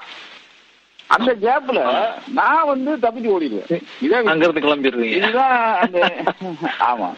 [1.14, 1.80] அந்த கேப்ல
[2.40, 3.86] நான் வந்து தப்பிச்சு ஓடிடுவேன்.
[4.05, 5.16] இதான் அங்க இருந்து கிளம்பிடுறீங்க.
[5.20, 5.99] இதுதான் அந்த
[6.90, 7.09] ஆமா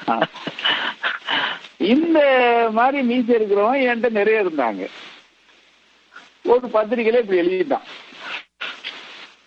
[1.95, 2.19] இந்த
[2.79, 4.85] மாதிரி மீச இருக்கிறவன் என்கிட்ட நிறைய இருந்தாங்க.
[6.45, 7.81] ஒரு பத்திரிக்கையில இப்படி எழுதிட்டான்.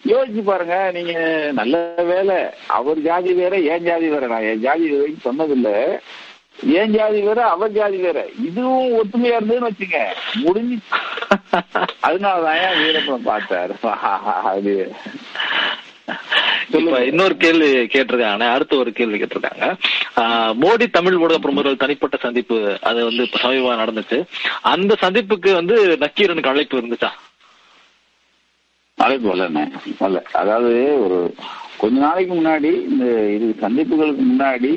[0.06, 2.43] யோசிச்சு பாருங்க நீங்க நல்ல வேலை.
[2.68, 4.28] அவர் ஜாதி வேற ஏன் ஜாதி வேற.
[4.28, 6.00] நான் என் ஜாதி வரைக்கும் சொன்னதில்ல.
[6.64, 8.26] ஏன் ஜாதி வேற அவர் ஜாதி வேற.
[8.45, 10.06] இதுவும் ஒத்துமையா இருந்ததுன்னு வச்சுங்க.
[10.34, 10.78] முடிஞ்சு.
[12.04, 13.88] அதனாலதான் ஏன் வீரப்பன் பார்த்தாரு?
[14.41, 14.95] அது
[16.72, 18.49] இப்ப இன்னொரு கேள்வி கேட்டிருக்காங்க.
[18.51, 19.74] அடுத்த ஒரு கேள்வி கேட்டிருக்காங்க.
[20.62, 24.24] மோடி தமிழ் ஊடக பிரமுகர்கள் தனிப்பட்ட சந்திப்பு அது வந்து இப்ப சமீபமா நடந்துச்சு.
[24.62, 27.10] அந்த சந்திப்புக்கு வந்து நக்கீரனுக்கு அழைப்பு இருந்துச்சா?
[28.95, 30.24] அழைப்பு வரலண்ணே வரல.
[30.24, 31.36] அதாவது ஒரு
[31.78, 34.72] கொஞ்ச நாளைக்கு முன்னாடி இந்த இது சந்திப்புகளுக்கு முன்னாடி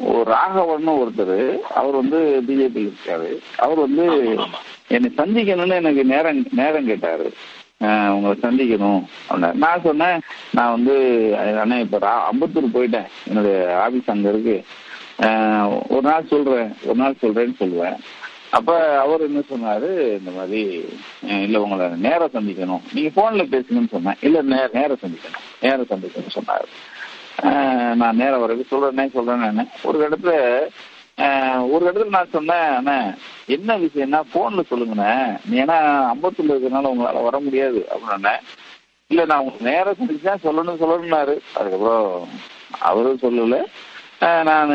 [0.00, 3.30] ஒரு ராகவன் ஒருத்தர் அவர் வந்து பிஜேபி இருக்காரு.
[3.56, 4.04] அவர் வந்து.
[4.88, 7.32] என்னை சந்திக்கணும்னு எனக்கு நேரம் நேரம் கேட்டாரு.
[7.84, 10.20] உங்களை சந்திக்கணும் அப்படின்னா நான் சொன்னேன்
[10.50, 10.94] நான் வந்து
[11.60, 13.06] அண்ணா இப்ப ரா- அம்பத்தூர் போயிட்டேன்.
[13.26, 14.64] என்னுடைய ஆபீஸ் அங்க இருக்கு.
[15.88, 17.96] ஒரு நாள் சொல்றேன் ஒரு நாள் சொல்றேன்னு சொல்லுவேன்.
[18.50, 20.88] அப்ப அவர் என்ன சொன்னாரு இந்த மாதிரி
[21.22, 22.80] இல்லை இல்ல உங்களை நேரம் சந்திக்கணும்.
[22.92, 24.14] நீங்க போன்ல பேசணும்னு சொன்னேன்.
[24.20, 25.42] இல்ல நேர நேரம் சந்திக்கணும்.
[25.60, 27.94] நேரம் சந்திக்கணும்னு சொன்னாரு.
[27.94, 30.58] நான் நேரம் வரைக்கும் சொல்றேனே சொல்றேன் ஒரு இடத்துல
[31.70, 33.14] ஒரு இடத்துல நான் சொன்னேன் அண்ணா
[33.46, 35.38] என்ன விஷயம்னா போன்ல சொல்லுங்கண்ணே.
[35.44, 35.76] நீ ஏன்னா
[36.12, 38.34] அம்பத்தூர்ல இருக்கிறதுனால உங்களால வர முடியாது அப்படின்னே
[39.06, 41.38] இல்ல நான் உங்களுக்கு நேரம் சந்திச்சா சொல்லணும் சொல்லணும்னாரு.
[41.54, 42.28] அதுக்கப்புறம்
[42.78, 43.64] அவரும் சொல்லல.
[44.42, 44.70] நான்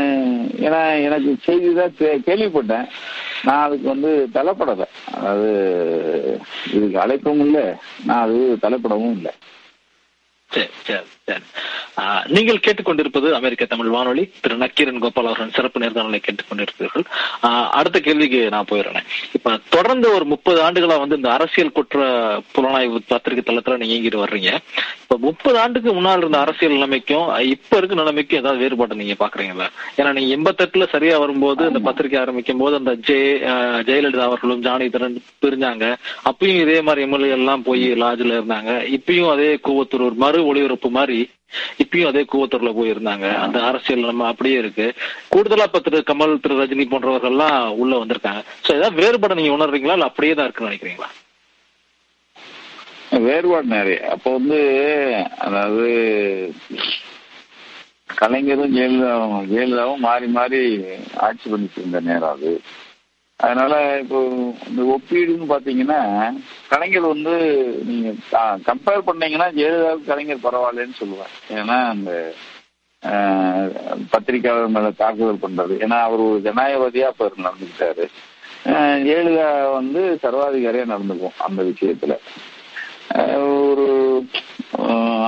[0.57, 2.87] ஏன்னா எனக்கு செய்தி தான் கே- கேள்விப்பட்டேன்.
[3.43, 5.49] நான் அதுக்கு வந்து தலைப்படலை அதாவது
[6.73, 7.63] இதுக்கு அழைப்பும் இல்லை.
[8.05, 9.31] நான் அது தலைப்படவும் இல்லை.
[10.51, 11.05] சரி சரி.
[12.35, 14.23] நீங்கள் கேட்டுக்கொண்டிருப்பது அமெரிக்க தமிழ் வானொலி.
[14.41, 17.05] திரு நக்கீரன் கோபால் அவர்களின் சிறப்பு நேர்காணலை கேட்டுக்கொண்டிருக்கிறீர்கள்.
[17.77, 19.07] அடுத்த கேள்விக்கு நான் போயிடுறேன்.
[19.37, 22.03] இப்ப தொடர்ந்து ஒரு முப்பது ஆண்டுகளா வந்து இந்த அரசியல் குற்ற
[22.55, 24.51] புலனாய்வு பத்திரிகை தளத்துல நீங்க இயங்கிட்டு வர்றீங்க.
[25.03, 29.67] இப்ப முப்பது ஆண்டுக்கு முன்னால் இருந்த அரசியல் நிலைமைக்கும் இப்ப இருக்க நிலைமைக்கும் ஏதாவது வேறுபாடு நீங்க பாக்குறீங்களா?
[29.99, 33.25] ஏன்னா நீங்க எண்பத்தெட்டுல சரியா வரும்போது இந்த பத்திரிகை ஆரம்பிக்கும் போது அந்த ஜெய
[33.89, 35.85] ஜெயலலிதா அவர்களும் ஜானகிதரன் பிரிஞ்சாங்க.
[36.31, 38.71] அப்பயும் இதே மாதிரி எம்எல்ஏ எல்லாம் போய் லாட்ஜ்ல இருந்தாங்க.
[38.99, 41.13] இப்பயும் அதே கூவத்தூர் ஒரு மறு ஒளிபரப்பு மாதிரி
[41.83, 43.27] இப்பயும் அதே கூவத்தூர்ல போயிருந்தாங்க.
[43.37, 44.85] அந்த அரசியல் நம்ம அப்படியே இருக்கு.
[45.33, 48.41] கூடுதலா இப்ப திரு கமல் திரு ரஜினி போன்றவர்கள் எல்லாம் உள்ள வந்திருக்காங்க.
[48.65, 49.97] சோ ஏதாவது வேறுபாடு நீங்க உணர்றீங்களா?
[49.97, 51.11] இல்ல அப்படியே தான் இருக்குன்னு நினைக்கிறீங்களா?
[53.27, 53.97] வேறுபாடு நிறைய.
[54.13, 54.59] அப்போ வந்து
[55.37, 55.87] அதாவது
[58.15, 60.59] கலைஞரும் ஜெயலலிதாவும் ஜெயலலிதாவும் மாறி மாறி
[61.27, 62.51] ஆட்சி பண்ணிட்டு இருந்த நேரம் அது.
[63.39, 64.19] அதனால இப்போ
[64.69, 65.99] இந்த ஒப்பீடுன்னு பாத்தீங்கன்னா
[66.69, 67.33] கலைஞர் வந்து
[67.89, 68.09] நீங்க
[68.69, 72.11] கம்பேர் பண்ணீங்கன்னா ஜெயலலிதாவுக்கு கலைஞர் பரவாயில்லன்னு சொல்லுவேன் ஏன்னா அந்த
[73.03, 78.05] பத்திரிகையாளர் பத்திரிக்கையாளர் மேல தாக்குதல் பண்றது ஏன்னா அவர் ஒரு ஜனநாயகவாதியா அப்ப நடந்துக்கிட்டாரு.
[79.07, 82.13] ஜெயலலிதா வந்து சர்வாதிகாரியா நடந்துக்கும் அந்த விஷயத்துல.
[83.67, 83.85] ஒரு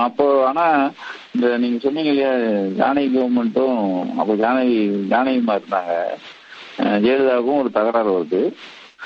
[0.05, 0.65] அப்போ ஆனா
[1.35, 2.31] இந்த நீங்க சொன்னீங்க இல்லையா
[2.79, 3.79] ஜானகி கவர்மெண்ட்டும்
[4.19, 4.79] அப்போ ஜானகி
[5.13, 5.93] ஜானகிமா இருந்தாங்க.
[6.77, 8.41] ஜெயலலிதாவுக்கும் ஒரு தகராறு வருது.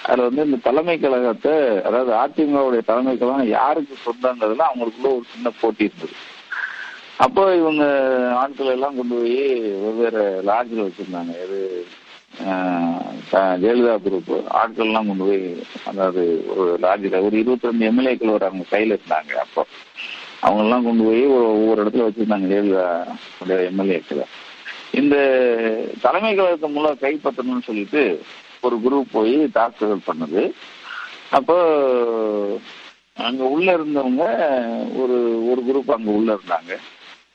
[0.05, 1.53] அதுல வந்து இந்த தலைமை கழகத்தை
[1.87, 6.15] அதாவது அதிமுகவுடைய தலைமை கழகம் யாருக்கு சொந்தங்கிறதுல அவங்களுக்குள்ள ஒரு சின்ன போட்டி இருந்தது.
[7.25, 7.83] அப்போ இவங்க
[8.41, 9.43] ஆட்கள் எல்லாம் கொண்டு போய்
[9.83, 11.33] வெவ்வேறு லாட்ஜில் வச்சிருந்தாங்க.
[11.45, 11.59] இது
[13.63, 15.43] ஜெயலலிதா குரூப் ஆட்கள் எல்லாம் கொண்டு போய்
[15.89, 16.21] அதாவது
[16.55, 19.63] ஒரு லாட்ஜில் ஒரு இருபத்தி ரெண்டு எம்எல்ஏக்கள் ஒரு அவங்க கையில இருந்தாங்க அப்போ.
[20.45, 22.87] அவங்க எல்லாம் கொண்டு போய் ஒவ்வொரு இடத்துல வச்சிருந்தாங்க ஜெயலலிதா
[23.71, 24.25] எம்எல்ஏக்களை.
[24.99, 25.15] இந்த
[26.01, 28.21] தலைமை கழகத்தை மூலம் கைப்பற்றணும்னு சொல்லிட்டு
[28.61, 30.51] ஒரு குரூப் போய் தாக்குதல் பண்ணுது.
[31.29, 31.55] அப்போ
[33.13, 34.25] அங்க உள்ள இருந்தவங்க
[34.97, 35.17] ஒரு
[35.49, 36.71] ஒரு குரூப் அங்க உள்ள இருந்தாங்க.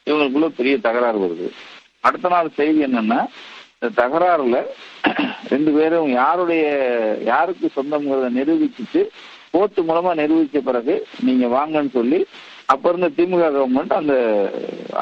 [0.07, 1.49] இவங்களுக்குள்ள பெரிய தகராறு வருது.
[2.01, 3.21] அடுத்த நாள் செய்தி என்னன்னா
[3.79, 4.59] இந்த தகராறுல
[5.49, 6.65] ரெண்டு பேரும் யாருடைய
[7.25, 9.01] யாருக்கு சொந்தம்ங்கிறத நிரூபிச்சுட்டு
[9.51, 12.27] கோர்ட்டு மூலமா நிரூபிச்ச பிறகு நீங்க வாங்கன்னு சொல்லி
[12.67, 14.15] அப்ப இருந்த திமுக கவர்மெண்ட் அந்த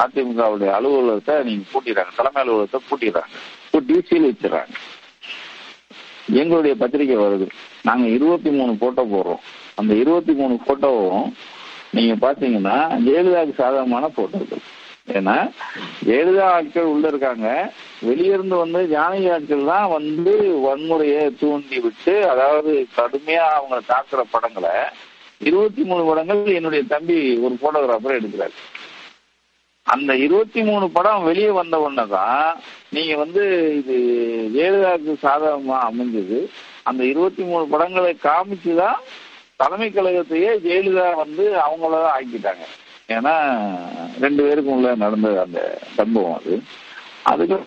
[0.03, 2.13] அதிமுகவுடைய அலுவலகத்தை நீங்க பூட்டிடுறாங்க.
[2.15, 3.33] தலைமை அலுவலகத்தை பூட்டிடுறாங்க.
[3.71, 4.75] ஒட்டி சீல் வச்சிடறாங்க.
[6.33, 7.47] எங்களுடைய பத்திரிக்கை வருது.
[7.83, 9.43] நாங்க இருபத்தி மூணு போட்டோ போடுறோம்.
[9.75, 11.27] அந்த இருபத்தி மூணு போட்டோவும்
[11.91, 14.63] நீங்க பாத்தீங்கன்னா ஜெயலலிதாவுக்கு சாதகமான போட்டோக்கள்
[15.13, 15.35] ஏன்னா
[16.05, 17.73] ஜெயலலிதா ஆட்கள் உள்ள இருக்காங்க.
[18.07, 20.33] வெளியிருந்து வந்து ஜானகி ஆட்கள் தான் வந்து
[20.65, 24.73] வன்முறையை தூண்டி விட்டு அதாவது கடுமையா அவங்க தாக்குற படங்களை
[25.37, 28.55] இருபத்தி மூணு படங்கள் என்னுடைய தம்பி ஒரு போட்டோகிராஃபர் எடுக்கிறாரு.
[29.83, 32.59] அந்த இருபத்தி மூணு படம் வெளியே வந்த உடனே தான்
[32.89, 33.43] நீங்க வந்து
[33.77, 33.95] இது
[34.55, 36.39] ஜெயலலிதாவுக்கு சாதகமா அமைஞ்சது.
[36.83, 38.99] அந்த இருபத்தி மூணு படங்களை காமிச்சுதான்
[39.55, 42.65] தலைமை கழகத்தையே ஜெயலலிதா வந்து அவங்களதான் ஆக்கிட்டாங்க.
[43.07, 43.35] ஏன்னா
[44.19, 46.61] ரெண்டு பேருக்கும் உள்ள நடந்த அந்த சம்பவம் அது.
[47.23, 47.59] அதுக்கு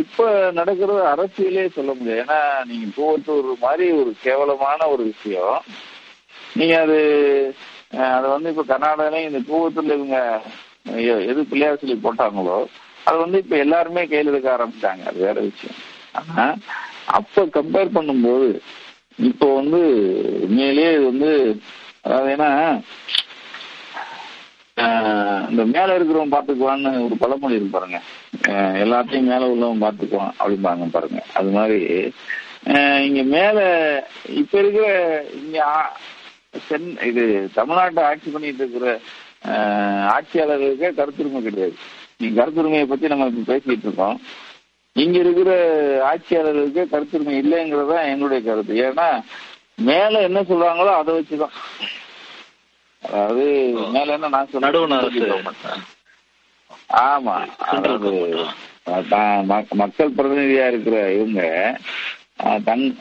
[0.00, 2.22] இப்ப நடக்கிறது அரசியலே சொல்ல முடியாது.
[2.24, 5.56] ஏன்னா நீங்க பூவத்தூர் மாதிரி ஒரு கேவலமான ஒரு விஷயம்.
[6.54, 6.98] நீங்க அது
[7.90, 10.18] அது அதை வந்து இப்ப கர்நாடகாலையும் இந்த பூவத்தூர்ல இவங்க
[11.30, 12.58] எது பிள்ளையார் சொல்லி போட்டாங்களோ
[13.04, 15.78] அது வந்து இப்ப எல்லாருமே கையில் எடுக்க ஆரம்பிச்சாங்க அது வேற விஷயம்.
[16.12, 16.44] ஆனா
[17.18, 18.48] அப்ப கம்பேர் பண்ணும்போது
[19.18, 19.80] இப்போ வந்து
[20.46, 21.32] உண்மையிலேயே இது வந்து
[22.02, 22.50] அதாவது ஏன்னா
[25.50, 27.98] இந்த மேல இருக்கிறவன் பாத்துக்குவான்னு ஒரு பழமொழி இருக்கு பாருங்க.
[28.84, 31.20] எல்லாத்தையும் மேல உள்ளவன் பாத்துக்குவான் அப்படிம்பாங்க பாருங்க.
[31.40, 31.80] அது மாதிரி
[33.06, 33.58] இங்க மேல
[34.40, 34.86] இப்ப இருக்கிற
[35.40, 35.58] இங்க
[36.68, 37.22] சென் இது
[37.56, 38.88] தமிழ்நாட்டை ஆட்சி பண்ணிட்டு இருக்கிற
[40.14, 41.74] ஆட்சியாளர்களுக்கே கருத்துரிமை கிடையாது.
[42.18, 44.18] நீங்க கருத்துரிமையை பத்தி நம்ம இப்ப பேசிட்டு இருக்கோம்.
[45.04, 45.50] இங்க இருக்கிற
[46.10, 48.74] ஆட்சியாளர்களுக்கே கருத்துரிமை இல்லைங்கிறது தான் என்னுடைய கருத்து.
[48.88, 49.08] ஏன்னா
[49.88, 51.54] மேல என்ன சொல்றாங்களோ அதை வச்சுதான்.
[53.04, 53.44] அதாவது
[53.94, 55.84] மேல என்ன நான் சொன்னேன்
[57.04, 57.36] ஆமா
[57.66, 58.12] அதாவது
[59.82, 61.42] மக்கள் பிரதிநிதியா இருக்கிற இவங்க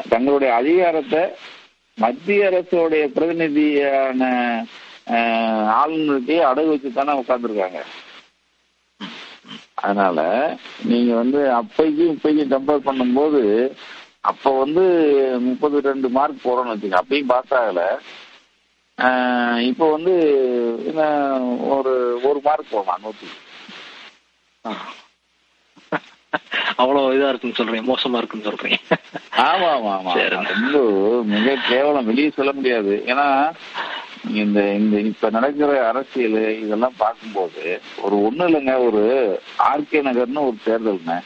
[0.10, 1.24] தங்களுடைய அதிகாரத்தை
[1.98, 4.22] மத்திய அரசுடைய பிரதிநிதியான
[5.80, 7.80] ஆளுநர்கிட்டயே அடகு வச்சு தானே உட்கார்ந்துருக்காங்க.
[9.84, 10.20] அதனால
[10.92, 13.42] நீங்க வந்து அப்பைக்கும் இப்பைக்கும் கம்பேர் பண்ணும்போது
[14.22, 14.84] அப்ப வந்து
[15.48, 17.82] முப்பது ரெண்டு மார்க் போறோம்னு வச்சுக்க அப்பயும் பாஸ் ஆகல.
[19.70, 20.12] இப்போ வந்து
[20.90, 21.02] என்ன
[21.70, 23.26] ஒரு ஒரு மார்க் போகலாம் நூத்தி.
[26.78, 28.78] அவ்வளவு இதா இருக்குன்னு சொல்றீங்க மோசமா இருக்குன்னு சொல்றீங்க.
[29.44, 30.12] ஆமா ஆமா ஆமா.
[30.50, 30.78] ரொம்ப
[31.34, 33.04] மிக கேவலம் வெளியே சொல்ல முடியாது.
[33.06, 33.56] ஏன்னா
[34.42, 39.32] இந்த இந்த இப்ப நடக்கிற அரசியல் இதெல்லாம் பார்க்கும்போது ஒரு ஒண்ணு இல்லைங்க ஒரு
[39.70, 41.24] ஆர்கே நகர்னு ஒரு தேர்தல்ங்க.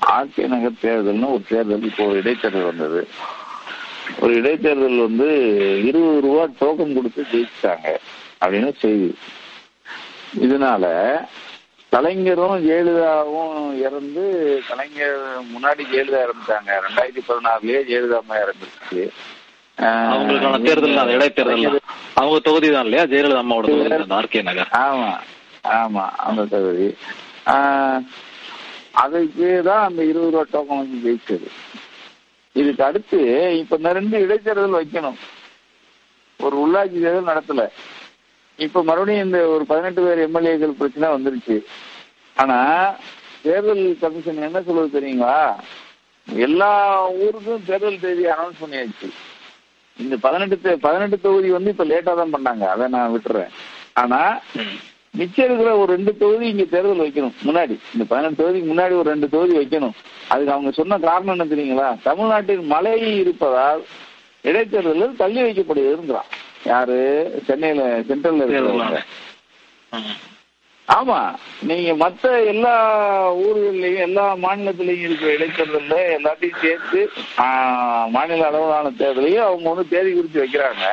[0.00, 3.06] ஆர்கே நகர் தேர்தல்னு ஒரு தேர்தல் இப்போ ஒரு இடைத்தேர்தல் வந்தது.
[4.22, 5.28] ஒரு இடைத்தேர்தல் வந்து
[5.88, 7.88] இருபது ரூபா டோக்கன் கொடுத்து ஜெயிச்சிட்டாங்க
[8.42, 9.08] அப்படின்னு செய்தி.
[10.46, 10.84] இதனால
[11.92, 14.22] கலைஞரும் ஜெயலலிதாவும் இறந்து
[14.68, 15.18] கலைஞர்
[15.52, 16.70] முன்னாடி ஜெயலலிதா இறந்துட்டாங்க.
[16.86, 19.02] ரெண்டாயிரத்தி பதினாறுலயே ஜெயலலிதா அம்மா இறந்துருச்சு.
[20.14, 21.78] அவங்களுக்கான தேர்தல் இடைத்தேர்தல்.
[22.20, 23.04] அவங்க தொகுதி தான் இல்லையா?
[23.12, 24.72] ஜெயலலிதா அம்மாவோட ஆர்கே நகர்.
[24.84, 25.12] ஆமா
[25.80, 26.88] ஆமா அந்த தகுதி.
[29.02, 31.48] அதுக்கு தான் அந்த இருபது ரூபா டோக்கன் வந்து ஜெயிச்சது.
[32.60, 33.18] இதுக்கு அடுத்து
[33.60, 35.18] இப்ப இந்த ரெண்டு இடைத்தேர்தல் வைக்கணும்.
[36.44, 37.62] ஒரு உள்ளாட்சி தேர்தல் நடத்தல.
[38.66, 41.56] இப்ப மறுபடியும் இந்த ஒரு பதினெட்டு பேர் எம்எல்ஏக்கள் பிரச்சனை வந்துருச்சு.
[42.36, 42.58] ஆனா
[43.46, 45.38] தேர்தல் கமிஷன் என்ன சொல்லுவது தெரியுங்களா?
[46.48, 46.70] எல்லா
[47.24, 49.08] ஊருக்கும் தேர்தல் தேதி அனௌன்ஸ் பண்ணியாச்சு.
[50.04, 52.64] இந்த பதினெட்டு பதினெட்டு தொகுதி வந்து இப்ப லேட்டா தான் பண்ணாங்க.
[52.74, 53.52] அதை நான் விட்டுறேன்.
[54.02, 54.20] ஆனா
[55.18, 57.74] மிச்சம் இருக்கிற ஒரு ரெண்டு தொகுதி இங்க தேர்தல் வைக்கணும் முன்னாடி.
[57.94, 59.96] இந்த பதினெட்டு தொகுதிக்கு முன்னாடி ஒரு ரெண்டு தொகுதி வைக்கணும்.
[60.28, 61.88] அதுக்கு அவங்க சொன்ன காரணம் என்ன தெரியுங்களா?
[62.02, 63.82] தமிழ்நாட்டில் மழை இருப்பதால்
[64.42, 66.30] இடைத்தேர்தலில் தள்ளி வைக்கப்படுகிறதுங்கிறான்.
[66.64, 66.98] யாரு?
[67.46, 69.00] சென்னையில சென்ட்ரல்ல இருக்கிறவங்க.
[70.88, 71.18] ஆமா.
[71.68, 72.74] நீங்க மத்த எல்லா
[73.36, 77.00] ஊர்கள்லயும் எல்லா மாநிலத்திலயும் இருக்கிற இடைத்தேர்தல்ல எல்லாத்தையும் சேர்த்து
[78.16, 80.86] மாநில அளவிலான தேர்தலையும் அவங்க வந்து தேதி குறித்து வைக்கிறாங்க.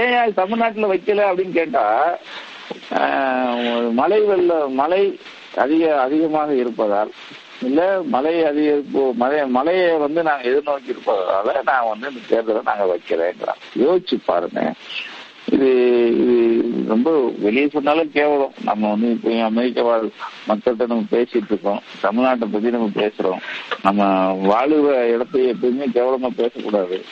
[0.00, 1.84] ஏன் தமிழ்நாட்டுல வைக்கல அப்படின்னு கேட்டா
[3.92, 5.02] மழை வெள்ள மழை
[5.56, 7.10] அதிக அதிகமாக இருப்பதால்
[7.62, 13.60] இல்ல மழை அதிகரிப்பு மழை மழையை வந்து நாங்க எதிர்நோக்கி இருப்பதால நான் வந்து இந்த தேர்தலை நாங்க வைக்கிறேங்கிறோம்
[13.84, 14.62] யோசிச்சு பாருங்க.
[15.52, 15.68] இது
[16.18, 16.34] இது
[16.88, 18.54] ரொம்ப வெளியே சொன்னாலும் கேவலம்.
[18.64, 20.06] நம்ம வந்து இப்போ அமெரிக்க வாழ்
[20.48, 21.82] மக்கள்கிட்ட நம்ம பேசிட்டு இருக்கோம்.
[22.02, 23.42] தமிழ்நாட்டை பத்தி நம்ம பேசுறோம்.
[23.82, 24.08] நம்ம
[24.50, 27.04] வாழுகிற இடத்தை எப்பயுமே கேவலமா பேசக்கூடாது.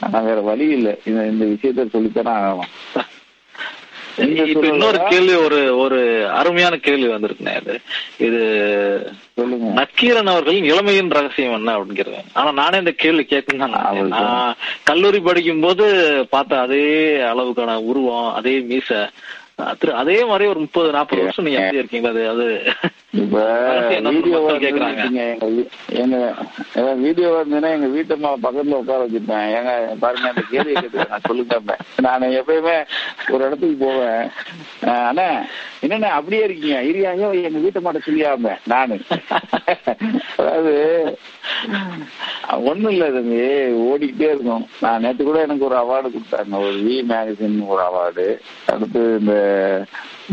[0.00, 0.94] ஆனா வேற வழி இல்லை.
[1.04, 2.72] இந்த இந்த விஷயத்த சொல்லித்தானே ஆகணும்.
[4.44, 5.98] இப்ப இன்னொரு கேள்வி ஒரு ஒரு
[6.32, 7.74] அருமையான கேள்வி வந்திருக்குண்ணே இது
[8.18, 8.40] இது
[9.74, 12.20] நக்கீரன் அவர்களின் இளமையின் ரகசியம் என்ன அப்படிங்கிறது.
[12.32, 13.74] ஆனா நானே இந்த கேள்வி கேட்கணும்
[14.10, 14.54] நான்
[14.84, 15.86] கல்லூரி படிக்கும் போது
[16.30, 16.84] பார்த்த அதே
[17.30, 19.00] அளவுக்கான உருவம் அதே மீசை
[20.02, 22.12] அதே மாதிரி ஒரு முப்பது நாற்பது வருஷம் நீங்க எப்படி இருக்கீங்களா?
[22.12, 22.46] அது அது
[24.14, 24.38] வீடியோ.
[26.02, 26.16] எங்க
[27.04, 29.72] வீடியோ வந்துன்னா எங்க வீட்டம்மா பக்கத்துல உட்கார வச்சிருப்பேன் ஏங்க
[30.02, 30.74] பாருங்க அந்த கேள்வி
[31.12, 31.76] நான் சொல்லுங்க
[32.06, 32.76] நான் எப்பயுமே
[33.34, 34.24] ஒரு இடத்துக்கு போவேன்.
[35.10, 35.28] அண்ணா
[35.84, 36.76] என்னண்ணா அப்படியே இருக்கீங்க?
[36.90, 38.96] இருக்காங்க எங்க வீட்டை மாட்ட சொல்லியாம நானு.
[40.40, 40.74] அதாவது
[42.70, 43.38] ஒண்ணும் இல்ல தம்பி.
[43.88, 44.64] ஓடிக்கிட்டே இருக்கும்.
[44.84, 46.60] நான் நேற்று கூட எனக்கு ஒரு அவார்டு கொடுத்தாங்க.
[46.66, 48.26] ஒரு வி மேகசின் ஒரு அவார்டு.
[48.74, 49.34] அடுத்து இந்த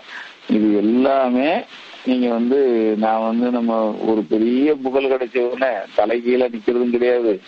[0.50, 1.64] இது எல்லாமே
[2.06, 2.58] நீங்க வந்து
[2.98, 7.42] நான் வந்து நம்ம ஒரு பெரிய புகழ் கிடைச்ச உடனே தலைகீழ நிக்கிறதும் கிடையாது.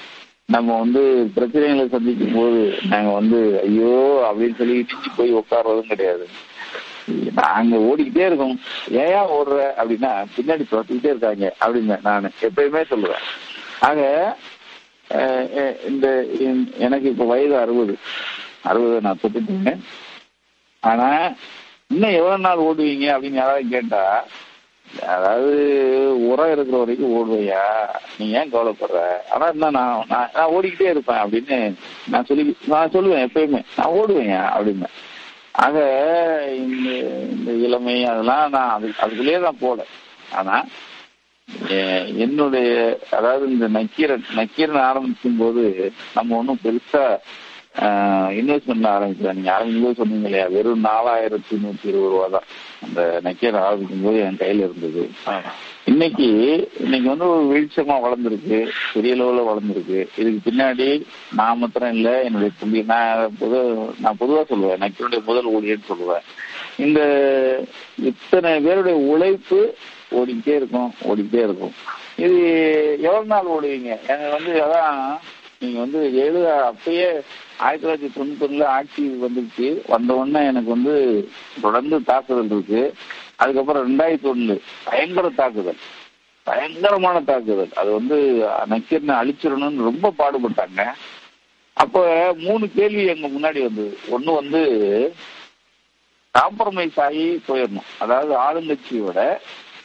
[0.46, 6.28] நம்ம வந்து பிரச்சனைகளை சந்திக்கும் போது நாங்க வந்து ஐயோ அப்படின்னு சொல்லி இடிச்சு போய் உட்கார்றதும் கிடையாது.
[7.36, 8.60] நாங்க ஓடிக்கிட்டே இருக்கோம்.
[8.92, 9.68] ஏன் ஓடுற?
[9.78, 13.24] அப்படின்னா பின்னாடி துரத்துக்கிட்டே இருக்காங்க அப்படின்னு நான் எப்பயுமே சொல்லுவேன்.
[13.80, 14.38] ஆக
[15.14, 16.26] அஹ், இந்த-
[16.78, 17.98] எனக்கு இப்ப வயது அறுபது.
[18.66, 19.82] அறுபது நான் தொட்டுட்டேன்
[20.84, 21.10] ஆனா
[21.88, 24.04] இன்னும் எவ்வளவு நாள் ஓடுவீங்க அப்படின்னு யாராவது கேட்டா
[25.08, 25.54] அதாவது
[26.28, 27.62] உரம் இருக்கிற வரைக்கும் ஓடுவையா?
[28.18, 29.00] நீ ஏன் கவலைப்படுற?
[29.30, 31.58] ஆனா என்ன நான் நான் ஓடிக்கிட்டே இருப்பேன் அப்படின்னு
[32.08, 33.62] நான் சொல்லி நான் சொல்லுவேன் எப்பயுமே.
[33.78, 34.90] நான் ஓடுவேன் அப்படின்னு.
[35.58, 35.76] ஆக
[36.66, 36.88] இந்த
[37.30, 39.82] இந்த இளமை அதெல்லாம் நான் அது அதுக்குள்ளேயே தான் போல.
[40.32, 40.56] ஆனா
[42.18, 42.70] என்னுடைய
[43.12, 45.64] அதாவது இந்த நக்கீரன் நக்கீரன் ஆரம்பிக்கும் போது
[46.14, 47.04] நம்ம ஒன்றும் பெருசா
[48.40, 50.48] இன்வெஸ்ட்மெண்ட் ஆரம்பிக்கல நீங்க ஆரம்பிக்கும் சொன்னீங்க இல்லையா?
[50.48, 52.48] வெறும் நாலாயிரத்தி நூத்தி இருபது ரூபா தான்
[52.86, 55.04] அந்த நக்கீரன் ஆரம்பிக்கும் போது என் கையில இருந்தது.
[55.86, 56.28] இன்னைக்கு
[56.80, 58.68] இன்னைக்கு வந்து ஒரு வீழ்ச்சமா வளர்ந்துருக்கு.
[58.94, 60.00] பெரிய லெவல்ல வளர்ந்துருக்கு.
[60.18, 63.60] இதுக்கு பின்னாடி நான் மாத்திரம் இல்ல என்னுடைய புள்ளி நான் பொது
[64.00, 64.82] நான் பொதுவா சொல்லுவேன்.
[64.84, 66.26] நக்கீருடைய முதல் ஊழியர்னு சொல்லுவேன்.
[66.78, 67.02] இந்த
[68.04, 69.76] இத்தனை பேருடைய உழைப்பு
[70.12, 71.74] ஓடிக்கிட்டே இருக்கும் ஓடிக்கிட்டே இருக்கும்.
[72.18, 72.38] இது
[73.02, 73.92] எவ்வளவு நாள் ஓடுவீங்க?
[74.08, 75.00] எனக்கு வந்து அதான்
[75.60, 77.22] நீங்க வந்து எழுத அப்பயே
[77.58, 79.82] ஆயிரத்தி தொள்ளாயிரத்தி தொண்ணூத்தி ஒண்ணுல ஆட்சி வந்துருச்சு.
[79.88, 80.96] வந்த உடனே எனக்கு வந்து
[81.62, 82.94] தொடர்ந்து தாக்குதல் இருக்கு.
[83.36, 85.78] அதுக்கப்புறம் ரெண்டாயிரத்தி ஒண்ணு பயங்கர தாக்குதல்.
[86.44, 87.74] பயங்கரமான தாக்குதல்.
[87.76, 88.18] அது வந்து
[88.70, 90.92] நக்கீரனை அழிச்சிடணும்னு ரொம்ப பாடுபட்டாங்க.
[91.74, 93.98] அப்ப மூணு கேள்வி எங்க முன்னாடி வந்தது.
[94.12, 94.62] ஒண்ணு வந்து
[96.34, 97.90] காம்ப்ரமைஸ் ஆகி போயிடணும்.
[98.00, 99.38] அதாவது ஆளுங்கட்சியோட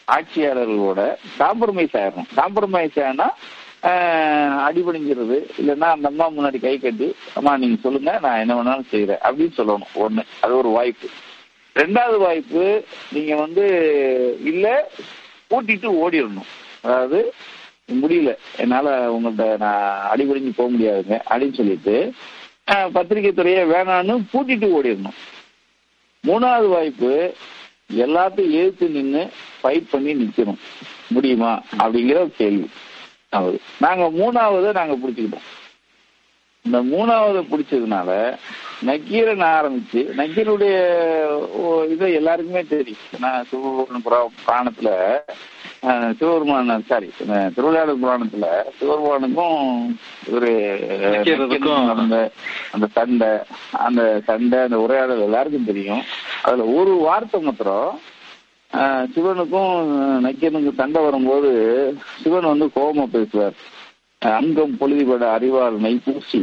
[0.08, 2.28] ஆட்சியாளர்களோட காம்ப்ரமைஸ் ஆயிடணும்.
[2.36, 3.34] காம்ப்ரமைஸ் ஆனா
[3.82, 5.36] அடிபணிஞ்சிருது.
[5.60, 9.90] இல்லைன்னா அந்த அம்மா முன்னாடி கை கட்டி அம்மா நீங்க சொல்லுங்க நான் என்ன வேணாலும் செய்யறேன் அப்படின்னு சொல்லணும்
[9.94, 10.24] ஒண்ணு.
[10.40, 11.08] அது ஒரு வாய்ப்பு.
[11.74, 13.64] ரெண்டாவது வாய்ப்பு நீங்க வந்து
[14.44, 14.90] இல்ல
[15.50, 16.50] கூட்டிட்டு ஓடிடணும்.
[16.82, 17.34] அதாவது
[18.02, 18.32] முடியல.
[18.56, 22.12] என்னால உங்கள்ட்ட நான் அடிபடிஞ்சு போக முடியாதுங்க அப்படின்னு சொல்லிட்டு
[22.92, 25.18] பத்திரிகை துறையை வேணான்னு கூட்டிட்டு ஓடிடணும்.
[26.28, 27.34] மூணாவது வாய்ப்பு
[28.04, 29.22] எல்லாத்தையும் எதிர்த்து நின்று
[29.62, 30.60] ஃபைட் பண்ணி நிற்கணும்
[31.14, 31.62] முடியுமா?
[31.78, 32.68] அப்படிங்கிற ஒரு கேள்வி.
[33.30, 35.46] அது நாங்க மூணாவது நாங்க பிடிச்சுக்கிட்டோம்.
[36.64, 38.10] இந்த மூணாவது பிடிச்சதுனால
[38.80, 40.74] நக்கீரன் ஆரம்பிச்சு நக்கீருடைய
[41.88, 43.04] இது எல்லாருக்குமே தெரியும்.
[43.18, 44.90] நான் சிவபெருமான் புரா- புராணத்துல
[46.18, 47.08] சிவபெருமான் சாரி
[47.54, 48.46] திருவிளையாடல் புராணத்துல
[48.78, 49.98] சிவபெருமானுக்கும்
[51.06, 52.16] நக்கீரருக்கும் நடந்த
[52.70, 53.28] அந்த சண்டை
[53.78, 56.02] அந்த சண்டை அந்த உரையாடல் எல்லாருக்கும் தெரியும்.
[56.42, 58.00] அதுல ஒரு வார்த்தை மாத்திரம்
[59.14, 59.72] சிவனுக்கும்
[60.24, 61.50] நக்கீரனுக்கும் சண்டை வரும்போது
[62.22, 63.56] சிவன் வந்து கோபமா பேசுவார்.
[64.22, 66.40] அங்கம் பொழுதுபட அறிவால் மெய் பூசி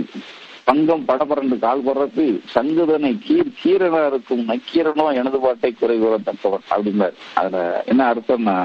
[0.68, 7.84] பங்கம் படபரண்டு கால் பரப்பி சங்குதனை கீர் கீரனா இருக்கும் நக்கீரனோ எனது பாட்டை குறை கூறத்தக்கவன் அப்படின்னார் அதுல
[7.86, 8.58] என்ன அர்த்தம்னா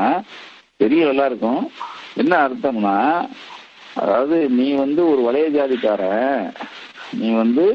[0.77, 1.63] பெரிய நல்லா இருக்கும்.
[2.23, 2.97] என்ன அர்த்தம்னா
[3.95, 6.43] அதாவது நீ வந்து ஒரு வளைய ஜாதிக்காரன்
[7.21, 7.67] நீ வந்து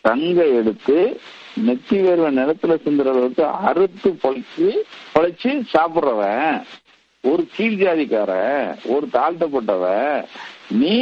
[0.00, 0.98] தங்க எடுத்து
[1.66, 4.68] நெத்தி வேர்வை நிலத்துல சிந்துற அளவுக்கு அறுத்து பொழைச்சு
[5.14, 6.52] பொழைச்சு சாப்பிடுறவன்
[7.24, 8.32] ஒரு கீழ் ஜாதிக்கார
[8.84, 10.24] ஒரு தாழ்த்தப்பட்டவன்
[10.70, 10.94] நீ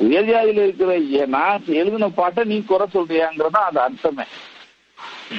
[0.00, 0.92] உயர் ஜாதியில இருக்கிற
[1.26, 4.26] நான் எழுதின பாட்டை நீ குறை சொல்றியாங்கிறது அது அர்த்தமே.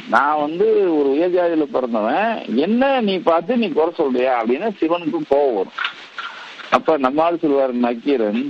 [0.10, 0.68] நான் வந்து
[0.99, 5.80] ஒரு உயர் ஜாதியில பிறந்தவன் என்ன நீ பார்த்து நீ குறை சொல்றியா அப்படின்னு சிவனுக்கு கோவம் வரும்.
[6.70, 8.44] அப்ப நம்மால் சொல்வார் நக்கீரன்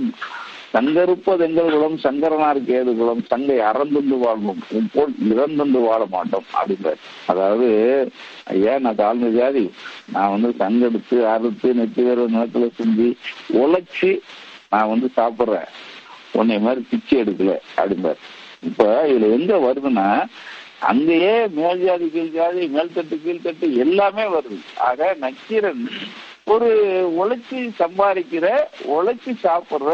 [0.74, 4.62] சங்கருப்பதெங்கள் குலம் சங்கரனார் கேது குலம் சங்கை அறந்துண்டு வாழ்வோம்.
[4.94, 6.92] போல் இறந்துண்டு வாழ மாட்டோம் அப்படின்ற
[7.32, 7.68] அதாவது
[8.54, 9.64] ஐயா நான் தாழ்ந்த ஜாதி.
[10.14, 13.08] நான் வந்து சங்கெடுத்து அறுத்து நெத்தி வேறு நிலத்துல செஞ்சு
[13.62, 14.10] உழைச்சி
[14.72, 15.70] நான் வந்து சாப்பிடுறேன்.
[16.40, 18.22] உன்னை மாதிரி பிச்சை எடுக்கல அப்படிம்பார்
[18.68, 20.08] இப்ப இதுல எங்க வருதுன்னா
[20.90, 24.58] அங்கேயே மேல் ஜாதி கீழ் ஜாதி மேல்தட்டு கீழ்த்தட்டு எல்லாமே வருது.
[24.88, 25.84] ஆக நக்கீரன்
[26.46, 26.66] ஒரு
[27.16, 28.46] உழைச்சி சம்பாதிக்கிற
[28.94, 29.92] உழைச்சி சாப்பிடுற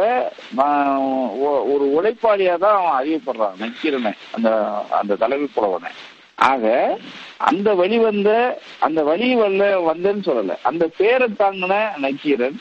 [1.43, 4.49] ஒ- ஒரு உழைப்பாளியா தான் அவன் அறியப்படுறான் நக்கீரனை அந்த
[4.91, 5.91] அந்த தலைமை புலவனை.
[6.45, 6.65] ஆக
[7.43, 8.31] அந்த வழி வந்த
[8.81, 10.57] அந்த வழி வல்ல வந்தேன்னு சொல்லல.
[10.63, 12.59] அந்த பேரை தாங்கின நக்கீரன்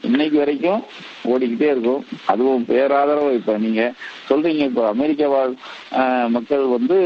[0.00, 0.82] இன்னைக்கு வரைக்கும்
[1.24, 2.02] ஓடிக்கிட்டே இருக்கும்.
[2.26, 3.32] அதுவும் பேராதரவு.
[3.32, 3.82] இப்ப நீங்க
[4.28, 5.52] சொல்றீங்க இப்ப அமெரிக்கா வாழ்
[5.92, 6.98] ஆஹ், மக்கள் வந்து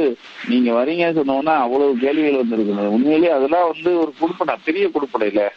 [0.49, 5.49] நீங்க வரீங்கன்னு சொன்னோம்னா அவ்வளவு கேள்விகள் வந்திருக்குது உண்மையிலேயே அதெல்லாம் வந்து ஒரு குடுப்பனை பெரிய குடுப்பனை இல்லை.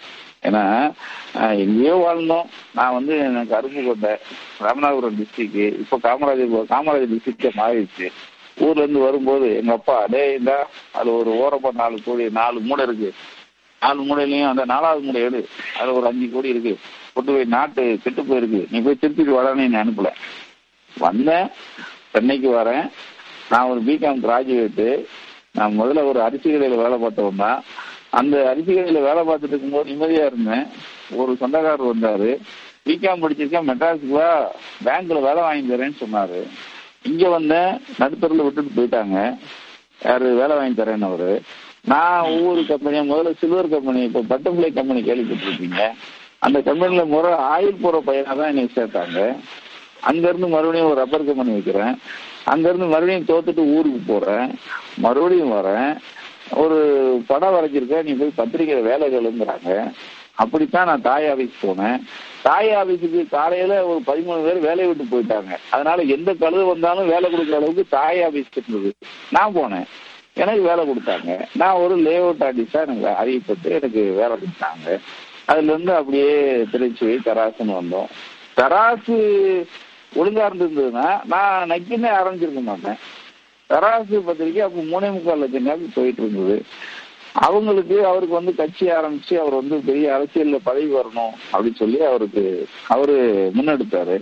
[0.41, 0.93] ஏன்னா
[1.35, 2.45] எங்கேயோ வாழ்ந்தோம்.
[2.73, 4.17] நான் வந்து எனக்கு அருப்புக்கோட்டை
[4.59, 8.11] ராமநாதபுரம் டிஸ்ட்ரிக்ட் இப்போ காமராஜர் காமராஜர் டிஸ்ட்ரிக்டே மாறிடுச்சு.
[8.57, 13.13] ஊர்ல இருந்து வரும்போது எங்க அப்பா அடே இந்த அது ஒரு ஓரப்பா நாலு கோடி நாலு மூடை இருக்கு.
[13.79, 15.49] நாலு மூடையிலையும் அந்த நாலாவது மூடை எடு.
[15.79, 16.77] அது ஒரு அஞ்சு கோடி இருக்கு.
[17.13, 18.67] கொண்டு போய் நாட்டு கெட்டு போயிருக்கு.
[18.69, 20.11] நீ போய் திருப்பிட்டு வரானே நான் அனுப்பல.
[20.97, 21.47] வந்தேன்.
[22.11, 22.91] சென்னைக்கு வரேன்.
[23.49, 25.05] நான் ஒரு பிகாம் கிராஜுவேட்டு
[25.51, 27.63] நான் முதல்ல ஒரு அரிசி கடையில் வேலை பார்த்தவன் தான்.
[28.19, 30.65] அந்த அரிசி வேலை பார்த்துட்டு இருக்கும்போது நிம்மதியா இருந்தேன்.
[31.19, 32.31] ஒரு சொந்தக்காரர் வந்தாரு.
[32.87, 33.69] பிகாம் படிச்சிருக்கேன்.
[33.69, 34.29] மெட்ராஸுக்கு வா
[34.85, 36.41] பேங்க்ல வேலை வாங்கி தரேன்னு சொன்னாரு.
[37.09, 37.71] இங்க வந்தேன்.
[37.99, 39.17] நடுத்தரில் விட்டுட்டு போயிட்டாங்க.
[40.05, 41.41] யாரு வேலை வாங்கி தரேன்னு அவரு.
[41.91, 45.81] நான் ஒவ்வொரு கம்பெனியும் முதல்ல சில்வர் கம்பெனி இப்போ பட்டர்ஃபிளை கம்பெனி கேள்விப்பட்டிருப்பீங்க
[46.45, 49.19] அந்த கம்பெனியில முறை ஆயில் போற பையனா தான் என்னை சேர்த்தாங்க.
[50.09, 51.93] அங்கேருந்து மறுபடியும் ஒரு ரப்பர் கம்பெனி வைக்கிறேன்.
[52.51, 54.49] அங்கேருந்து மறுபடியும் தோத்துட்டு ஊருக்கு போறேன்.
[54.97, 55.91] மறுபடியும் வரேன்.
[56.51, 56.77] ஒரு
[57.27, 59.91] படம் வரைஞ்சிருக்க நீ போய் பத்திரிக்கை வேலைகள்ங்கிறாங்க
[60.35, 62.01] அப்படித்தான் நான் தாய் ஆபீஸ் போனேன்.
[62.41, 65.57] தாய் ஆபீஸுக்கு காலையில ஒரு பதிமூணு பேர் வேலையை விட்டு போயிட்டாங்க.
[65.69, 68.93] அதனால எந்த கழுது வந்தாலும் வேலை கொடுக்குற அளவுக்கு தாய் ஆபீஸ் இருந்தது
[69.29, 69.85] நான் போனேன்.
[70.33, 71.45] எனக்கு வேலை கொடுத்தாங்க.
[71.53, 74.99] நான் ஒரு லே அவுட் ஆர்டிஸ்டா எனக்கு அறிவிப்பட்டு எனக்கு வேலை கொடுத்தாங்க.
[75.45, 78.07] அதுல இருந்து அப்படியே திருச்சி தராசுன்னு வந்தோம்.
[78.57, 79.17] தராசு
[80.15, 82.95] ஒழுங்கா இருந்திருந்ததுன்னா நான் நக்கினே ஆரம்பிச்சிருக்க மாட்டேன்.
[83.69, 86.57] தராசு பத்திரிக்கை அப்போ மூணே முக்கால் லட்சம் போயிட்டு இருந்தது.
[87.47, 92.43] அவங்களுக்கு அவருக்கு வந்து கட்சி ஆரம்பிச்சு அவர் வந்து பெரிய அரசியல்ல பதவி வரணும் அப்படின்னு சொல்லி அவருக்கு
[92.87, 93.15] அவரு
[93.57, 94.15] முன்னெடுத்தாரு.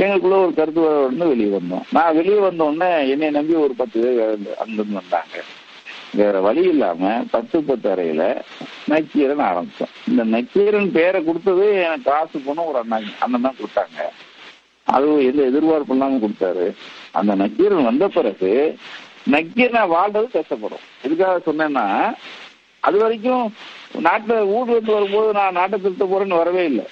[0.00, 1.84] எங்களுக்குள்ள ஒரு கருத்து வந்து வெளியே வந்தோம்.
[1.90, 4.20] நான் வெளியே வந்த உடனே என்னை நம்பி ஒரு பத்து பேர்
[4.62, 5.44] அங்கிருந்து வந்தாங்க.
[6.18, 8.24] வேற வழி இல்லாம பத்து பத்து அறையில
[8.90, 9.94] நக்கீரன் ஆரம்பிச்சோம்.
[10.08, 14.00] இந்த நக்கீரன் பேரை கொடுத்தது எனக்கு காசு போன ஒரு அண்ணா அண்ணன் தான் கொடுத்தாங்க.
[14.86, 16.66] அதுவும் எந்த எதிர்பார்ப்பு இல்லாம கொடுத்தாரு.
[17.18, 18.52] அந்த நக்கீரன் வந்த பிறகு
[19.34, 20.84] நக்கீரனா வாழ்றது கஷ்டப்படும்.
[21.06, 21.86] எதுக்காக சொன்னேன்னா
[22.86, 23.46] அது வரைக்கும்
[24.04, 26.84] நாட்டுல ஊர்ல இருந்து வரும்போது நான் நாட்டை திருத்த போறேன்னு வரவே இல்லை.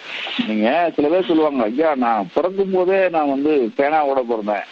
[0.47, 4.65] நீங்க சில பேர் சொல்லுவாங்க ஐயா நான் பிறக்கும் போதே நான் வந்து பேனாவோட பிறந்தேன்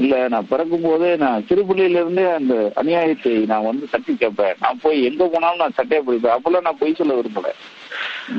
[0.00, 4.58] இல்ல நான் பிறக்கும் போதே நான் திருப்பள்ளியில இருந்தே அந்த அநியாயத்தை நான் வந்து தட்டி கேட்பேன்.
[4.64, 6.36] நான் போய் எங்க போனாலும் நான் சட்டையை பிடிப்பேன்.
[6.36, 7.52] அப்பெல்லாம் நான் பொய் சொல்ல விரும்பல.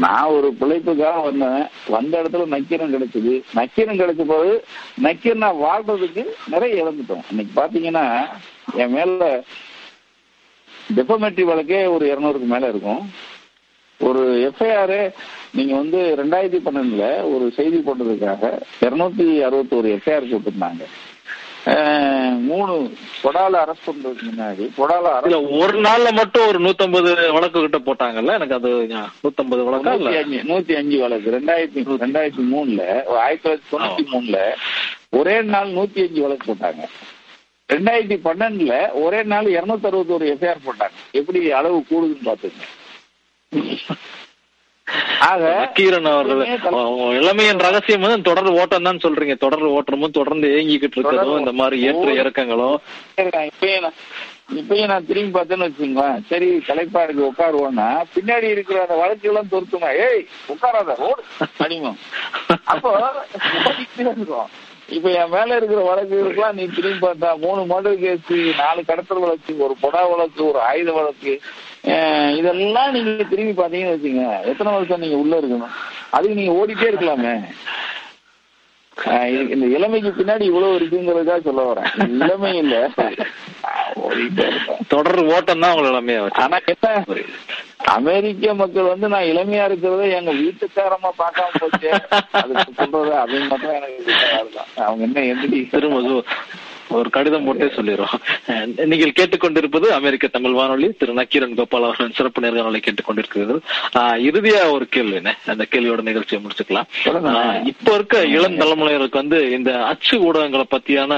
[0.03, 1.67] நான் ஒரு பிழைப்புக்காக வந்தேன்.
[1.87, 3.33] வந்த இடத்துல நக்கீரன் கிடைச்சது.
[3.53, 4.63] நக்கீரன் கிடைச்ச போது
[5.01, 7.25] நக்கீரன் நான் வாழ்றதுக்கு நிறைய இழந்துட்டோம்.
[7.29, 8.05] இன்னைக்கு பாத்தீங்கன்னா
[8.75, 9.43] என் மேல
[10.95, 13.11] டெபோமெட்ரி வழக்கே ஒரு இருநூறுக்கு மேல இருக்கும்.
[13.99, 15.11] ஒரு எஃப்ஐஆர்
[15.57, 18.51] நீங்க வந்து ரெண்டாயிரத்தி பன்னெண்டுல ஒரு செய்தி போட்டதுக்காக
[18.81, 20.85] இருநூத்தி அறுபத்தோரு எஃப்ஐஆர் போட்டிருந்தாங்க
[22.49, 22.73] மூணு
[23.23, 28.35] கொடால பண்றதுக்கு முன்னாடி கொடால அரெஸ்ட் ஒரு நாள்ல மட்டும் ஒரு நூத்தம்பது வழக்கு கிட்ட போட்டாங்கல்ல?
[28.39, 28.71] எனக்கு அது
[29.23, 31.33] நூத்தம்பது வழக்கா நூத்தி அஞ்சு நூத்தி அஞ்சு வழக்கு.
[31.37, 32.81] ரெண்டாயிரத்தி ரெண்டாயிரத்தி மூணுல
[33.25, 34.39] ஆயிரத்தி தொள்ளாயிரத்தி தொண்ணூத்தி மூணுல
[35.19, 36.83] ஒரே நாள் நூத்தி அஞ்சு வழக்கு போட்டாங்க.
[37.69, 38.75] ரெண்டாயிரத்தி பன்னெண்டுல
[39.05, 40.95] ஒரே நாள் இருநூத்தி அறுபத்தி ஒரு எஃப்ஐஆர் போட்டாங்க.
[41.19, 42.65] எப்படி அளவு கூடுதுன்னு பாத்துங்க
[45.21, 46.39] அவர்கள்
[46.71, 49.37] அவ- இளமையின் ரகசியம் வந்து தொடர் ஓட்டம் தான் சொல்றீங்க.
[49.37, 52.77] தொடர் ஓட்டமும் தொடர்ந்து ஏங்கிக்கிட்டு இருக்கிறதும் இந்த மாதிரி ஏற்ற இறக்கங்களும்.
[54.55, 56.25] இப்பயும் நான் திரும்பி பார்த்தேன்னு வச்சுக்கோங்களேன்.
[56.27, 61.23] சரி களைப்பா இருக்கு உட்காருவோம்னா பின்னாடி இருக்கிற அந்த வழக்கு எல்லாம் தொருத்துமா ஏய் உட்காராத ஓடு
[61.59, 61.99] அடிமம்.
[62.65, 62.91] அப்போ
[63.97, 64.49] இருக்கும்.
[64.89, 69.75] இப்ப என் மேல இருக்கிற வழக்குகளுக்கெல்லாம் நீ திரும்பி பார்த்தா மூணு மர்டர் கேஸ் நாலு கடத்தல் வழக்கு ஒரு
[69.81, 71.33] பொடா வழக்கு ஒரு ஆயுத வழக்கு
[72.37, 75.75] இதெல்லாம் நீங்க திரும்பி பாத்தீங்கன்னு வச்சுங்க எத்தனை வருஷம் நீங்க உள்ள இருக்கணும்?
[76.09, 77.33] அதுக்கு நீங்க ஓடிட்டே இருக்கலாமே.
[79.49, 82.09] இந்த இளமைக்கு பின்னாடி இவ்வளவு இருக்குங்கிறதுக்காக சொல்ல வரேன்.
[82.21, 82.89] இளமை இல்ல.
[84.87, 86.41] தொடர் ஓட்டம் தான் உங்களை இளமையா வச்சு.
[86.41, 87.03] ஆனா என்ன?
[87.85, 91.89] அமெரிக்க மக்கள் வந்து நான் இளமையா இருக்கிறத எங்க வீட்டுக்காரமா பார்க்காம போச்சு.
[92.31, 94.13] அதுக்கு சொல்றது அவங்க மட்டும் எனக்கு.
[94.75, 96.23] அவங்க என்ன எந்திரி திரும்ப
[96.89, 98.13] ஒரு கடிதம் போட்டே சொல்லிடுறோம்.
[98.47, 100.87] அஹ் நீங்கள் கேட்டுக்கொண்டிருப்பது அமெரிக்க தமிழ் வானொலி.
[100.93, 103.59] திரு நக்கீரன் கோபால் அவர்களின் சிறப்பு நேர்காணலை கேட்டுக்கொண்டிருக்கிறீர்கள்
[103.93, 106.87] ஆஹ் இறுதியா ஒரு கேள்விண்ணே அந்த கேள்வியோட நிகழ்ச்சியை முடிச்சுக்கலாம்.
[107.71, 111.13] இப்ப இருக்க இளம் தலைமுறைகளுக்கு வந்து இந்த அச்சு ஊடகங்களை பத்தியான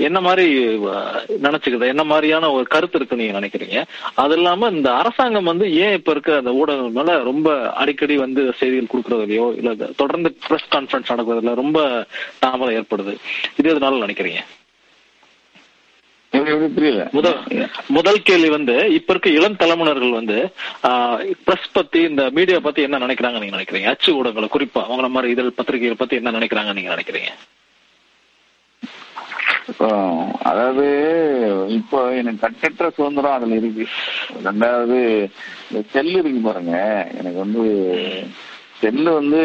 [0.00, 0.46] என்ன மாதிரி
[0.90, 1.86] ஆஹ், நினைச்சுக்குது?
[1.86, 3.78] என்ன மாதிரியான ஒரு கருத்து இருக்கு நீங்க நினைக்கிறீங்க?
[4.16, 8.92] அது இல்லாம இந்த அரசாங்கம் வந்து ஏன் இப்ப இருக்க அந்த ஊடகங்கள் மேல ரொம்ப அடிக்கடி வந்து செய்திகள்
[8.92, 11.78] கொடுக்கறதுலயோ இல்ல தொடர்ந்து பிரஸ் கான்ஃபரன்ஸ் நடக்கிறதுல ரொம்ப
[12.38, 13.14] தாமதம் ஏற்படுது?
[13.56, 14.40] இது எதனால நினைக்கிறீங்க?
[16.32, 17.38] முதல்
[17.96, 20.36] முதல் கேள்வி வந்து இப்ப இருக்க இளம் தலைமுறைகள் வந்து
[21.46, 23.88] பிரஸ் பத்தி இந்த மீடியா பத்தி என்ன நினைக்கிறாங்க நீங்க நினைக்கிறீங்க?
[23.92, 27.32] அச்சு ஊடகங்களை குறிப்பா அவங்கள மாதிரி இதழ் பத்திரிகைகள் பத்தி என்ன நினைக்கிறாங்க நீங்க நினைக்கிறீங்க?
[30.50, 30.86] அதாவது
[31.78, 33.84] இப்போ எனக்கு கட்டற்ற சுதந்திரம் அதுல இருக்கு.
[34.46, 34.98] ரெண்டாவது
[35.92, 36.76] செல்லு இருக்கு பாருங்க.
[37.18, 37.64] எனக்கு வந்து
[38.80, 39.40] செல்லு வந்து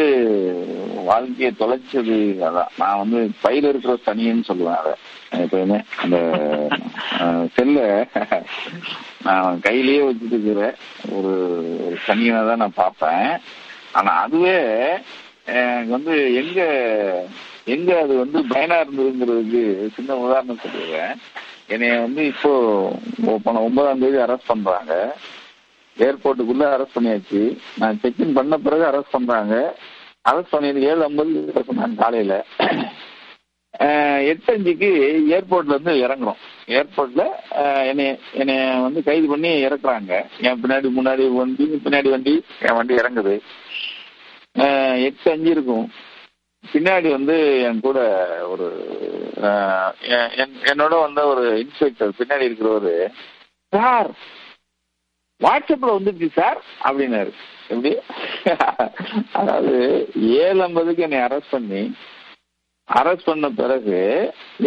[1.10, 2.18] வாழ்க்கையை தொலைச்சது
[2.48, 2.72] அதான்.
[2.82, 4.94] நான் வந்து பையில இருக்கிற தனியன்னு சொல்லுவேன் அதை.
[5.44, 6.18] எப்பயுமே அந்த
[7.56, 7.80] செல்ல
[9.28, 10.64] நான் கையிலேயே வச்சுட்டு இருக்கிற
[11.18, 11.34] ஒரு
[11.86, 11.98] ஒரு
[12.50, 13.28] தான் நான் பார்ப்பேன்.
[13.92, 14.58] ஆனா அதுவே
[15.56, 16.62] எனக்கு வந்து எங்க
[17.74, 19.64] எங்க அது வந்து பயனா இருந்ததுங்கிறதுக்கு
[19.96, 21.14] சின்ன உதாரணம் சொல்லுவேன்
[21.74, 22.52] என்னைய வந்து இப்போ
[23.44, 24.94] போன ஒன்பதாம் தேதி அரெஸ்ட் பண்றாங்க.
[25.98, 27.42] ஏர்போர்ட்டுக்குள்ள அரெஸ்ட் பண்ணியாச்சு.
[27.82, 29.56] நான் செக்இன் பண்ண பிறகு அரெஸ்ட் பண்றாங்க.
[30.30, 32.36] அரெஸ்ட் பண்ணியது ஏழு ஐம்பது சொன்னாங்க காலையில.
[34.32, 34.90] எட்டு அஞ்சுக்கு
[35.36, 36.42] ஏர்போர்ட்ல இருந்து இறங்குறோம்.
[36.78, 37.24] ஏர்போர்ட்ல
[37.90, 38.06] என்னை
[38.40, 38.56] என்னை
[38.86, 40.14] வந்து கைது பண்ணி இறக்குறாங்க.
[40.48, 42.36] என் பின்னாடி முன்னாடி வண்டி பின்னாடி வண்டி
[42.68, 43.36] என் வண்டி இறங்குது.
[45.08, 45.86] எட்டு அஞ்சு இருக்கும்.
[46.74, 47.36] பின்னாடி வந்து
[47.68, 48.00] என் கூட
[48.52, 48.68] ஒரு
[50.72, 52.96] என்னோட வந்த ஒரு இன்ஸ்பெக்டர் பின்னாடி இருக்கிறவரு
[53.74, 54.10] சார்
[55.42, 57.32] வாட்ஸ்அப்ல வந்துருச்சு சார் அப்படின்னாரு.
[57.68, 57.92] எப்படி?
[59.32, 59.74] அதாவது
[60.44, 61.82] ஏழு ஐம்பதுக்கு என்னை அரெஸ்ட் பண்ணி
[62.90, 64.00] அரெஸ்ட் பண்ண பிறகு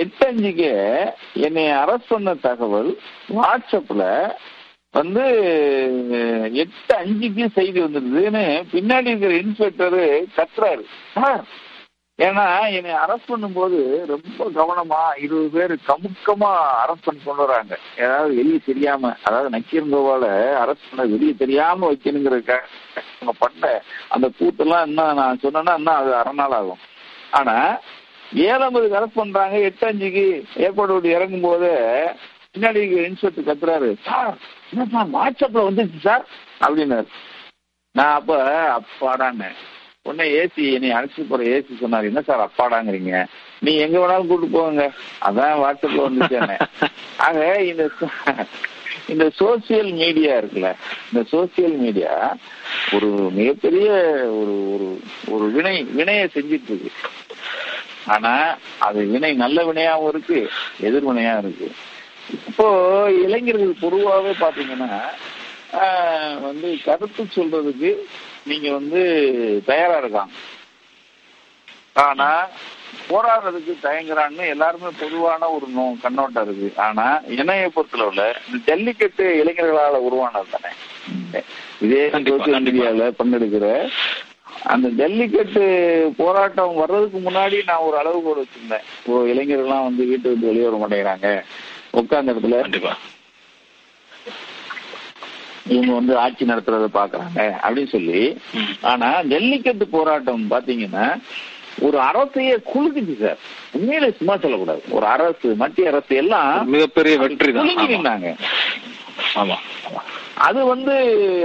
[0.03, 0.71] எட்டு அஞ்சுக்கு
[1.47, 2.91] என்னை அரெஸ்ட் பண்ண தகவல்
[3.39, 4.05] வாட்ஸ்அப்ல
[4.95, 5.25] வந்து
[6.63, 10.05] எட்டு அஞ்சுக்கு செய்தி வந்துருதுன்னு பின்னாடி இருக்கிற இன்ஸ்பெக்டரு
[10.37, 10.85] கத்துறாரு.
[12.19, 12.45] ஏன்னா
[12.77, 13.79] என்னை அரெஸ்ட் பண்ணும்போது
[14.13, 16.51] ரொம்ப கவனமா இருபது பேர் கமுக்கமா
[16.83, 17.75] அரெஸ்ட் பண்ணி கொண்டு வராங்க.
[18.05, 20.25] ஏதாவது வெளியே தெரியாம அதாவது நக்கீரங்கோவால
[20.63, 23.71] அரெஸ்ட் பண்ண வெளியே தெரியாம வைக்கணுங்கிறதுக்காக பண்ண
[24.17, 26.83] அந்த கூட்டெல்லாம் இன்னும் நான் சொன்னேன்னா இன்னும் அது அரை நாள் ஆகும்.
[27.31, 27.57] ஆனா
[28.49, 30.27] ஏழாம்பதுக்கு அரெஸ்ட் பண்றாங்க எட்டு அஞ்சுக்கு
[30.65, 31.71] ஏர்போர்ட் விட்டு இறங்கும் போது
[32.53, 34.37] பின்னாடி இன்ஸ்பெக்டர் கத்துறாரு சார்
[34.73, 36.25] என்ன சார் வாட்ஸ்அப்ல வந்துருச்சு சார்
[36.65, 37.09] அப்படின்னாரு.
[37.95, 38.35] நான் அப்ப
[38.79, 39.51] அப்பாடான்னு
[40.09, 43.13] உடனே ஏசி என்னை அழைச்சிட்டு போற ஏசி சொன்னாரு என்ன சார் அப்பாடாங்கிறீங்க?
[43.67, 44.83] நீ எங்க வேணாலும் கூட்டு போங்க.
[45.29, 46.59] அதான் வாட்ஸ்அப்ல வந்துச்சு
[47.27, 47.39] ஆக
[47.71, 47.85] இந்த
[49.13, 50.71] இந்த சோசியல் மீடியா இருக்குல்ல
[51.09, 52.13] இந்த சோசியல் மீடியா
[52.97, 53.09] ஒரு
[53.39, 53.87] மிகப்பெரிய
[54.41, 54.89] ஒரு ஒரு
[55.35, 56.91] ஒரு வினை வினைய செஞ்சிட்டு இருக்கு
[58.15, 58.33] ஆனா
[58.87, 60.39] அது வினை நல்ல வினையாவும் இருக்கு
[60.89, 61.69] எதிர்வினையா இருக்கு.
[62.49, 62.67] இப்போ
[63.25, 64.91] இளைஞர்கள் பொதுவாகவே பாத்தீங்கன்னா
[66.47, 67.91] வந்து கருத்து சொல்றதுக்கு
[68.51, 69.01] நீங்க வந்து
[69.71, 70.35] தயாரா இருக்காங்க.
[72.07, 72.29] ஆனா
[73.11, 76.69] போராடுறதுக்கு தயங்குறான்னு எல்லாருமே பொதுவான ஒரு நோ கண்ணோட்டம் இருக்கு.
[76.87, 77.07] ஆனா
[77.39, 78.25] இணைய பொறுத்தளவுல
[78.69, 80.73] ஜல்லிக்கட்டு இளைஞர்களால உருவானது தானே.
[81.87, 83.67] இதே சோசியல் மீடியால பங்கெடுக்கிற
[84.73, 85.65] அந்த ஜல்லிக்கட்டு
[86.21, 88.87] போராட்டம் வர்றதுக்கு முன்னாடி நான் ஒரு அளவுகோல் வச்சிருந்தேன்.
[88.99, 91.29] இப்போ இளைஞர்கள்லாம் வந்து வீட்டு விட்டு வெளியே வர மாட்டேங்கிறாங்க.
[92.01, 92.93] உட்கார்ந்த இடத்துல
[95.75, 98.21] இவங்க வந்து ஆட்சி நடத்துறத பாக்குறாங்க அப்படின்னு சொல்லி.
[98.93, 101.07] ஆனா ஜல்லிக்கட்டு போராட்டம் பாத்தீங்கன்னா
[101.87, 103.41] ஒரு அரசையே குலுக்குச்சு சார்.
[103.77, 104.83] உண்மையில சும்மா சொல்லக்கூடாது.
[104.97, 108.31] ஒரு அரசு மத்திய அரசு எல்லாம் மிகப்பெரிய வெற்றி குலுங்கினாங்க
[109.41, 109.57] ஆமா.
[110.49, 110.95] அது வந்து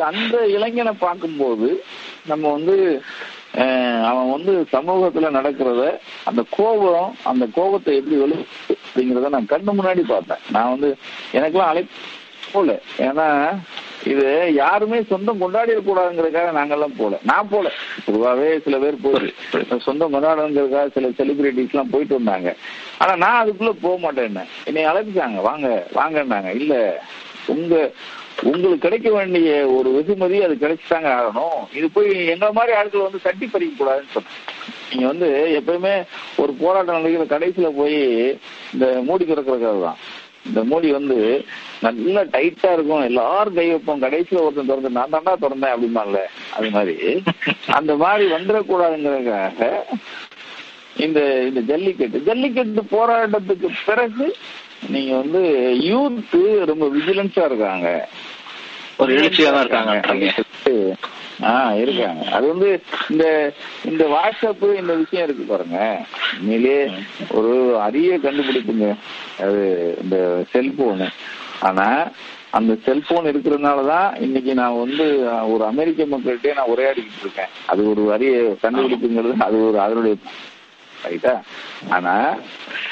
[0.10, 1.70] அந்த இளைஞனை பார்க்கும்போது
[2.32, 2.76] நம்ம வந்து
[4.10, 5.82] அவன் வந்து சமூகத்துல நடக்கிறத
[6.30, 8.38] அந்த கோபம் அந்த கோபத்தை எப்படி வெளி
[8.76, 10.42] அப்படிங்கிறத நான் கண்ணு முன்னாடி பார்த்தேன்.
[10.56, 10.90] நான் வந்து
[11.38, 11.94] எனக்கெல்லாம் அழைப்பு
[12.54, 12.78] போல.
[13.08, 13.28] ஏன்னா
[14.12, 17.68] இது யாருமே சொந்தம் கொண்டாடிடக்கூடாதுங்கிறதுக்காக நாங்கெல்லாம் போல நான் போல
[18.06, 19.30] பொதுவாகவே சில பேர் போயிரு
[19.88, 22.50] சொந்தம் கொண்டாடுங்கிறதுக்காக சில செலிபிரிட்டிஸ் எல்லாம் போயிட்டு வந்தாங்க.
[22.98, 24.84] ஆனா நான் அதுக்குள்ள போக மாட்டேன் என்னை?
[24.92, 25.40] அழைச்சிட்டாங்க.
[25.50, 25.68] வாங்க
[26.00, 26.52] வாங்கன்னாங்க.
[26.62, 26.74] இல்ல
[27.46, 27.92] உங்க
[28.44, 31.60] உங்களுக்கு கிடைக்க வேண்டிய ஒரு வெகுமதி அது கிடைச்சிட்டாங்க ஆகணும்.
[31.74, 34.40] இது போய் எங்க மாதிரி ஆட்கள் வந்து சட்டி பறிக்க கூடாதுன்னு சொன்னேன்.
[34.90, 35.28] நீங்க வந்து
[35.60, 35.94] எப்பயுமே
[36.42, 38.00] ஒரு போராட்டம் நடக்கிற கடைசியில போய்
[38.74, 40.00] இந்த மூடி திறக்கிறதுக்காக தான்
[40.46, 41.18] இந்த மூடி வந்து
[41.82, 46.20] நல்லா டைட்டா இருக்கும் எல்லாரும் கை வைப்போம் கடைசியில ஒருத்தன் திறந்து நான் தானா திறந்தேன் அப்படிமான்ல
[46.58, 46.96] அது மாதிரி.
[47.68, 49.70] அந்த மாதிரி வந்துடக்கூடாதுங்கிறதுக்காக
[51.06, 52.18] இந்த இந்த ஜல்லிக்கட்டு.
[52.22, 54.28] ஜல்லிக்கட்டு போராட்டத்துக்கு பிறகு
[54.90, 55.42] நீங்க வந்து
[55.90, 56.42] யூத்து
[56.72, 57.90] ரொம்ப விஜிலன்ஸா இருக்காங்க.
[59.04, 59.94] ஒரு எழுச்சியா தான் இருக்காங்க
[61.42, 62.26] ஆஹ் இருக்காங்க.
[62.32, 63.26] அது வந்து இந்த
[63.86, 65.78] இந்த வாட்ஸ்அப் இந்த விஷயம் இருக்கு பாருங்க.
[66.40, 66.76] உண்மையிலே
[67.32, 68.88] ஒரு அரிய கண்டுபிடிப்புங்க.
[69.40, 69.62] அது
[70.04, 70.18] இந்த
[70.54, 71.08] செல்போனு
[71.60, 71.88] ஆனா
[72.52, 75.06] அந்த செல்போன் இருக்கிறதுனாலதான் இன்னைக்கு நான் வந்து
[75.48, 77.52] ஒரு அமெரிக்க மக்கள்கிட்டே நான் உரையாடிக்கிட்டு இருக்கேன்.
[77.66, 78.32] அது ஒரு அரிய
[78.62, 80.16] கண்டுபிடிப்புங்கிறது அது ஒரு அதனுடைய
[81.06, 81.34] ரைட்டா?
[81.90, 82.14] ஆனா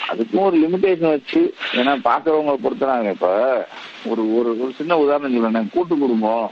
[0.09, 1.41] அதுக்கும் ஒரு லிமிடேஷன் வச்சு
[1.73, 3.29] ஏன்னா பாக்குறவங்க பொறுத்தனாங்க இப்ப.
[4.05, 6.51] ஒரு ஒரு ஒரு சின்ன உதாரணம் சொல்றேன் கூட்டு குடும்பம்.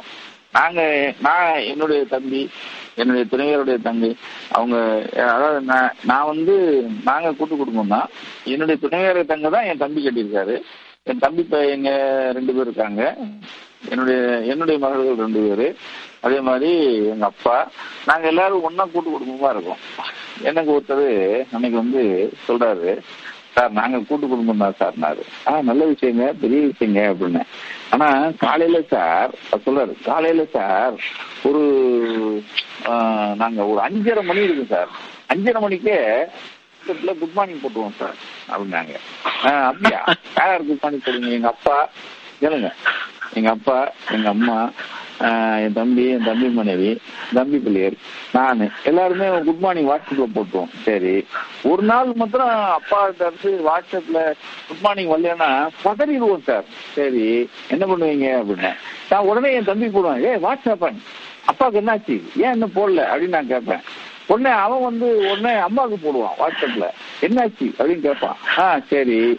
[0.51, 2.49] நாங்க நான் என்னுடைய தம்பி
[2.95, 4.17] என்னுடைய துணைவருடைய தம்பி
[4.51, 4.77] அவங்க
[5.13, 6.55] அதாவது நான் நான் வந்து
[7.03, 8.09] நாங்க கூட்டு குடும்பம் தான்.
[8.43, 10.61] என்னுடைய துணைவரை தங்க தான் என் தம்பி கட்டியிருக்காரு.
[11.03, 11.89] என் தம்பி எங்க
[12.33, 13.15] ரெண்டு பேர் இருக்காங்க.
[13.89, 15.75] என்னுடைய என்னுடைய மகள்கள் ரெண்டு பேரு.
[16.21, 17.71] அதே மாதிரி எங்க அப்பா.
[18.05, 19.77] நாங்க எல்லாரும் ஒன்னா கூட்டு குடும்பமா இருக்கோம்.
[20.41, 22.99] எனக்கு ஒருத்தர் அன்னைக்கு வந்து சொல்றாரு.
[23.59, 27.41] சார் நாங்க கூட்டு குடும்பம் தான் சார்னாரு ஆஹ் நல்ல விஷயங்க பெரிய விஷயங்க அப்படின்னு.
[27.89, 28.07] ஆனா
[28.37, 29.31] காலையில சார்
[29.65, 30.95] சொல்றாரு காலையில சார்
[31.43, 31.63] ஒரு
[33.35, 34.91] நாங்க ஒரு அஞ்சரை மணி இருக்கு சார்.
[35.27, 35.97] அஞ்சரை மணிக்கே
[37.19, 38.15] குட் மார்னிங் போட்டுருவோம் சார்
[38.49, 38.93] அப்படின்னாங்க.
[39.69, 39.99] அப்படியா?
[40.37, 41.77] யார் குட் மார்னிங் போடுங்க எங்க அப்பா?
[42.41, 42.69] கேளுங்க.
[43.33, 43.77] எங்க அப்பா
[44.11, 44.57] எங்க அம்மா
[45.61, 46.99] என் தம்பி என் தம்பி மனைவி
[47.33, 47.93] தம்பி பிள்ளையர்
[48.31, 48.69] நானு.
[48.83, 51.25] எல்லாருமே குட் மார்னிங் வாட்ஸ்அப்ல போட்டுருவோம் சரி.
[51.63, 54.33] ஒரு நாள் மாத்திரம் அப்பா இருந்து வாட்ஸ்அப்ல
[54.67, 56.63] குட் மார்னிங் வரலன்னா பதறிடுவோம் சார்
[56.93, 57.49] சரி.
[57.69, 58.73] என்ன பண்ணுவீங்க அப்படின்னு.
[59.09, 60.95] நான் உடனே என் தம்பி போடுவேன் ஏ வாட்ஸ்அப்
[61.45, 62.21] அப்பாவுக்கு என்னாச்சு?
[62.37, 63.01] ஏன் இன்னும் போடல?
[63.01, 63.79] அப்படின்னு நான் கேட்பேன்.
[64.25, 66.83] உடனே அவன் வந்து உடனே அம்மாவுக்கு போடுவான் வாட்ஸ்அப்ல.
[67.21, 67.71] என்னாச்சு?
[67.79, 68.35] அப்படின்னு கேட்பான்.
[68.57, 69.37] ஆ சரி.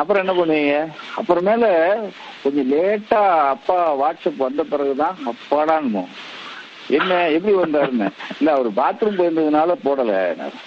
[0.00, 0.76] அப்புறம் என்ன பண்ணுவீங்க?
[1.20, 1.66] அப்புறமேல
[2.42, 3.22] கொஞ்சம் லேட்டா
[3.54, 6.02] அப்பா வாட்ஸ்அப் வந்த பிறகுதான் அப்பாடான்னு
[6.98, 8.08] என்ன எப்படி வந்தாருன்னு?
[8.38, 10.12] இல்ல அவர் பாத்ரூம் போயிருந்ததுனால போடல.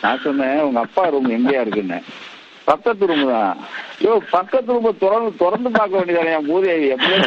[0.02, 1.99] நான் சொன்னேன் உங்க அப்பா ரூம் எங்கேயா இருக்குன்னு.
[2.69, 3.56] பக்கத்து ரூம் தான்.
[4.06, 6.88] யோ பக்கத்து ரூம் திறந்து திறந்து பார்க்க வேண்டியதானே என் பூதேவி?
[6.95, 7.18] எப்படி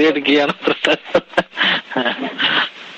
[0.00, 0.52] வேடிக்கையான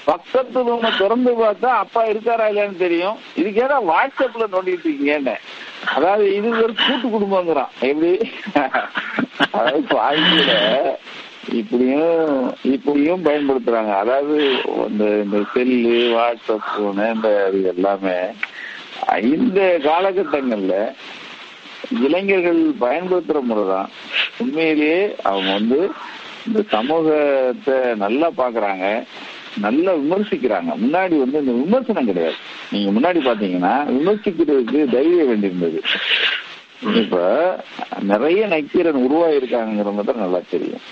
[0.08, 3.16] பக்கத்து ரூம திறந்து பார்த்தா அப்பா இருக்காரா இல்லையான்னு தெரியும்.
[3.40, 5.36] இதுக்கு ஏதா வாட்ஸ்அப்ல நோண்டிட்டு இருக்கீங்கன்னு
[5.96, 7.72] அதாவது இது ஒரு கூட்டு குடும்பங்கிறான்.
[7.88, 8.12] எப்படி?
[9.56, 10.54] அதாவது வாழ்க்கையில
[11.60, 12.30] இப்படியும்
[12.74, 13.92] இப்படியும் பயன்படுத்துறாங்க.
[14.02, 14.36] அதாவது
[14.88, 18.16] இந்த இந்த செல்லு வாட்ஸ்அப் போனு இந்த இது எல்லாமே
[19.34, 20.74] இந்த காலகட்டங்கள்ல
[22.04, 23.90] இளைஞர்கள் பயன்படுத்துற முறைதான்.
[24.42, 25.00] உண்மையிலேயே
[25.30, 25.80] அவங்க வந்து
[26.46, 28.86] இந்த சமூகத்தை நல்லா பாக்குறாங்க
[29.64, 30.70] நல்லா விமர்சிக்கிறாங்க.
[30.82, 32.36] முன்னாடி வந்து இந்த விமர்சனம் கிடையாது.
[32.72, 35.80] நீங்க முன்னாடி பாத்தீங்கன்னா விமர்சிக்கிறதுக்கு தைரியம் வேண்டியிருந்தது.
[37.02, 37.18] இப்ப
[38.12, 40.84] நிறைய நக்கீரன் உருவாயிருக்காங்கிறது தான் நல்லா தெரியும்.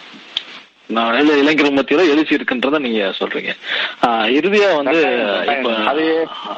[1.43, 3.53] இளைஞர் மத்தியில எழுச்சி இருக்குன்றத நீங்க சொல்றீங்க.
[4.39, 4.99] இறுதியா வந்து
[5.91, 6.05] அது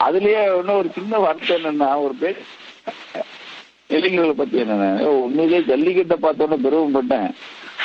[0.07, 2.41] அதுலயே இன்னும் ஒரு சின்ன வார்த்தை என்னன்னா ஒரு பேர்
[3.97, 4.89] இளைஞர்களை பத்தி என்னன்னா
[5.27, 7.28] உண்மையிலேயே ஜல்லிக்கட்டை பார்த்தோன்னே பெருமைப்பட்டேன்.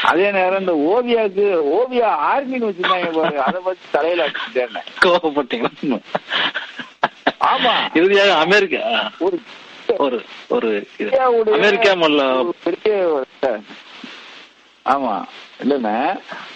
[0.04, 6.00] அதே நேரம் இந்த ஓவியாவுக்கு ஓவியா ஆர்மின்னு வச்சிருந்தாங்க பாருங்க அதை வச்சு தலையில அடிச்சுட்டேன் கோவப்பட்டீங்களா?
[7.46, 7.74] ஆமா.
[7.94, 8.82] இறுதியாக அமெரிக்கா.
[9.20, 9.38] ஒரு
[9.98, 10.18] ஒரு
[10.50, 10.70] ஒரு
[11.54, 11.94] அமெரிக்கா
[12.64, 12.92] பெரிய
[14.86, 15.16] ஆமா.
[15.64, 15.96] இல்லைன்னா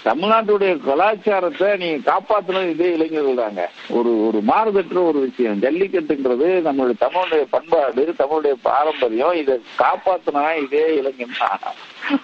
[0.06, 3.70] தமிழ்நாட்டுடைய கலாச்சாரத்தை நீங்க காப்பாத்துனது இதே இளைஞர்கள் தாங்க.
[3.90, 5.62] ஒரு ஒரு மாறுதற்ற ஒரு விஷயம்.
[5.62, 9.34] ஜல்லிக்கட்டுங்கிறது நம்மளுடைய தமிழுடைய பண்பாடு தமிழுடைய பாரம்பரியம்.
[9.34, 11.76] இதை காப்பாத்துனா இதே இளைஞன் தான்.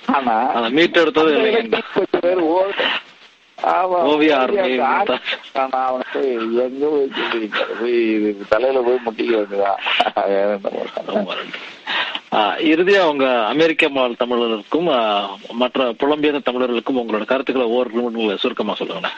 [0.07, 0.35] ஆனா
[0.69, 1.33] மீட்டெடுத்தது
[1.95, 2.43] கொஞ்சம் பேர்
[6.61, 6.85] எங்க
[7.79, 7.97] போய்
[8.49, 9.79] தலையில போய் முட்டிக்க வேண்டியதான்
[12.71, 14.89] இறுதியா உங்க அமெரிக்க தமிழர்களுக்கும்
[15.51, 19.09] மற்ற புலம்பெயர்ந்த தமிழர்களுக்கும் உங்களோட கருத்துக்களை ஒவ்வொரு சுருக்கமா சொல்லுங்க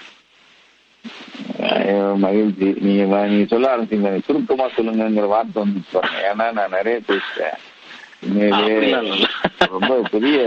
[2.15, 2.68] மகிழ்ச்சி.
[2.80, 6.20] நீங்க நீங்க சொல்ல ஆரம்பிச்சீங்க சுருக்கமா சொல்லுங்கிற வார்த்தை வந்து பாருங்க.
[6.32, 7.57] ஏன்னா நான் நிறைய பேசிட்டேன்.
[9.70, 10.38] ரொம்ப பெரிய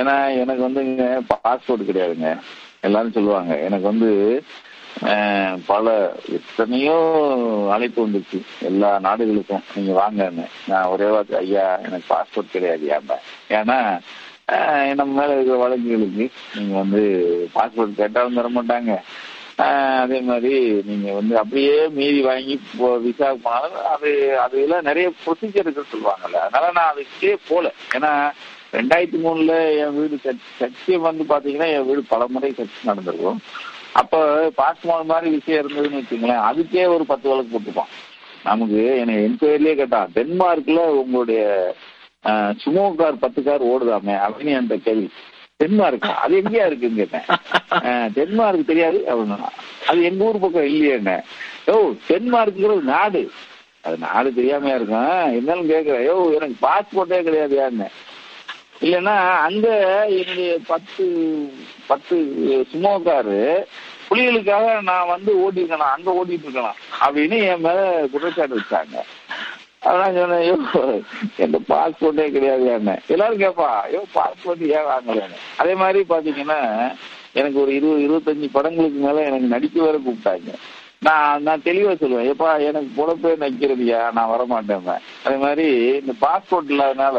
[0.00, 2.30] ஏன்னா எனக்கு வந்துங்க பாஸ்போர்ட் கிடையாதுங்க.
[2.86, 3.52] எல்லாரும் சொல்லுவாங்க.
[3.66, 4.10] எனக்கு வந்து
[5.66, 5.86] பல
[6.36, 6.96] எத்தனையோ
[7.74, 8.38] அழைப்பு வந்துச்சு.
[8.70, 9.64] எல்லா நாடுகளுக்கும்.
[9.74, 10.44] நீங்க வாங்கன்னு.
[10.70, 12.90] நான் ஒரே வார்த்தை ஐயா எனக்கு பாஸ்போர்ட் கிடையாது
[13.58, 13.78] ஏன்னா
[14.98, 16.24] நம்ம மேல இருக்கிற வழக்குகளுக்கு
[16.56, 17.02] நீங்க வந்து
[17.54, 18.94] பாஸ்போர்ட் கேட்டாலும் தர மாட்டாங்க.
[20.02, 20.58] அதே மாதிரி
[20.90, 22.54] நீங்க வந்து அப்படியே மீதி வாங்கி
[23.06, 24.10] விசா போனாலும் அது
[24.44, 26.40] அதுல நிறைய ப்ரொசீஜர் இருக்குன்னு சொல்லுவாங்கல்ல.
[26.46, 27.72] அதனால நான் அதுக்கே போல.
[27.96, 28.12] ஏன்னா
[28.72, 30.16] ரெண்டாயிரத்தி மூணுல என் வீடு
[30.58, 33.40] சத்தியம் வந்து பாத்தீங்கன்னா என் வீடு பல முறை சர்ச்சை நடந்திருக்கும்.
[33.92, 34.18] அப்ப
[34.56, 37.90] பாஸ்மால் மாதிரி விஷயம் இருந்ததுன்னு வச்சுங்களேன் அதுக்கே ஒரு பத்து வழக்கு போட்டுப்பான்
[38.44, 41.42] நமக்கு என்னை என்கொயரிலேயே கேட்டான் டென்மார்க்ல உங்களுடைய
[42.58, 44.14] சுமோ கார் பத்து கார் ஓடுதாமே?
[44.24, 45.08] அப்படின்னு அந்த கேள்வி.
[45.60, 47.26] டென்மார்க் அது எங்கேயா இருக்குன்னு கேட்டேன்.
[47.80, 48.98] அஹ், டென்மார்க் தெரியாது?
[49.08, 49.48] அப்படின்னா
[49.86, 51.12] அது எங்க ஊர் பக்கம் இல்லையே என்ன?
[51.66, 51.74] ஓ
[52.08, 53.22] டென்மார்க்ங்கிறது நாடு.
[53.82, 55.06] அது நாடு தெரியாமையா இருக்கும்?
[55.32, 57.88] இருந்தாலும் கேக்குறேன் யோ எனக்கு பாஸ்போர்ட்டே கிடையாது யாருன்னு
[58.82, 59.14] இல்லைன்னா
[59.46, 59.66] அங்க
[60.18, 61.04] என்னுடைய பத்து
[61.86, 62.16] பத்து
[62.72, 63.40] சுமோ காரு
[64.08, 68.96] புலிகளுக்காக நான் வந்து ஓட்டிருக்கணும் அங்க ஓட்டிட்டு இருக்கலாம் அப்படின்னு என் மேல குற்றச்சாட்டு வச்சாங்க.
[69.88, 70.56] அதான் சொன்னேன் ஐயோ
[71.44, 72.92] எந்த பாஸ்போர்ட்டே கிடையாது என்ன?
[73.08, 75.38] எல்லாரும் கேட்பா ஐயோ பாஸ்போர்ட் ஏன் வாங்கலன்னு?
[75.56, 76.60] அதே மாதிரி பாத்தீங்கன்னா
[77.34, 80.52] எனக்கு ஒரு இருபது இருபத்தஞ்சு படங்களுக்கு மேல எனக்கு நடிக்க வேற கூப்பிட்டாங்க.
[81.02, 82.32] நான் நான் தெளிவா சொல்லுவேன்.
[82.32, 84.12] எப்பா எனக்கு பொழப்பே நக்கிறதுயா?
[84.12, 85.00] நான் வரமாட்டேன்.
[85.24, 85.66] அதே மாதிரி
[86.00, 87.18] இந்த பாஸ்போர்ட் இல்லாதனால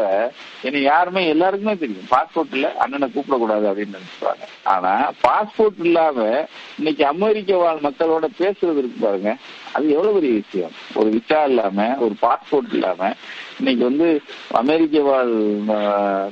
[0.62, 2.06] என்ன யாருமே எல்லாருக்குமே தெரியும்.
[2.10, 4.44] பாஸ்போர்ட் இல்ல அண்ணனை கூப்பிடக்கூடாது அப்படின்னு நினைச்சுப்பாங்க.
[4.64, 6.46] ஆனா பாஸ்போர்ட் இல்லாம
[6.78, 9.36] இன்னைக்கு அமெரிக்க வாழ் மக்களோட பேசுறது இருக்கு பாருங்க.
[9.72, 10.70] அது எவ்வளவு பெரிய விஷயம்?
[10.94, 13.12] ஒரு விசா இல்லாம ஒரு பாஸ்போர்ட் இல்லாம
[13.58, 14.20] இன்னைக்கு வந்து
[14.50, 15.34] அமெரிக்க வாழ்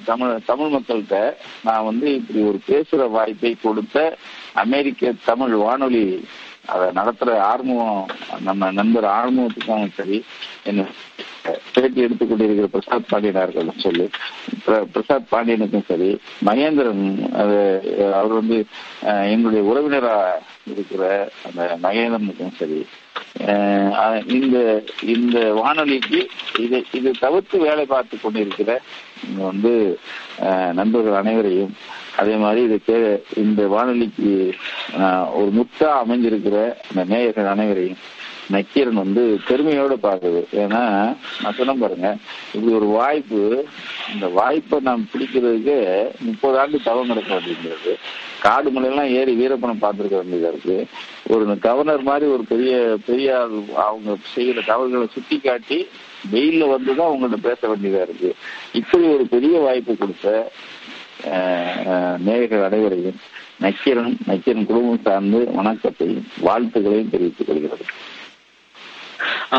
[0.05, 1.19] தமிழ் தமிழ் மக்கள்கிட்ட
[1.65, 4.17] நான் வந்து இப்படி ஒரு பேசுற வாய்ப்பை கொடுத்த
[4.53, 6.25] அமெரிக்க தமிழ் வானொலி
[6.65, 7.97] அதை நடத்துற ஆர்வம்
[8.43, 10.19] நம்ம நண்பர் ஆர்வத்துக்கும் சரி
[10.65, 10.83] என்ன
[11.75, 14.05] பேட்டி எடுத்துக் கொண்டிருக்கிற பிரசாத் பாண்டியனார்கள் சொல்லி.
[14.65, 16.11] பிர- பிரசாத் பாண்டியனுக்கும் சரி
[16.47, 17.03] மகேந்திரன்
[17.37, 17.57] அது
[18.13, 18.59] அவர் வந்து
[19.07, 20.17] அஹ், எங்களுடைய உறவினரா
[20.67, 21.03] இருக்கிற
[21.47, 22.79] அந்த மகேந்திரனுக்கும் சரி
[23.45, 24.57] அஹ், அஹ், இந்த
[25.15, 26.21] இந்த வானொலிக்கு
[26.61, 28.71] இதை இது தவிர்த்து வேலை பார்த்து கொண்டிருக்கிற
[29.27, 29.73] இங்க வந்து
[30.45, 31.75] அஹ், நண்பர்கள் அனைவரையும்
[32.17, 34.55] அதே மாதிரி இது கே- இந்த வானொலிக்கு
[35.35, 37.97] ஒரு முத்தா அமைஞ்சிருக்கிற இந்த நேயர்கள் அனைவரையும்
[38.49, 40.45] நக்கீரன் வந்து பெருமையோடு பார்க்குது.
[40.53, 42.17] ஏன்னா நான் சொன்ன பாருங்க
[42.53, 43.65] இப்படி ஒரு வாய்ப்பு
[44.15, 47.99] இந்த வாய்ப்பை நாம் பிடிக்கிறதுக்கு முப்பது ஆண்டு தவம் கிடக்க வேண்டியிருக்கிறது.
[48.41, 50.87] காடு மலையெல்லாம் ஏறி வீரப்பணம் பார்த்துருக்க வேண்டியதாக இருக்கு.
[51.29, 55.87] ஒரு கவர்னர் மாதிரி ஒரு பெரிய பெரிய அவங்க செய்கிற தவறுகளை சுட்டி காட்டி
[56.33, 58.35] வெயில வந்துதான் அவங்கள்ட்ட பேச வேண்டியதா இருக்கு.
[58.73, 60.51] இப்படி ஒரு பெரிய வாய்ப்பு கொடுத்த
[62.27, 63.19] நேயர்கள் அனைவரையும்
[63.65, 67.85] நக்கீரன் நக்கீரன் குடும்பம் சார்ந்து வணக்கத்தையும் வாழ்த்துக்களையும் தெரிவித்துக் கொள்கிறது.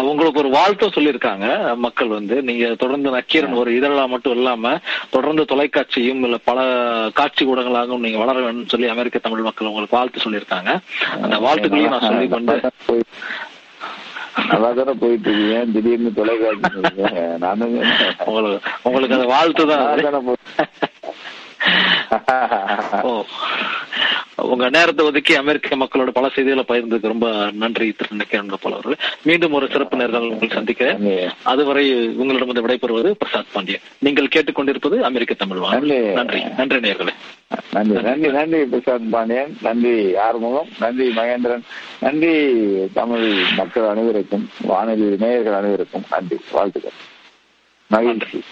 [0.10, 1.48] உங்களுக்கு ஒரு வாழ்த்தும் சொல்லியிருக்காங்க
[1.86, 2.36] மக்கள் வந்து.
[2.48, 4.72] நீங்க தொடர்ந்து நக்கீரன் ஒரு இதழா மட்டும் இல்லாம
[5.16, 6.60] தொடர்ந்து தொலைக்காட்சியும் இல்ல பல
[7.20, 10.72] காட்சி ஊடகங்களாகவும் நீங்க வளர வேண்டும் சொல்லி அமெரிக்க தமிழ் மக்கள் உங்களுக்கு வாழ்த்து சொல்லியிருக்காங்க.
[11.24, 12.56] அந்த வாழ்த்துக்களையும் நான் சொல்லி கொண்டு
[14.52, 16.80] நல்லா தானே போயிட்டு இருக்கீங்க திடீர்னு தொலைக்காட்சி.
[17.44, 17.76] நானும்
[18.28, 18.58] உங்களுக்கு
[18.88, 19.84] உங்களுக்கு அந்த வாழ்த்து தான்
[24.36, 29.52] உங்க நேரத்தை ஒதுக்கி அமெரிக்க மக்களோட பல செய்திகளை பகிர்ந்ததுக்கு ரொம்ப நன்றி திரு நக்கீரன் கோபால் அவர்கள் மீண்டும்
[29.52, 31.30] ஒரு சிறப்பு நேர்கள் உங்களை சந்திக்கிறேன்.
[31.44, 33.82] அதுவரை உங்களிடமிருந்து விடைபெறுவது பிரசாத் பாண்டியன்.
[34.00, 35.98] நீங்கள் கேட்டுக்கொண்டிருப்பது அமெரிக்க தமிழ் வானொலி.
[35.98, 36.44] நன்றி.
[36.58, 36.78] நன்றி.
[36.78, 37.14] நேர்களே
[37.72, 38.02] நன்றி.
[38.02, 38.32] நன்றி.
[38.32, 38.78] நன்றி.
[38.78, 39.58] பிரசாந்த் பாண்டியன்.
[39.62, 40.68] நன்றி ஆறுமுகம்.
[40.80, 41.62] நன்றி மகேந்திரன்.
[42.00, 42.58] நன்றி
[42.94, 46.38] தமிழ் மக்கள் அனைவருக்கும் வானொலி நேயர்கள் அனைவருக்கும் நன்றி.
[46.52, 46.92] வாழ்த்துக்கள்.
[47.88, 48.44] மகிழ்ச்சி.